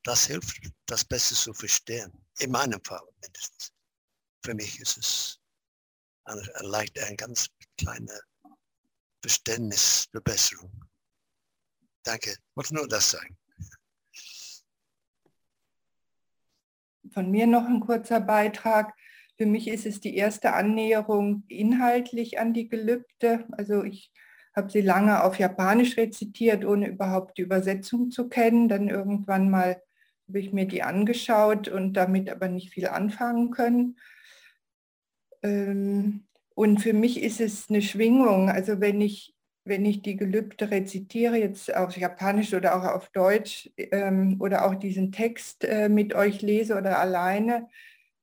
das 0.04 0.26
hilft, 0.26 0.60
das 0.86 1.04
besser 1.04 1.34
zu 1.34 1.52
verstehen. 1.52 2.12
In 2.38 2.50
meinem 2.50 2.82
Fall 2.84 3.02
mindestens. 3.20 3.72
Für 4.44 4.54
mich 4.54 4.80
ist 4.80 4.96
es 4.98 5.40
eine, 6.24 6.42
leicht 6.60 6.98
eine 6.98 7.16
ganz 7.16 7.48
kleine 7.78 8.20
Verständnisverbesserung. 9.22 10.70
Danke. 12.02 12.30
Ich 12.30 12.56
wollte 12.56 12.74
nur 12.74 12.86
das 12.86 13.10
sagen. 13.10 13.36
von 17.14 17.30
mir 17.30 17.46
noch 17.46 17.66
ein 17.66 17.80
kurzer 17.80 18.20
Beitrag. 18.20 18.94
Für 19.36 19.46
mich 19.46 19.68
ist 19.68 19.86
es 19.86 20.00
die 20.00 20.16
erste 20.16 20.52
Annäherung 20.52 21.44
inhaltlich 21.48 22.38
an 22.38 22.52
die 22.52 22.68
Gelübde. 22.68 23.46
Also 23.52 23.82
ich 23.84 24.12
habe 24.54 24.70
sie 24.70 24.80
lange 24.80 25.22
auf 25.24 25.38
Japanisch 25.38 25.96
rezitiert, 25.96 26.64
ohne 26.64 26.88
überhaupt 26.88 27.38
die 27.38 27.42
Übersetzung 27.42 28.10
zu 28.10 28.28
kennen. 28.28 28.68
Dann 28.68 28.88
irgendwann 28.88 29.50
mal 29.50 29.82
habe 30.28 30.40
ich 30.40 30.52
mir 30.52 30.66
die 30.66 30.82
angeschaut 30.82 31.68
und 31.68 31.94
damit 31.94 32.30
aber 32.30 32.48
nicht 32.48 32.70
viel 32.70 32.88
anfangen 32.88 33.50
können. 33.50 33.98
Ähm, 35.42 36.26
und 36.54 36.80
für 36.80 36.92
mich 36.92 37.22
ist 37.22 37.40
es 37.40 37.68
eine 37.68 37.82
Schwingung. 37.82 38.48
Also 38.48 38.80
wenn 38.80 39.00
ich 39.00 39.34
wenn 39.64 39.84
ich 39.84 40.02
die 40.02 40.16
Gelübde 40.16 40.70
rezitiere, 40.70 41.38
jetzt 41.38 41.74
auf 41.74 41.96
Japanisch 41.96 42.52
oder 42.52 42.76
auch 42.76 42.84
auf 42.94 43.08
Deutsch 43.10 43.70
ähm, 43.76 44.36
oder 44.40 44.66
auch 44.66 44.74
diesen 44.74 45.10
Text 45.10 45.64
äh, 45.64 45.88
mit 45.88 46.14
euch 46.14 46.42
lese 46.42 46.76
oder 46.76 46.98
alleine, 46.98 47.68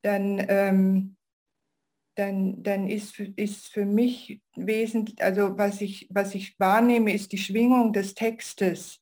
dann, 0.03 0.43
ähm, 0.47 1.17
dann, 2.15 2.61
dann 2.61 2.87
ist, 2.87 3.19
ist 3.19 3.67
für 3.67 3.85
mich 3.85 4.41
wesentlich, 4.55 5.21
also 5.21 5.57
was 5.57 5.81
ich, 5.81 6.07
was 6.11 6.35
ich 6.35 6.59
wahrnehme, 6.59 7.11
ist 7.11 7.31
die 7.31 7.39
Schwingung 7.39 7.91
des 7.91 8.13
Textes. 8.13 9.00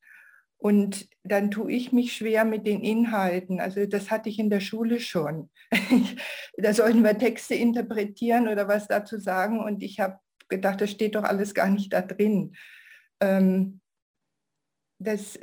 Und 0.59 1.07
dann 1.23 1.51
tue 1.51 1.71
ich 1.71 1.93
mich 1.93 2.13
schwer 2.13 2.43
mit 2.43 2.67
den 2.67 2.83
Inhalten. 2.83 3.61
Also 3.61 3.85
das 3.85 4.11
hatte 4.11 4.27
ich 4.27 4.39
in 4.39 4.49
der 4.49 4.59
Schule 4.59 4.99
schon. 4.99 5.49
da 6.57 6.73
sollten 6.73 7.01
wir 7.01 7.17
Texte 7.17 7.55
interpretieren 7.55 8.49
oder 8.49 8.67
was 8.67 8.87
dazu 8.87 9.17
sagen. 9.19 9.61
Und 9.61 9.81
ich 9.83 10.01
habe 10.01 10.19
gedacht, 10.49 10.81
das 10.81 10.91
steht 10.91 11.15
doch 11.15 11.23
alles 11.23 11.53
gar 11.53 11.69
nicht 11.69 11.93
da 11.93 12.01
drin. 12.01 12.55
Ähm, 13.21 13.79
das, 14.99 15.39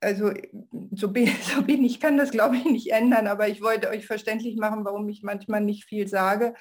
also 0.00 0.32
so 0.90 1.12
bin, 1.12 1.28
so 1.42 1.62
bin 1.62 1.84
ich, 1.84 2.00
kann 2.00 2.16
das 2.16 2.32
glaube 2.32 2.56
ich 2.56 2.64
nicht 2.64 2.90
ändern, 2.90 3.28
aber 3.28 3.48
ich 3.48 3.62
wollte 3.62 3.88
euch 3.88 4.04
verständlich 4.04 4.56
machen, 4.56 4.84
warum 4.84 5.08
ich 5.08 5.22
manchmal 5.22 5.60
nicht 5.60 5.84
viel 5.84 6.08
sage, 6.08 6.54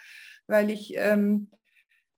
weil 0.45 0.69
ich, 0.69 0.93
ähm, 0.95 1.49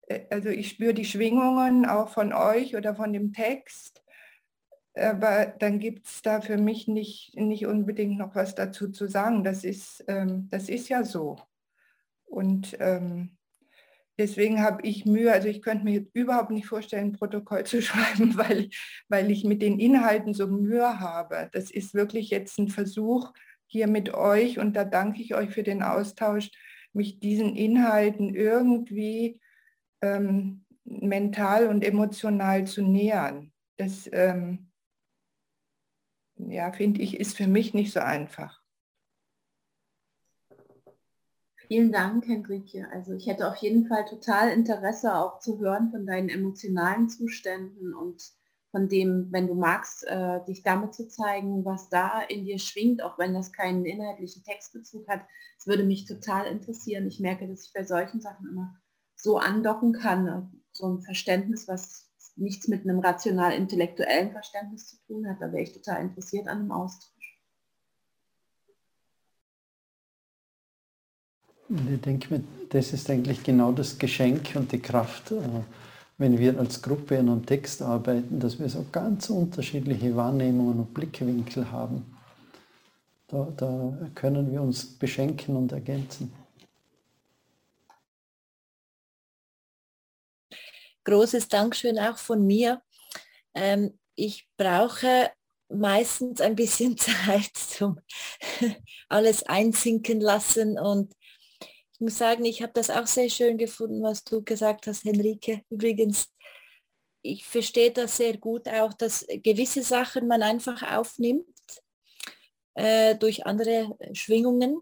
äh, 0.07 0.25
also 0.29 0.49
ich 0.49 0.69
spüre 0.69 0.93
die 0.93 1.05
Schwingungen 1.05 1.85
auch 1.85 2.09
von 2.09 2.33
euch 2.33 2.75
oder 2.75 2.93
von 2.93 3.13
dem 3.13 3.31
Text, 3.31 4.03
aber 4.97 5.47
dann 5.59 5.79
gibt 5.79 6.07
es 6.07 6.21
da 6.21 6.41
für 6.41 6.57
mich 6.57 6.87
nicht, 6.87 7.35
nicht 7.35 7.65
unbedingt 7.65 8.17
noch 8.17 8.35
was 8.35 8.55
dazu 8.55 8.89
zu 8.89 9.07
sagen. 9.07 9.43
Das 9.43 9.63
ist, 9.63 10.03
ähm, 10.07 10.47
das 10.49 10.69
ist 10.69 10.89
ja 10.89 11.03
so. 11.03 11.37
Und 12.25 12.75
ähm, 12.79 13.37
deswegen 14.17 14.61
habe 14.61 14.81
ich 14.83 15.05
Mühe, 15.05 15.31
also 15.31 15.47
ich 15.47 15.61
könnte 15.61 15.85
mir 15.85 16.05
überhaupt 16.13 16.51
nicht 16.51 16.67
vorstellen, 16.67 17.09
ein 17.09 17.13
Protokoll 17.13 17.63
zu 17.65 17.81
schreiben, 17.81 18.37
weil, 18.37 18.69
weil 19.09 19.31
ich 19.31 19.43
mit 19.43 19.61
den 19.61 19.79
Inhalten 19.79 20.33
so 20.33 20.47
Mühe 20.47 20.99
habe. 20.99 21.49
Das 21.53 21.71
ist 21.71 21.93
wirklich 21.93 22.29
jetzt 22.29 22.57
ein 22.59 22.69
Versuch 22.69 23.33
hier 23.65 23.87
mit 23.87 24.13
euch 24.13 24.59
und 24.59 24.75
da 24.75 24.85
danke 24.85 25.21
ich 25.21 25.35
euch 25.35 25.49
für 25.49 25.63
den 25.63 25.83
Austausch, 25.83 26.49
mich 26.93 27.19
diesen 27.19 27.55
Inhalten 27.55 28.33
irgendwie 28.33 29.39
ähm, 30.01 30.65
mental 30.85 31.67
und 31.67 31.83
emotional 31.83 32.65
zu 32.65 32.81
nähern. 32.81 33.51
Das, 33.77 34.09
ähm, 34.11 34.66
ja, 36.47 36.71
finde 36.71 37.01
ich, 37.01 37.19
ist 37.19 37.35
für 37.35 37.47
mich 37.47 37.73
nicht 37.73 37.93
so 37.93 37.99
einfach. 37.99 38.61
Vielen 41.67 41.91
Dank, 41.91 42.25
Henrike. 42.25 42.87
Also 42.93 43.13
ich 43.13 43.27
hätte 43.27 43.49
auf 43.49 43.57
jeden 43.57 43.87
Fall 43.87 44.05
total 44.05 44.51
Interesse 44.51 45.15
auch 45.15 45.39
zu 45.39 45.59
hören 45.59 45.91
von 45.91 46.05
deinen 46.05 46.29
emotionalen 46.29 47.09
Zuständen 47.09 47.93
und 47.93 48.23
von 48.71 48.87
dem, 48.87 49.27
wenn 49.31 49.47
du 49.47 49.55
magst, 49.55 50.05
äh, 50.07 50.43
dich 50.45 50.63
damit 50.63 50.93
zu 50.93 51.09
zeigen, 51.09 51.65
was 51.65 51.89
da 51.89 52.21
in 52.21 52.45
dir 52.45 52.59
schwingt, 52.59 53.01
auch 53.03 53.17
wenn 53.17 53.33
das 53.33 53.51
keinen 53.51 53.85
inhaltlichen 53.85 54.43
Textbezug 54.43 55.07
hat. 55.09 55.21
Es 55.57 55.67
würde 55.67 55.83
mich 55.83 56.05
total 56.05 56.45
interessieren. 56.45 57.07
Ich 57.07 57.19
merke, 57.19 57.47
dass 57.47 57.65
ich 57.65 57.73
bei 57.73 57.83
solchen 57.83 58.21
Sachen 58.21 58.47
immer 58.47 58.73
so 59.15 59.37
andocken 59.37 59.93
kann, 59.93 60.61
so 60.71 60.87
ein 60.87 61.01
Verständnis, 61.01 61.67
was 61.67 62.06
nichts 62.37 62.67
mit 62.67 62.83
einem 62.83 62.99
rational-intellektuellen 62.99 64.31
Verständnis 64.31 64.87
zu 64.87 64.97
tun 65.07 65.27
hat. 65.27 65.41
Da 65.41 65.51
wäre 65.51 65.63
ich 65.63 65.73
total 65.73 66.01
interessiert 66.01 66.47
an 66.47 66.59
einem 66.59 66.71
Austausch. 66.71 67.17
Ich 71.69 72.01
denke 72.01 72.33
mir, 72.33 72.43
das 72.69 72.93
ist 72.93 73.09
eigentlich 73.09 73.43
genau 73.43 73.73
das 73.73 73.97
Geschenk 73.97 74.55
und 74.55 74.71
die 74.71 74.79
Kraft, 74.79 75.31
äh, 75.31 75.41
wenn 76.17 76.37
wir 76.39 76.57
als 76.57 76.81
Gruppe 76.81 77.19
an 77.19 77.29
einem 77.29 77.45
Text 77.45 77.81
arbeiten, 77.81 78.39
dass 78.39 78.57
wir 78.57 78.69
so 78.69 78.85
ganz 78.91 79.29
unterschiedliche 79.29 80.15
Wahrnehmungen 80.15 80.79
und 80.79 80.93
Blickwinkel 80.93 81.69
haben. 81.71 82.05
Da, 83.27 83.51
da 83.57 83.93
können 84.15 84.49
wir 84.49 84.61
uns 84.61 84.85
beschenken 84.85 85.57
und 85.57 85.73
ergänzen. 85.73 86.31
Großes 91.07 91.47
Dankeschön 91.47 91.97
auch 91.99 92.17
von 92.17 92.45
mir. 92.45 92.81
Ähm, 93.53 93.97
ich 94.15 94.45
brauche 94.57 95.31
meistens 95.69 96.41
ein 96.41 96.57
bisschen 96.57 96.97
Zeit 96.97 97.55
zum 97.55 98.01
alles 99.09 99.43
einsinken 99.43 100.19
lassen 100.19 100.77
und 100.77 101.13
ich 101.93 102.01
muss 102.01 102.17
sagen, 102.17 102.43
ich 102.43 102.61
habe 102.61 102.73
das 102.73 102.89
auch 102.89 103.07
sehr 103.07 103.29
schön 103.29 103.57
gefunden, 103.57 104.03
was 104.03 104.25
du 104.25 104.43
gesagt 104.43 104.85
hast, 104.85 105.05
Henrike. 105.05 105.61
Übrigens, 105.69 106.27
ich 107.21 107.45
verstehe 107.45 107.91
das 107.91 108.17
sehr 108.17 108.37
gut 108.37 108.67
auch, 108.67 108.93
dass 108.93 109.25
gewisse 109.29 109.83
Sachen 109.83 110.27
man 110.27 110.43
einfach 110.43 110.83
aufnimmt 110.83 111.47
äh, 112.75 113.15
durch 113.15 113.45
andere 113.45 113.97
Schwingungen. 114.11 114.81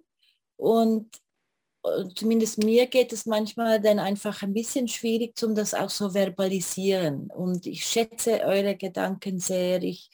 Und 0.58 1.08
zumindest 2.16 2.64
mir 2.64 2.88
geht 2.88 3.14
es 3.14 3.26
manchmal 3.26 3.80
dann 3.82 4.00
einfach 4.00 4.42
ein 4.42 4.54
bisschen 4.54 4.88
schwierig, 4.88 5.42
um 5.44 5.56
das 5.56 5.74
auch 5.74 5.90
so 5.90 6.12
verbalisieren. 6.12 7.30
Und 7.32 7.66
ich 7.66 7.86
schätze 7.86 8.42
eure 8.42 8.76
Gedanken 8.76 9.40
sehr. 9.40 9.82
Ich 9.84 10.10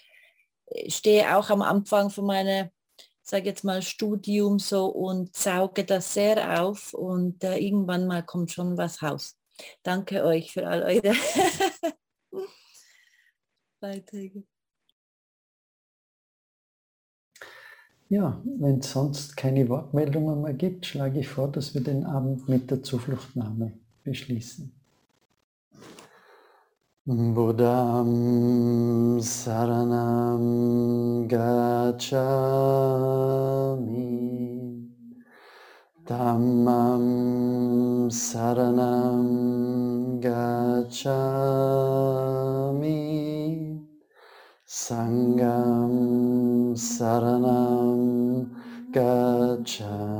äh, 0.68 0.90
stehe 0.90 1.36
auch 1.38 1.50
am 1.50 1.62
Anfang 1.62 2.10
von 2.10 2.26
meiner 2.26 2.72
sage 3.32 3.46
jetzt 3.46 3.64
mal, 3.64 3.82
Studium 3.82 4.60
so 4.60 4.88
und 4.88 5.36
sauge 5.36 5.86
das 5.86 6.14
sehr 6.14 6.62
auf 6.62 6.94
und 6.94 7.44
äh, 7.44 7.58
irgendwann 7.58 8.06
mal 8.06 8.24
kommt 8.24 8.52
schon 8.52 8.78
was 8.78 9.02
raus. 9.02 9.38
Danke 9.84 10.24
euch 10.24 10.52
für 10.52 10.68
all 10.68 10.84
eure 10.84 11.16
Beiträge. 13.80 14.44
Ja, 18.12 18.42
wenn 18.44 18.80
es 18.80 18.92
sonst 18.92 19.38
keine 19.38 19.70
Wortmeldungen 19.70 20.42
mehr 20.42 20.54
gibt, 20.54 20.86
schlage 20.86 21.22
ich 21.22 21.30
vor, 21.30 21.48
dass 21.48 21.74
wir 21.74 21.82
den 21.82 22.06
Abend 22.06 22.50
mit 22.50 22.70
der 22.70 22.84
Zufluchtnahme 22.84 23.72
beschließen. 24.04 24.70
Buddham 27.06 27.62
Saranam 29.22 30.46
Gacchami 31.30 32.12
Dhammam 36.06 37.06
Saranam 38.12 39.22
Gacchami 40.20 41.32
Sangam 44.66 45.96
Saranam 46.76 47.91
Gacchami 48.92 50.12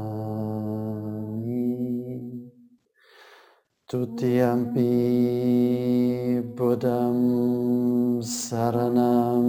Tutiyampi 3.86 4.88
Buddham 6.56 8.22
Saranam 8.24 9.48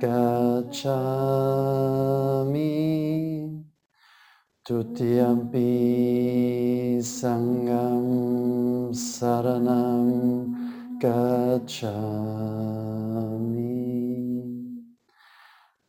Gacchami 0.03 0.83
Tutiyampi 4.65 5.75
Sangam 7.03 8.95
Saranam 8.95 10.55
Gacchami. 11.03 11.83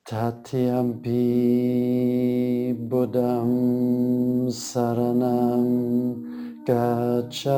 Tatyampi 0.04 1.22
Buddham 2.90 4.50
Saranam 4.50 5.70
Gacchami. 6.66 7.54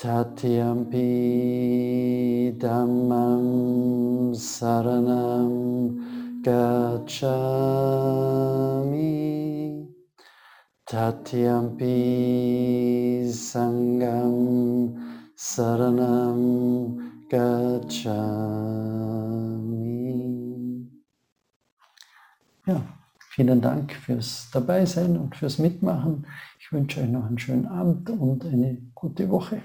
Tatyampi 0.00 1.12
Dhammam 2.58 4.32
Saranam 4.32 6.03
Gacchami 6.44 7.24
Tatyampi 10.84 11.94
Sangam 13.32 14.94
Saranam 15.34 16.98
Gacchami. 17.30 18.44
Ja, 22.66 22.82
vielen 23.30 23.62
Dank 23.62 23.94
fürs 23.94 24.50
Dabeisein 24.52 25.16
und 25.16 25.34
fürs 25.34 25.58
Mitmachen. 25.58 26.26
Ich 26.60 26.70
wünsche 26.70 27.00
euch 27.00 27.08
noch 27.08 27.24
einen 27.24 27.38
schönen 27.38 27.66
Abend 27.66 28.10
und 28.10 28.44
eine 28.44 28.76
gute 28.94 29.30
Woche. 29.30 29.62